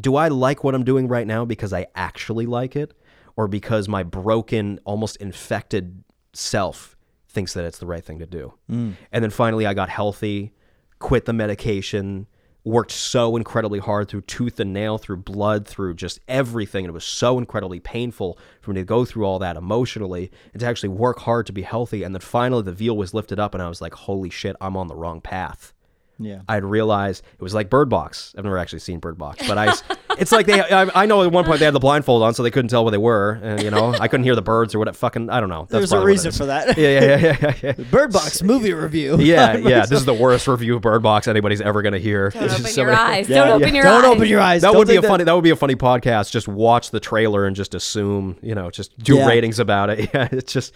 do 0.00 0.16
I 0.16 0.28
like 0.28 0.64
what 0.64 0.74
I'm 0.74 0.84
doing 0.84 1.08
right 1.08 1.26
now 1.26 1.44
because 1.44 1.72
I 1.72 1.86
actually 1.94 2.46
like 2.46 2.76
it 2.76 2.94
or 3.36 3.48
because 3.48 3.88
my 3.88 4.02
broken, 4.02 4.78
almost 4.84 5.16
infected 5.16 6.04
self 6.32 6.96
thinks 7.28 7.54
that 7.54 7.64
it's 7.64 7.78
the 7.78 7.86
right 7.86 8.04
thing 8.04 8.18
to 8.20 8.26
do? 8.26 8.54
Mm. 8.70 8.94
And 9.10 9.24
then 9.24 9.30
finally 9.30 9.66
I 9.66 9.74
got 9.74 9.88
healthy, 9.88 10.52
quit 10.98 11.24
the 11.24 11.32
medication, 11.32 12.26
worked 12.64 12.92
so 12.92 13.36
incredibly 13.36 13.78
hard 13.78 14.08
through 14.08 14.20
tooth 14.22 14.60
and 14.60 14.72
nail, 14.72 14.98
through 14.98 15.16
blood, 15.16 15.66
through 15.66 15.94
just 15.94 16.20
everything. 16.28 16.84
And 16.84 16.90
it 16.90 16.94
was 16.94 17.04
so 17.04 17.38
incredibly 17.38 17.80
painful 17.80 18.38
for 18.60 18.72
me 18.72 18.80
to 18.80 18.84
go 18.84 19.04
through 19.04 19.24
all 19.24 19.38
that 19.40 19.56
emotionally 19.56 20.30
and 20.52 20.60
to 20.60 20.66
actually 20.66 20.90
work 20.90 21.18
hard 21.20 21.46
to 21.46 21.52
be 21.52 21.62
healthy. 21.62 22.02
And 22.02 22.14
then 22.14 22.20
finally 22.20 22.62
the 22.62 22.72
veil 22.72 22.96
was 22.96 23.14
lifted 23.14 23.40
up 23.40 23.54
and 23.54 23.62
I 23.62 23.68
was 23.68 23.80
like, 23.80 23.94
holy 23.94 24.30
shit, 24.30 24.56
I'm 24.60 24.76
on 24.76 24.86
the 24.86 24.94
wrong 24.94 25.20
path. 25.20 25.72
Yeah. 26.18 26.42
I'd 26.48 26.64
realized 26.64 27.24
it 27.34 27.42
was 27.42 27.54
like 27.54 27.68
Bird 27.68 27.88
Box. 27.88 28.34
I've 28.36 28.44
never 28.44 28.58
actually 28.58 28.78
seen 28.78 29.00
Bird 29.00 29.18
Box, 29.18 29.46
but 29.46 29.58
I, 29.58 29.74
it's 30.22 30.32
like 30.32 30.46
they. 30.46 30.60
I, 30.62 31.02
I 31.02 31.06
know 31.06 31.22
at 31.22 31.30
one 31.32 31.44
point 31.44 31.58
they 31.58 31.64
had 31.66 31.74
the 31.74 31.80
blindfold 31.80 32.22
on, 32.22 32.32
so 32.32 32.42
they 32.42 32.50
couldn't 32.50 32.68
tell 32.70 32.84
where 32.84 32.90
they 32.90 32.96
were, 32.98 33.38
and 33.42 33.62
you 33.62 33.70
know 33.70 33.94
I 34.00 34.08
couldn't 34.08 34.24
hear 34.24 34.34
the 34.34 34.40
birds 34.42 34.74
or 34.74 34.78
what. 34.78 34.88
It 34.88 34.96
fucking 34.96 35.28
I 35.28 35.40
don't 35.40 35.48
know. 35.50 35.62
That's 35.68 35.72
There's 35.72 35.92
a 35.92 35.96
probably 35.96 36.12
what 36.14 36.24
it 36.24 36.26
reason 36.26 36.32
for 36.32 36.46
that. 36.46 36.78
Yeah, 36.78 36.88
yeah, 37.00 37.16
yeah, 37.18 37.36
yeah, 37.62 37.72
yeah. 37.78 37.84
Bird 37.90 38.12
Box 38.12 38.42
movie 38.42 38.72
review. 38.72 39.18
Yeah, 39.18 39.56
yeah. 39.58 39.80
This 39.80 39.92
is 40.00 40.04
the 40.06 40.14
worst 40.14 40.48
review 40.48 40.76
of 40.76 40.82
Bird 40.82 41.02
Box 41.02 41.28
anybody's 41.28 41.60
ever 41.60 41.82
gonna 41.82 41.98
hear. 41.98 42.30
Don't 42.30 42.44
open 42.44 42.48
just 42.62 42.76
your 42.76 42.86
somebody- 42.94 42.96
eyes. 43.18 43.28
Yeah, 43.28 43.36
Don't 43.44 43.48
yeah. 43.48 43.54
open 43.66 43.74
your 43.74 43.84
Don't 43.84 44.04
eyes. 44.04 44.10
open 44.16 44.28
your 44.28 44.40
eyes. 44.40 44.62
That 44.62 44.68
Don't 44.68 44.78
would 44.78 44.88
be 44.88 44.96
a 44.96 45.00
think 45.02 45.10
funny. 45.10 45.24
That 45.24 45.34
would 45.34 45.44
be 45.44 45.50
a 45.50 45.56
funny 45.56 45.76
podcast. 45.76 46.30
Just 46.30 46.48
watch 46.48 46.90
the 46.92 47.00
trailer 47.00 47.44
and 47.46 47.54
just 47.56 47.74
assume, 47.74 48.36
you 48.42 48.54
know, 48.54 48.70
just 48.70 48.96
do 48.98 49.16
Yeah. 49.16 49.26
ratings 49.26 49.58
about 49.58 49.90
it. 49.90 49.98
Yeah, 50.14 50.28
it's 50.32 50.52
just 50.52 50.72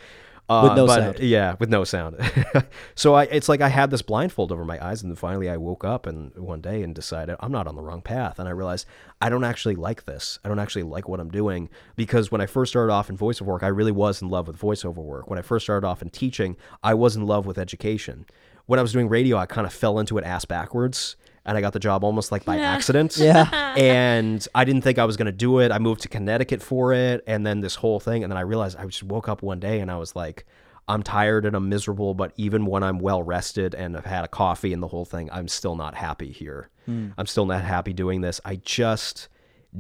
uh, 0.48 0.62
With 0.64 0.76
no 0.76 0.86
but, 0.86 0.96
sound. 1.00 1.18
Yeah, 1.18 1.56
with 1.58 1.68
no 1.68 1.82
sound. 1.84 2.16
so 2.94 3.14
I, 3.14 3.24
it's 3.24 3.48
like 3.48 3.60
I 3.60 3.68
had 3.68 3.90
this 3.90 4.02
blindfold 4.02 4.52
over 4.52 4.64
my 4.64 4.84
eyes, 4.84 5.02
and 5.02 5.10
then 5.10 5.16
finally 5.16 5.48
I 5.48 5.56
woke 5.56 5.84
up 5.84 6.06
and 6.06 6.32
one 6.36 6.60
day 6.60 6.82
and 6.82 6.94
decided 6.94 7.36
I'm 7.40 7.50
not 7.50 7.66
on 7.66 7.74
the 7.74 7.82
wrong 7.82 8.00
path, 8.00 8.38
and 8.38 8.48
I 8.48 8.52
realized 8.52 8.86
I 9.20 9.28
don't 9.28 9.44
actually 9.44 9.74
like 9.74 10.04
this. 10.04 10.38
I 10.44 10.48
don't 10.48 10.60
actually 10.60 10.84
like 10.84 11.08
what 11.08 11.18
I'm 11.18 11.30
doing 11.30 11.68
because 11.96 12.30
when 12.30 12.40
I 12.40 12.46
first 12.46 12.70
started 12.70 12.92
off 12.92 13.10
in 13.10 13.18
voiceover 13.18 13.46
work, 13.46 13.62
I 13.64 13.68
really 13.68 13.92
was 13.92 14.22
in 14.22 14.28
love 14.28 14.46
with 14.46 14.58
voiceover 14.58 14.96
work. 14.96 15.28
When 15.28 15.38
I 15.38 15.42
first 15.42 15.66
started 15.66 15.86
off 15.86 16.00
in 16.00 16.10
teaching, 16.10 16.56
I 16.82 16.94
was 16.94 17.16
in 17.16 17.26
love 17.26 17.44
with 17.46 17.58
education. 17.58 18.26
When 18.66 18.78
I 18.78 18.82
was 18.82 18.92
doing 18.92 19.08
radio, 19.08 19.36
I 19.38 19.46
kind 19.46 19.66
of 19.66 19.72
fell 19.72 19.98
into 19.98 20.16
it 20.18 20.24
ass 20.24 20.44
backwards. 20.44 21.16
And 21.46 21.56
I 21.56 21.60
got 21.62 21.72
the 21.72 21.78
job 21.78 22.04
almost 22.04 22.30
like 22.32 22.44
by 22.44 22.58
accident 22.58 23.16
Yeah. 23.18 23.48
and 23.76 24.46
I 24.54 24.64
didn't 24.64 24.82
think 24.82 24.98
I 24.98 25.04
was 25.04 25.16
going 25.16 25.26
to 25.26 25.32
do 25.32 25.60
it. 25.60 25.70
I 25.72 25.78
moved 25.78 26.02
to 26.02 26.08
Connecticut 26.08 26.60
for 26.62 26.92
it, 26.92 27.22
and 27.26 27.46
then 27.46 27.60
this 27.60 27.76
whole 27.76 28.00
thing, 28.00 28.22
and 28.24 28.30
then 28.30 28.36
I 28.36 28.42
realized 28.42 28.76
I 28.76 28.84
just 28.84 29.04
woke 29.04 29.28
up 29.28 29.42
one 29.42 29.60
day 29.60 29.80
and 29.80 29.90
I 29.90 29.96
was 29.96 30.14
like, 30.16 30.44
I'm 30.88 31.02
tired 31.02 31.46
and 31.46 31.56
I'm 31.56 31.68
miserable, 31.68 32.14
but 32.14 32.32
even 32.36 32.66
when 32.66 32.82
I'm 32.82 32.98
well 32.98 33.22
rested 33.22 33.74
and 33.74 33.96
I've 33.96 34.04
had 34.04 34.24
a 34.24 34.28
coffee 34.28 34.72
and 34.72 34.82
the 34.82 34.88
whole 34.88 35.04
thing, 35.04 35.28
I'm 35.32 35.48
still 35.48 35.74
not 35.76 35.94
happy 35.94 36.30
here. 36.30 36.68
Hmm. 36.84 37.08
I'm 37.18 37.26
still 37.26 37.46
not 37.46 37.62
happy 37.62 37.92
doing 37.92 38.20
this. 38.20 38.40
I 38.44 38.56
just 38.56 39.28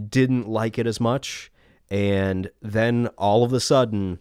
didn't 0.08 0.48
like 0.48 0.78
it 0.78 0.86
as 0.86 1.00
much. 1.00 1.52
And 1.90 2.50
then 2.60 3.06
all 3.16 3.44
of 3.44 3.52
a 3.52 3.60
sudden, 3.60 4.18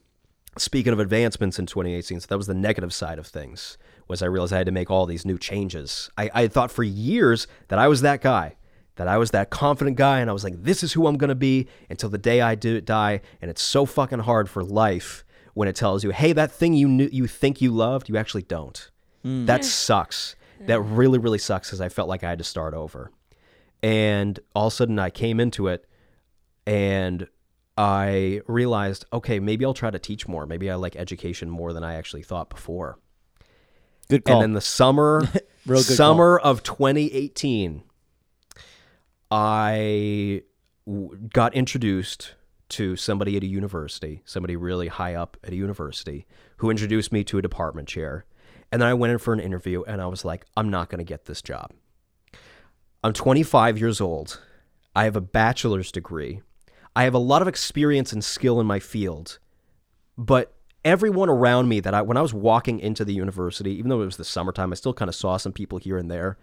speaking 0.57 0.93
of 0.93 0.99
advancements 0.99 1.57
in 1.57 1.65
2018, 1.65 2.19
so 2.19 2.27
that 2.29 2.37
was 2.37 2.45
the 2.47 2.53
negative 2.53 2.93
side 2.93 3.17
of 3.17 3.25
things, 3.27 3.77
was 4.07 4.21
I 4.21 4.27
realized 4.27 4.53
I 4.53 4.57
had 4.57 4.67
to 4.67 4.71
make 4.71 4.91
all 4.91 5.05
these 5.05 5.25
new 5.25 5.37
changes. 5.37 6.09
I, 6.17 6.29
I 6.33 6.47
thought 6.47 6.71
for 6.71 6.83
years 6.83 7.47
that 7.69 7.79
I 7.79 7.87
was 7.87 8.01
that 8.01 8.21
guy, 8.21 8.55
that 8.95 9.07
I 9.07 9.17
was 9.17 9.31
that 9.31 9.49
confident 9.49 9.97
guy, 9.97 10.19
and 10.19 10.29
I 10.29 10.33
was 10.33 10.43
like, 10.43 10.61
this 10.61 10.83
is 10.83 10.93
who 10.93 11.07
I'm 11.07 11.17
gonna 11.17 11.35
be 11.35 11.67
until 11.89 12.09
the 12.09 12.17
day 12.17 12.41
I 12.41 12.55
do 12.55 12.79
die. 12.81 13.21
And 13.41 13.49
it's 13.49 13.61
so 13.61 13.85
fucking 13.85 14.19
hard 14.19 14.49
for 14.49 14.63
life 14.63 15.25
when 15.53 15.67
it 15.67 15.75
tells 15.75 16.03
you, 16.03 16.11
hey, 16.11 16.33
that 16.33 16.51
thing 16.51 16.73
you 16.73 16.87
knew 16.87 17.09
you 17.11 17.27
think 17.27 17.61
you 17.61 17.71
loved, 17.71 18.09
you 18.09 18.17
actually 18.17 18.43
don't. 18.43 18.91
Mm. 19.25 19.45
That 19.47 19.65
sucks. 19.65 20.35
That 20.61 20.81
really, 20.81 21.19
really 21.19 21.37
sucks 21.37 21.67
because 21.67 21.81
I 21.81 21.89
felt 21.89 22.09
like 22.09 22.23
I 22.23 22.29
had 22.29 22.37
to 22.39 22.43
start 22.43 22.73
over. 22.73 23.11
And 23.83 24.39
all 24.55 24.67
of 24.67 24.73
a 24.73 24.75
sudden 24.75 24.97
I 24.97 25.09
came 25.09 25.39
into 25.39 25.67
it 25.67 25.85
and 26.65 27.27
I 27.77 28.41
realized, 28.47 29.05
okay, 29.11 29.39
maybe 29.39 29.65
I'll 29.65 29.73
try 29.73 29.91
to 29.91 29.99
teach 29.99 30.27
more. 30.27 30.45
Maybe 30.45 30.71
I 30.71 30.75
like 30.75 30.95
education 30.95 31.49
more 31.49 31.73
than 31.73 31.83
I 31.83 31.95
actually 31.95 32.23
thought 32.23 32.49
before. 32.49 32.97
Good 34.09 34.25
call. 34.25 34.35
And 34.35 34.43
then 34.43 34.53
the 34.53 34.61
summer, 34.61 35.21
Real 35.65 35.79
good 35.79 35.95
summer 35.95 36.37
of 36.37 36.63
2018, 36.63 37.83
I 39.31 40.43
w- 40.85 41.17
got 41.33 41.53
introduced 41.55 42.35
to 42.69 42.95
somebody 42.95 43.37
at 43.37 43.43
a 43.43 43.47
university, 43.47 44.21
somebody 44.25 44.55
really 44.55 44.87
high 44.87 45.15
up 45.15 45.37
at 45.43 45.51
a 45.51 45.55
university, 45.55 46.25
who 46.57 46.69
introduced 46.69 47.11
me 47.11 47.23
to 47.23 47.37
a 47.37 47.41
department 47.41 47.87
chair. 47.87 48.25
And 48.71 48.81
then 48.81 48.89
I 48.89 48.93
went 48.93 49.11
in 49.11 49.19
for 49.19 49.33
an 49.33 49.39
interview, 49.39 49.83
and 49.83 50.01
I 50.01 50.07
was 50.07 50.25
like, 50.25 50.45
I'm 50.57 50.69
not 50.69 50.89
going 50.89 50.99
to 50.99 51.05
get 51.05 51.25
this 51.25 51.41
job. 51.41 51.71
I'm 53.03 53.13
25 53.13 53.77
years 53.77 54.01
old. 54.01 54.41
I 54.95 55.03
have 55.03 55.15
a 55.15 55.21
bachelor's 55.21 55.91
degree. 55.91 56.41
I 56.95 57.03
have 57.03 57.13
a 57.13 57.19
lot 57.19 57.41
of 57.41 57.47
experience 57.47 58.13
and 58.13 58.23
skill 58.23 58.59
in 58.59 58.65
my 58.65 58.79
field, 58.79 59.37
but 60.17 60.54
everyone 60.85 61.27
around 61.29 61.67
me 61.67 61.81
that 61.81 61.93
I 61.93 62.01
when 62.01 62.15
I 62.15 62.21
was 62.21 62.33
walking 62.33 62.79
into 62.79 63.03
the 63.03 63.13
university, 63.13 63.71
even 63.71 63.89
though 63.89 64.01
it 64.01 64.05
was 64.05 64.15
the 64.17 64.23
summertime, 64.23 64.71
I 64.71 64.75
still 64.75 64.93
kind 64.93 65.09
of 65.09 65.15
saw 65.15 65.35
some 65.35 65.51
people 65.51 65.79
here 65.79 65.97
and 65.97 66.09
there. 66.09 66.37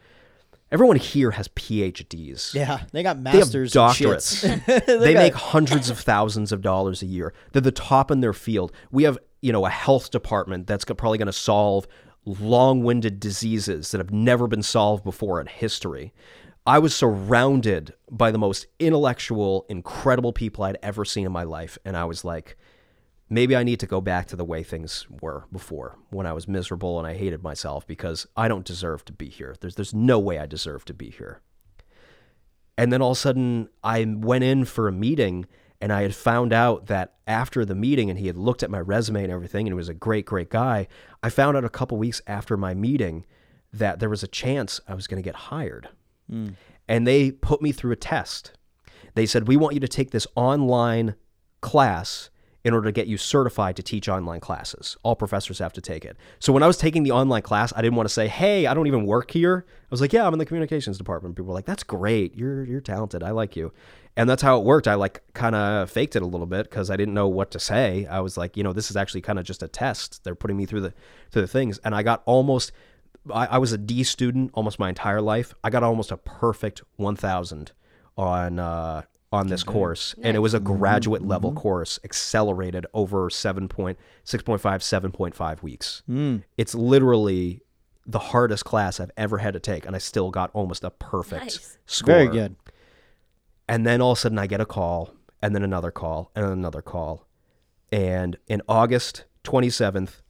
Everyone 0.70 0.96
here 0.96 1.32
has 1.32 1.48
PhDs. 1.48 2.54
yeah, 2.54 2.84
they 2.92 3.02
got 3.02 3.22
They 3.22 3.30
have 3.30 3.38
masters. 3.40 3.72
doctorates. 3.72 4.42
shits. 4.42 4.86
they 5.00 5.12
got- 5.14 5.20
make 5.20 5.34
hundreds 5.34 5.88
of 5.90 5.98
thousands 5.98 6.50
of 6.50 6.60
dollars 6.62 7.02
a 7.02 7.06
year. 7.06 7.32
They're 7.52 7.60
the 7.62 7.70
top 7.70 8.10
in 8.10 8.20
their 8.20 8.32
field. 8.32 8.72
We 8.90 9.02
have, 9.04 9.18
you 9.42 9.52
know, 9.52 9.66
a 9.66 9.70
health 9.70 10.10
department 10.10 10.66
that's 10.66 10.84
probably 10.86 11.18
going 11.18 11.26
to 11.26 11.32
solve 11.32 11.86
long-winded 12.24 13.20
diseases 13.20 13.90
that 13.90 13.98
have 13.98 14.10
never 14.10 14.46
been 14.46 14.62
solved 14.62 15.04
before 15.04 15.40
in 15.40 15.46
history. 15.46 16.12
I 16.66 16.78
was 16.78 16.94
surrounded 16.94 17.92
by 18.10 18.30
the 18.30 18.38
most 18.38 18.66
intellectual, 18.78 19.66
incredible 19.68 20.32
people 20.32 20.64
I'd 20.64 20.78
ever 20.82 21.04
seen 21.04 21.26
in 21.26 21.32
my 21.32 21.42
life, 21.42 21.76
and 21.84 21.96
I 21.96 22.04
was 22.04 22.24
like, 22.24 22.56
maybe 23.32 23.56
I 23.56 23.62
need 23.62 23.80
to 23.80 23.86
go 23.86 24.02
back 24.02 24.26
to 24.26 24.36
the 24.36 24.44
way 24.44 24.62
things 24.62 25.06
were 25.22 25.44
before 25.50 25.96
when 26.10 26.26
I 26.26 26.34
was 26.34 26.46
miserable 26.46 26.98
and 26.98 27.08
I 27.08 27.14
hated 27.14 27.42
myself 27.42 27.86
because 27.86 28.26
I 28.36 28.46
don't 28.46 28.64
deserve 28.64 29.06
to 29.06 29.12
be 29.12 29.30
here. 29.30 29.56
There's 29.58 29.74
there's 29.74 29.94
no 29.94 30.18
way 30.18 30.38
I 30.38 30.46
deserve 30.46 30.84
to 30.86 30.94
be 30.94 31.10
here. 31.10 31.40
And 32.76 32.92
then 32.92 33.00
all 33.00 33.12
of 33.12 33.16
a 33.16 33.20
sudden, 33.20 33.68
I 33.82 34.04
went 34.06 34.44
in 34.44 34.66
for 34.66 34.86
a 34.86 34.92
meeting 34.92 35.46
and 35.80 35.92
I 35.92 36.02
had 36.02 36.14
found 36.14 36.52
out 36.52 36.86
that 36.86 37.14
after 37.26 37.64
the 37.64 37.74
meeting, 37.74 38.08
and 38.08 38.18
he 38.18 38.28
had 38.28 38.36
looked 38.36 38.62
at 38.62 38.70
my 38.70 38.78
resume 38.78 39.24
and 39.24 39.32
everything, 39.32 39.66
and 39.66 39.72
he 39.72 39.76
was 39.76 39.88
a 39.88 39.94
great, 39.94 40.26
great 40.26 40.48
guy. 40.48 40.86
I 41.24 41.28
found 41.28 41.56
out 41.56 41.64
a 41.64 41.68
couple 41.68 41.98
weeks 41.98 42.22
after 42.26 42.56
my 42.56 42.72
meeting 42.72 43.26
that 43.72 43.98
there 43.98 44.08
was 44.08 44.22
a 44.22 44.28
chance 44.28 44.80
I 44.86 44.94
was 44.94 45.08
going 45.08 45.20
to 45.20 45.26
get 45.26 45.34
hired. 45.34 45.88
Hmm. 46.30 46.50
And 46.86 47.04
they 47.04 47.32
put 47.32 47.62
me 47.62 47.72
through 47.72 47.92
a 47.92 47.96
test. 47.96 48.52
They 49.14 49.26
said, 49.26 49.48
We 49.48 49.56
want 49.56 49.74
you 49.74 49.80
to 49.80 49.88
take 49.88 50.12
this 50.12 50.26
online 50.36 51.16
class 51.62 52.30
in 52.64 52.72
order 52.72 52.86
to 52.86 52.92
get 52.92 53.06
you 53.06 53.16
certified 53.16 53.76
to 53.76 53.82
teach 53.82 54.08
online 54.08 54.40
classes. 54.40 54.96
All 55.02 55.16
professors 55.16 55.58
have 55.58 55.72
to 55.72 55.80
take 55.80 56.04
it. 56.04 56.16
So 56.38 56.52
when 56.52 56.62
I 56.62 56.66
was 56.66 56.76
taking 56.76 57.02
the 57.02 57.10
online 57.10 57.42
class, 57.42 57.72
I 57.74 57.82
didn't 57.82 57.96
want 57.96 58.08
to 58.08 58.12
say, 58.12 58.28
"Hey, 58.28 58.66
I 58.66 58.74
don't 58.74 58.86
even 58.86 59.04
work 59.04 59.30
here." 59.30 59.64
I 59.68 59.86
was 59.90 60.00
like, 60.00 60.12
"Yeah, 60.12 60.26
I'm 60.26 60.32
in 60.32 60.38
the 60.38 60.46
communications 60.46 60.98
department." 60.98 61.34
People 61.34 61.48
were 61.48 61.54
like, 61.54 61.66
"That's 61.66 61.82
great. 61.82 62.36
You're 62.36 62.64
you're 62.64 62.80
talented. 62.80 63.22
I 63.22 63.30
like 63.30 63.56
you." 63.56 63.72
And 64.16 64.28
that's 64.28 64.42
how 64.42 64.58
it 64.58 64.64
worked. 64.64 64.86
I 64.86 64.94
like 64.94 65.22
kind 65.32 65.54
of 65.54 65.90
faked 65.90 66.16
it 66.16 66.22
a 66.22 66.26
little 66.26 66.46
bit 66.46 66.68
because 66.68 66.90
I 66.90 66.96
didn't 66.96 67.14
know 67.14 67.28
what 67.28 67.50
to 67.52 67.58
say. 67.58 68.06
I 68.06 68.20
was 68.20 68.36
like, 68.36 68.56
you 68.56 68.62
know, 68.62 68.74
this 68.74 68.90
is 68.90 68.96
actually 68.96 69.22
kind 69.22 69.38
of 69.38 69.44
just 69.46 69.62
a 69.62 69.68
test. 69.68 70.22
They're 70.22 70.34
putting 70.34 70.56
me 70.56 70.66
through 70.66 70.82
the 70.82 70.94
through 71.30 71.42
the 71.42 71.48
things, 71.48 71.78
and 71.78 71.94
I 71.94 72.02
got 72.02 72.22
almost. 72.26 72.72
I, 73.32 73.46
I 73.46 73.58
was 73.58 73.72
a 73.72 73.78
D 73.78 74.02
student 74.02 74.50
almost 74.54 74.78
my 74.78 74.88
entire 74.88 75.20
life. 75.20 75.54
I 75.62 75.70
got 75.70 75.82
almost 75.82 76.10
a 76.10 76.16
perfect 76.16 76.82
1,000 76.96 77.70
on 78.16 78.58
uh, 78.58 79.02
on 79.32 79.48
this 79.48 79.62
mm-hmm. 79.62 79.72
course, 79.72 80.14
and 80.22 80.36
it 80.36 80.40
was 80.40 80.54
a 80.54 80.60
graduate 80.60 81.22
level 81.22 81.50
mm-hmm. 81.50 81.60
course, 81.60 81.98
accelerated 82.04 82.86
over 82.92 83.30
7.6.5, 83.30 83.96
7.5 84.60 85.62
weeks. 85.62 86.02
Mm. 86.08 86.42
It's 86.58 86.74
literally 86.74 87.62
the 88.04 88.18
hardest 88.18 88.64
class 88.64 89.00
I've 89.00 89.10
ever 89.16 89.38
had 89.38 89.54
to 89.54 89.60
take, 89.60 89.86
and 89.86 89.96
I 89.96 89.98
still 89.98 90.30
got 90.30 90.50
almost 90.52 90.84
a 90.84 90.90
perfect 90.90 91.44
Nice. 91.44 91.78
score. 91.86 92.14
Very 92.14 92.28
good. 92.28 92.56
And 93.68 93.86
then 93.86 94.02
all 94.02 94.12
of 94.12 94.18
a 94.18 94.20
sudden, 94.20 94.38
I 94.38 94.46
get 94.46 94.60
a 94.60 94.66
call, 94.66 95.14
and 95.40 95.54
then 95.54 95.62
another 95.62 95.90
call, 95.90 96.30
and 96.34 96.44
another 96.44 96.82
call. 96.82 97.26
And 97.90 98.36
in 98.48 98.62
August 98.68 99.24
27th 99.44 100.21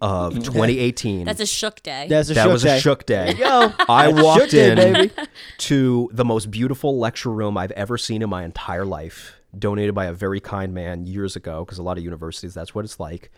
of 0.00 0.34
2018, 0.34 1.24
That's 1.24 1.40
a 1.40 1.46
shook 1.46 1.82
day. 1.82 2.06
That's 2.08 2.30
a 2.30 2.34
that 2.34 2.42
shook 2.44 2.52
was 2.52 2.62
day. 2.62 2.76
a 2.76 2.80
shook 2.80 3.06
day. 3.06 3.34
Yo, 3.34 3.72
I 3.88 4.08
walked 4.08 4.50
day, 4.50 4.70
in 4.70 4.76
baby. 4.76 5.12
to 5.58 6.10
the 6.12 6.24
most 6.24 6.50
beautiful 6.50 6.98
lecture 6.98 7.30
room 7.30 7.56
I've 7.56 7.72
ever 7.72 7.98
seen 7.98 8.22
in 8.22 8.30
my 8.30 8.44
entire 8.44 8.84
life, 8.84 9.40
donated 9.58 9.94
by 9.94 10.06
a 10.06 10.12
very 10.12 10.40
kind 10.40 10.74
man 10.74 11.06
years 11.06 11.36
ago, 11.36 11.64
because 11.64 11.78
a 11.78 11.82
lot 11.82 11.98
of 11.98 12.04
universities, 12.04 12.54
that's 12.54 12.74
what 12.74 12.84
it's 12.84 12.98
like. 12.98 13.30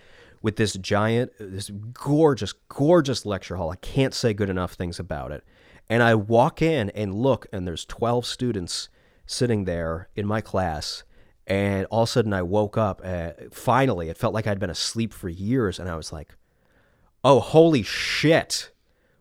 With 0.43 0.57
this 0.57 0.75
giant, 0.75 1.33
this 1.39 1.71
gorgeous, 1.93 2.53
gorgeous 2.69 3.27
lecture 3.27 3.57
hall. 3.57 3.71
I 3.71 3.77
can't 3.77 4.15
say 4.15 4.33
good 4.35 4.51
enough 4.51 4.75
things 4.75 5.01
about 5.01 5.33
it. 5.33 5.43
And 5.89 6.03
I 6.03 6.15
walk 6.15 6.63
in 6.63 6.91
and 6.91 7.15
look, 7.15 7.47
and 7.53 7.67
there's 7.67 7.85
12 7.85 8.27
students 8.27 8.89
sitting 9.25 9.65
there 9.65 10.09
in 10.15 10.27
my 10.27 10.41
class. 10.41 11.05
And 11.47 11.87
all 11.87 12.03
of 12.03 12.09
a 12.09 12.13
sudden, 12.13 12.33
I 12.33 12.43
woke 12.43 12.77
up. 12.77 13.01
Uh, 13.05 13.31
finally, 13.53 14.09
it 14.09 14.17
felt 14.17 14.35
like 14.35 14.47
I'd 14.47 14.59
been 14.59 14.71
asleep 14.71 15.13
for 15.13 15.29
years. 15.29 15.79
And 15.79 15.89
I 15.89 15.97
was 15.97 16.13
like, 16.13 16.35
oh, 17.23 17.39
holy 17.41 17.83
shit. 17.83 18.71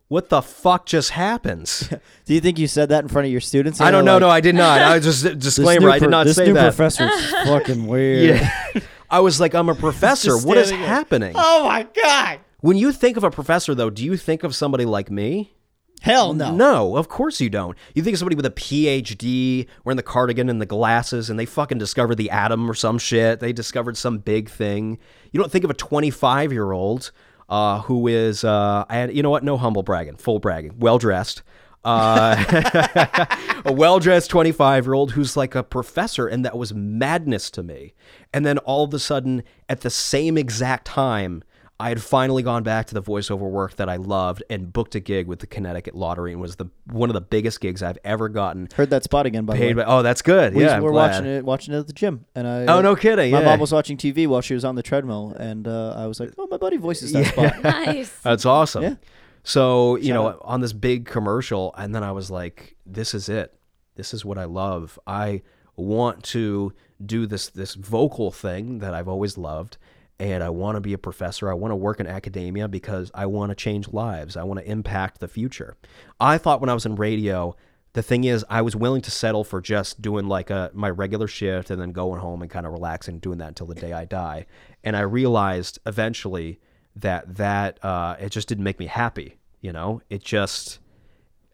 What 0.08 0.30
the 0.30 0.42
fuck 0.42 0.86
just 0.86 1.12
happens? 1.12 1.90
Do 2.26 2.34
you 2.34 2.40
think 2.42 2.58
you 2.60 2.68
said 2.68 2.90
that 2.90 3.04
in 3.04 3.08
front 3.10 3.26
of 3.26 3.32
your 3.32 3.42
students? 3.42 3.82
I 3.82 3.90
don't 3.92 4.06
know. 4.06 4.20
No, 4.20 4.30
I 4.30 4.40
did 4.40 4.54
not. 4.56 4.82
I 4.82 4.96
was 4.96 5.04
just 5.04 5.24
This 5.40 5.56
disclaimer. 5.56 5.88
new 5.88 5.92
I 5.92 5.94
did 6.00 6.06
pro- 6.06 6.10
not 6.10 6.26
this 6.26 6.36
say 6.36 6.46
new 6.48 6.54
that. 6.54 6.76
professor 6.76 7.06
is 7.08 7.32
fucking 7.48 7.88
weird. 7.88 8.40
Yeah. 8.40 8.82
I 9.10 9.20
was 9.20 9.40
like, 9.40 9.54
I'm 9.56 9.70
a 9.70 9.76
professor. 9.76 10.38
What 10.38 10.58
is 10.58 10.68
standing 10.68 10.82
there. 10.86 10.96
happening? 10.96 11.34
Oh 11.36 11.64
my 11.66 11.84
god. 11.84 12.40
When 12.62 12.78
you 12.78 12.92
think 12.92 13.18
of 13.18 13.24
a 13.24 13.32
professor, 13.32 13.74
though, 13.76 13.90
do 13.90 14.04
you 14.04 14.16
think 14.18 14.44
of 14.44 14.56
somebody 14.56 14.86
like 14.86 15.10
me? 15.12 15.55
Hell 16.02 16.34
no. 16.34 16.54
No, 16.56 16.98
of 16.98 17.10
course 17.10 17.42
you 17.42 17.50
don't. 17.50 17.78
You 17.96 18.04
think 18.04 18.14
of 18.14 18.20
somebody 18.20 18.36
with 18.36 18.46
a 18.46 18.52
PhD 18.52 19.68
wearing 19.84 19.98
the 19.98 20.04
cardigan 20.04 20.50
and 20.50 20.62
the 20.62 20.66
glasses, 20.66 21.30
and 21.30 21.40
they 21.40 21.46
fucking 21.46 21.78
discovered 21.80 22.16
the 22.16 22.30
atom 22.30 22.70
or 22.70 22.76
some 22.76 23.00
shit. 23.00 23.40
They 23.40 23.54
discovered 23.54 23.98
some 23.98 24.20
big 24.20 24.50
thing. 24.50 25.00
You 25.32 25.40
don't 25.40 25.52
think 25.52 25.64
of 25.64 25.72
a 25.72 25.76
25 25.76 26.52
year 26.52 26.72
old 26.72 27.12
uh, 27.50 27.82
who 27.82 28.08
is, 28.08 28.44
uh, 28.44 28.86
and 28.90 29.16
you 29.16 29.24
know 29.24 29.30
what? 29.30 29.44
No 29.44 29.58
humble 29.58 29.84
bragging, 29.84 30.18
full 30.18 30.40
bragging, 30.40 30.76
well 30.78 30.98
dressed. 30.98 31.44
Uh, 31.84 33.28
a 33.66 33.72
well 33.72 34.00
dressed 34.00 34.30
25 34.32 34.86
year 34.86 34.94
old 34.94 35.12
who's 35.12 35.38
like 35.38 35.56
a 35.56 35.64
professor, 35.64 36.28
and 36.28 36.44
that 36.44 36.58
was 36.58 36.74
madness 36.74 37.52
to 37.52 37.64
me. 37.64 37.94
And 38.34 38.46
then 38.46 38.58
all 38.60 38.84
of 38.84 38.94
a 38.94 39.00
sudden, 39.00 39.44
at 39.70 39.82
the 39.82 39.92
same 39.92 40.38
exact 40.38 40.86
time, 40.86 41.44
I 41.78 41.90
had 41.90 42.02
finally 42.02 42.42
gone 42.42 42.64
back 42.64 42.88
to 42.88 42.94
the 42.94 43.02
voiceover 43.02 43.50
work 43.50 43.76
that 43.76 43.90
I 43.90 43.98
loved 43.98 44.44
and 44.50 44.72
booked 44.72 44.96
a 44.96 45.02
gig 45.02 45.28
with 45.28 45.40
the 45.40 45.48
Connecticut 45.48 45.94
Lottery 45.94 46.32
and 46.32 46.40
was 46.40 46.56
the 46.56 46.68
one 46.90 47.10
of 47.10 47.14
the 47.16 47.22
biggest 47.22 47.60
gigs 47.60 47.84
I've 47.84 47.98
ever 48.06 48.30
gotten. 48.30 48.70
Heard 48.76 48.92
that 48.92 49.04
spot 49.04 49.26
again 49.26 49.46
by 49.46 49.56
the 49.56 49.60
Paid 49.60 49.76
way. 49.76 49.84
by, 49.84 49.90
oh, 49.92 50.02
that's 50.02 50.22
good. 50.22 50.54
We 50.56 50.64
yeah, 50.64 50.80
we're 50.80 50.92
glad. 50.92 51.12
watching 51.12 51.26
it 51.26 51.44
watching 51.46 51.74
it 51.74 51.80
at 51.80 51.88
the 51.88 51.94
gym 51.94 52.26
and 52.34 52.48
I 52.48 52.66
Oh, 52.74 52.80
no 52.82 52.96
kidding. 52.96 53.32
My 53.32 53.40
yeah. 53.42 53.46
mom 53.46 53.60
was 53.60 53.74
watching 53.74 53.98
TV 53.98 54.26
while 54.26 54.40
she 54.42 54.54
was 54.54 54.64
on 54.64 54.76
the 54.76 54.84
treadmill 54.84 55.36
and 55.38 55.68
uh, 55.68 55.96
I 55.98 56.08
was 56.08 56.20
like, 56.22 56.32
"Oh, 56.38 56.48
my 56.48 56.56
buddy 56.58 56.78
voices 56.78 57.12
that 57.12 57.26
spot." 57.26 57.62
Nice. 57.64 58.10
That's 58.22 58.46
awesome. 58.46 58.84
Yeah. 58.84 58.96
So, 59.44 59.98
you 59.98 60.06
Shout 60.08 60.14
know, 60.16 60.28
out. 60.30 60.42
on 60.44 60.62
this 60.62 60.74
big 60.74 61.06
commercial, 61.06 61.76
and 61.78 61.94
then 61.94 62.04
I 62.04 62.12
was 62.14 62.32
like, 62.32 62.76
this 62.86 63.14
is 63.14 63.30
it. 63.30 63.54
This 63.96 64.12
is 64.14 64.26
what 64.26 64.38
I 64.40 64.46
love. 64.46 64.98
I 65.06 65.44
want 65.76 66.24
to 66.24 66.74
do 67.06 67.26
this 67.28 67.50
this 67.50 67.74
vocal 67.76 68.32
thing 68.32 68.80
that 68.80 68.94
I've 68.94 69.08
always 69.10 69.38
loved. 69.38 69.78
And 70.20 70.42
I 70.44 70.50
want 70.50 70.76
to 70.76 70.82
be 70.82 70.94
a 70.94 70.98
professor. 70.98 71.50
I 71.50 71.54
want 71.56 71.72
to 71.72 71.76
work 71.76 72.00
in 72.00 72.08
academia 72.08 72.68
because 72.70 73.12
I 73.14 73.26
want 73.26 73.50
to 73.50 73.56
change 73.56 73.90
lives. 73.92 74.38
I 74.38 74.44
want 74.44 74.60
to 74.62 74.70
impact 74.70 75.20
the 75.20 75.28
future. 75.28 75.76
I 76.22 76.38
thought 76.38 76.62
when 76.62 76.70
I 76.70 76.74
was 76.74 76.86
in 76.86 76.96
radio, 76.96 77.56
the 77.94 78.02
thing 78.02 78.24
is, 78.24 78.46
I 78.50 78.62
was 78.62 78.76
willing 78.78 79.02
to 79.02 79.12
settle 79.12 79.44
for 79.44 79.60
just 79.62 80.02
doing 80.02 80.28
like 80.28 80.50
a 80.50 80.72
my 80.74 80.90
regular 80.90 81.28
shift 81.28 81.70
and 81.70 81.82
then 81.82 81.92
going 81.92 82.22
home 82.22 82.42
and 82.42 82.50
kind 82.50 82.66
of 82.66 82.72
relaxing, 82.72 83.20
doing 83.20 83.40
that 83.40 83.50
until 83.50 83.68
the 83.68 83.76
day 83.76 83.92
I 83.92 84.06
die. 84.06 84.46
And 84.84 84.96
I 84.96 85.02
realized 85.02 85.80
eventually 85.86 86.60
that 86.96 87.36
that 87.36 87.84
uh, 87.84 88.16
it 88.20 88.30
just 88.30 88.48
didn't 88.48 88.64
make 88.64 88.80
me 88.80 88.86
happy. 88.86 89.38
You 89.60 89.74
know, 89.74 90.02
it 90.10 90.24
just 90.24 90.80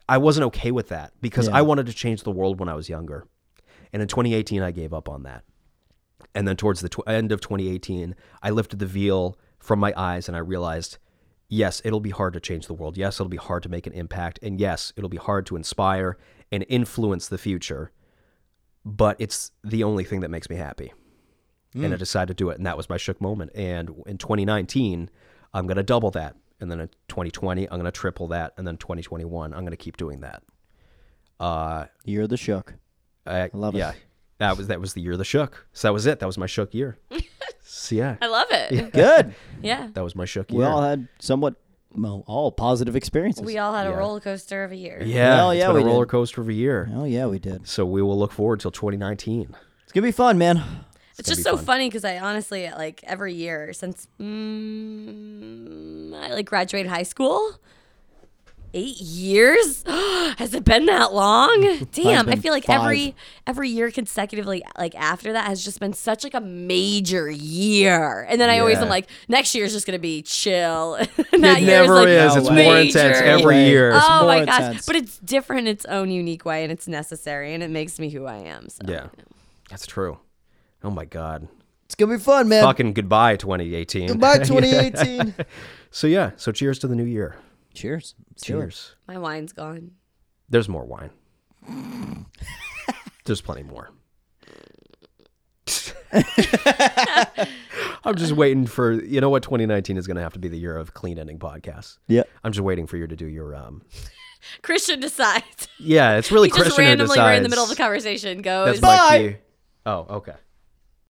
I 0.08 0.18
wasn't 0.18 0.44
okay 0.46 0.70
with 0.70 0.88
that 0.88 1.12
because 1.20 1.48
Yeah. 1.48 1.56
I 1.56 1.62
wanted 1.62 1.86
to 1.86 1.92
change 1.92 2.22
the 2.22 2.30
world 2.32 2.60
when 2.60 2.68
I 2.68 2.74
was 2.74 2.88
younger. 2.88 3.26
And 3.92 4.00
in 4.02 4.08
2018, 4.08 4.62
I 4.62 4.70
gave 4.70 4.92
up 4.92 5.08
on 5.08 5.24
that. 5.24 5.44
And 6.34 6.48
then 6.48 6.56
towards 6.56 6.80
the 6.80 6.88
tw- 6.88 7.06
end 7.06 7.32
of 7.32 7.40
2018, 7.40 8.14
I 8.42 8.50
lifted 8.50 8.78
the 8.78 8.86
veil 8.86 9.36
from 9.58 9.78
my 9.78 9.92
eyes 9.96 10.28
and 10.28 10.36
I 10.36 10.40
realized, 10.40 10.98
yes, 11.48 11.82
it'll 11.84 12.00
be 12.00 12.10
hard 12.10 12.32
to 12.34 12.40
change 12.40 12.66
the 12.66 12.74
world. 12.74 12.96
Yes, 12.96 13.16
it'll 13.16 13.28
be 13.28 13.36
hard 13.36 13.62
to 13.64 13.68
make 13.68 13.86
an 13.86 13.92
impact. 13.92 14.38
And 14.42 14.58
yes, 14.58 14.92
it'll 14.96 15.10
be 15.10 15.18
hard 15.18 15.46
to 15.46 15.56
inspire 15.56 16.16
and 16.50 16.64
influence 16.68 17.28
the 17.28 17.38
future. 17.38 17.92
But 18.84 19.16
it's 19.20 19.52
the 19.62 19.84
only 19.84 20.04
thing 20.04 20.20
that 20.20 20.30
makes 20.30 20.48
me 20.50 20.56
happy. 20.56 20.92
And 21.74 21.94
I 21.94 21.96
decided 21.96 22.36
to 22.36 22.44
do 22.44 22.50
it. 22.50 22.58
And 22.58 22.66
that 22.66 22.76
was 22.76 22.88
my 22.88 22.96
shook 22.96 23.20
moment. 23.20 23.52
And 23.54 23.90
in 24.06 24.18
2019, 24.18 25.08
I'm 25.54 25.66
going 25.66 25.76
to 25.76 25.82
double 25.82 26.10
that. 26.12 26.36
And 26.60 26.70
then 26.70 26.80
in 26.80 26.88
2020, 27.08 27.64
I'm 27.64 27.78
going 27.78 27.84
to 27.84 27.90
triple 27.90 28.28
that. 28.28 28.54
And 28.56 28.66
then 28.66 28.76
2021, 28.76 29.52
I'm 29.52 29.60
going 29.60 29.70
to 29.70 29.76
keep 29.76 29.96
doing 29.96 30.20
that. 30.20 30.42
Uh, 31.40 31.86
You're 32.04 32.26
the 32.26 32.36
shook. 32.36 32.74
I, 33.26 33.50
love 33.52 33.74
it. 33.74 33.96
Yeah, 34.42 34.48
that 34.48 34.56
was 34.58 34.66
that 34.68 34.80
was 34.80 34.94
the 34.94 35.00
year 35.00 35.12
of 35.12 35.18
the 35.18 35.24
shook. 35.24 35.66
So 35.72 35.88
that 35.88 35.92
was 35.92 36.06
it. 36.06 36.18
That 36.20 36.26
was 36.26 36.36
my 36.38 36.46
shook 36.46 36.74
year. 36.74 36.98
so 37.62 37.94
yeah, 37.94 38.16
I 38.20 38.26
love 38.26 38.48
it. 38.50 38.92
Good. 38.92 39.34
Yeah. 39.62 39.88
that 39.94 40.02
was 40.02 40.14
my 40.16 40.24
shook 40.24 40.50
year. 40.50 40.58
we 40.60 40.64
all 40.64 40.82
had 40.82 41.08
somewhat 41.20 41.54
well, 41.94 42.24
all 42.26 42.50
positive 42.50 42.96
experiences. 42.96 43.44
We 43.44 43.58
all 43.58 43.74
had 43.74 43.86
Yeah. 43.86 43.92
a 43.92 43.96
roller 43.98 44.20
coaster 44.20 44.64
of 44.64 44.72
a 44.72 44.76
year. 44.76 45.02
yeah, 45.04 45.36
Hell 45.36 45.50
it's 45.50 45.58
yeah, 45.60 45.66
been 45.66 45.74
we 45.76 45.80
a 45.82 45.84
did. 45.84 45.90
roller 45.90 46.06
coaster 46.06 46.40
of 46.40 46.48
a 46.48 46.52
year. 46.54 46.90
Oh 46.94 47.04
yeah, 47.04 47.26
we 47.26 47.38
did. 47.38 47.68
So 47.68 47.84
we 47.86 48.00
will 48.02 48.18
look 48.18 48.32
forward 48.32 48.60
till 48.60 48.70
2019. 48.70 49.54
It's 49.84 49.92
gonna 49.92 50.06
be 50.06 50.12
fun, 50.12 50.38
man. 50.38 50.56
It's 51.18 51.28
gonna 51.28 51.36
just 51.36 51.42
so 51.42 51.56
fun. 51.56 51.64
funny 51.66 51.88
because 51.88 52.04
I 52.04 52.18
honestly 52.18 52.68
like 52.70 53.04
every 53.04 53.34
year 53.34 53.72
since 53.74 54.08
mm, 54.92 56.14
I 56.14 56.32
like 56.34 56.46
graduated 56.46 56.90
high 56.90 57.02
school. 57.02 57.52
Eight 58.74 58.98
years? 59.00 59.84
Has 60.38 60.54
it 60.54 60.64
been 60.64 60.86
that 60.86 61.12
long? 61.12 61.86
Damn! 61.92 62.28
I 62.28 62.36
feel 62.36 62.52
like 62.52 62.64
five. 62.64 62.80
every 62.80 63.14
every 63.46 63.68
year 63.68 63.90
consecutively, 63.90 64.62
like 64.78 64.94
after 64.94 65.34
that, 65.34 65.44
has 65.46 65.62
just 65.62 65.78
been 65.78 65.92
such 65.92 66.24
like 66.24 66.32
a 66.32 66.40
major 66.40 67.30
year. 67.30 68.22
And 68.28 68.40
then 68.40 68.48
I 68.48 68.60
always 68.60 68.78
am 68.78 68.88
like, 68.88 69.08
next 69.28 69.54
year's 69.54 69.72
just 69.72 69.84
gonna 69.86 69.98
be 69.98 70.22
chill. 70.22 70.98
That 71.42 71.58
it 71.58 71.62
year's, 71.64 71.88
never 71.88 71.94
like, 71.94 72.08
is. 72.08 72.34
No 72.34 72.40
it's 72.40 72.50
way. 72.50 72.64
more 72.64 72.76
intense 72.78 73.18
every 73.18 73.44
way. 73.56 73.68
year. 73.68 73.92
Oh 73.92 73.96
it's 73.96 74.06
Oh 74.08 74.18
more 74.20 74.26
my 74.28 74.44
gosh! 74.44 74.60
intense. 74.60 74.86
But 74.86 74.96
it's 74.96 75.18
different 75.18 75.60
in 75.60 75.66
its 75.66 75.84
own 75.86 76.10
unique 76.10 76.44
way, 76.44 76.62
and 76.62 76.70
it's 76.70 76.86
necessary, 76.86 77.52
and 77.52 77.62
it 77.62 77.70
makes 77.70 77.98
me 77.98 78.10
who 78.10 78.26
I 78.26 78.36
am. 78.36 78.68
So 78.68 78.82
yeah, 78.86 79.08
that's 79.68 79.86
true. 79.86 80.18
Oh 80.84 80.90
my 80.90 81.04
god. 81.04 81.48
It's 81.86 81.94
gonna 81.94 82.16
be 82.16 82.22
fun, 82.22 82.48
man. 82.48 82.62
Fucking 82.64 82.92
goodbye 82.94 83.36
2018. 83.36 84.08
Goodbye, 84.08 84.38
2018. 84.44 85.34
So 85.90 86.06
yeah, 86.06 86.30
so 86.36 86.52
cheers 86.52 86.78
to 86.78 86.86
the 86.86 86.94
new 86.96 87.04
year. 87.04 87.36
Cheers. 87.74 88.14
Let's 88.30 88.42
do 88.42 88.58
it. 88.58 88.60
Cheers. 88.60 88.96
my 89.08 89.18
wine's 89.18 89.52
gone. 89.52 89.92
There's 90.48 90.68
more 90.68 90.84
wine. 90.84 91.10
There's 93.24 93.40
plenty 93.40 93.62
more. 93.62 93.90
I'm 98.04 98.16
just 98.16 98.32
waiting 98.32 98.66
for 98.66 98.92
you 98.92 99.20
know 99.20 99.30
what 99.30 99.42
2019 99.44 99.96
is 99.96 100.06
going 100.06 100.16
to 100.16 100.22
have 100.22 100.32
to 100.34 100.38
be 100.38 100.48
the 100.48 100.58
year 100.58 100.76
of 100.76 100.92
clean 100.92 101.18
ending 101.18 101.38
podcasts. 101.38 101.98
Yeah. 102.08 102.24
I'm 102.44 102.52
just 102.52 102.62
waiting 102.62 102.86
for 102.86 102.96
you 102.96 103.06
to 103.06 103.16
do 103.16 103.26
your 103.26 103.54
um. 103.54 103.82
Christian 104.62 104.98
decides. 104.98 105.68
Yeah, 105.78 106.16
it's 106.16 106.32
really 106.32 106.48
he 106.48 106.50
just 106.50 106.62
Christian 106.62 106.84
who 106.84 106.88
randomly, 106.90 107.18
right 107.18 107.36
in 107.36 107.44
the 107.44 107.48
middle 107.48 107.62
of 107.64 107.70
the 107.70 107.76
conversation, 107.76 108.42
goes. 108.42 108.80
That's 108.80 108.82
my 108.82 108.96
Bye. 108.96 109.18
cue. 109.18 109.36
Oh, 109.86 110.06
okay. 110.16 110.34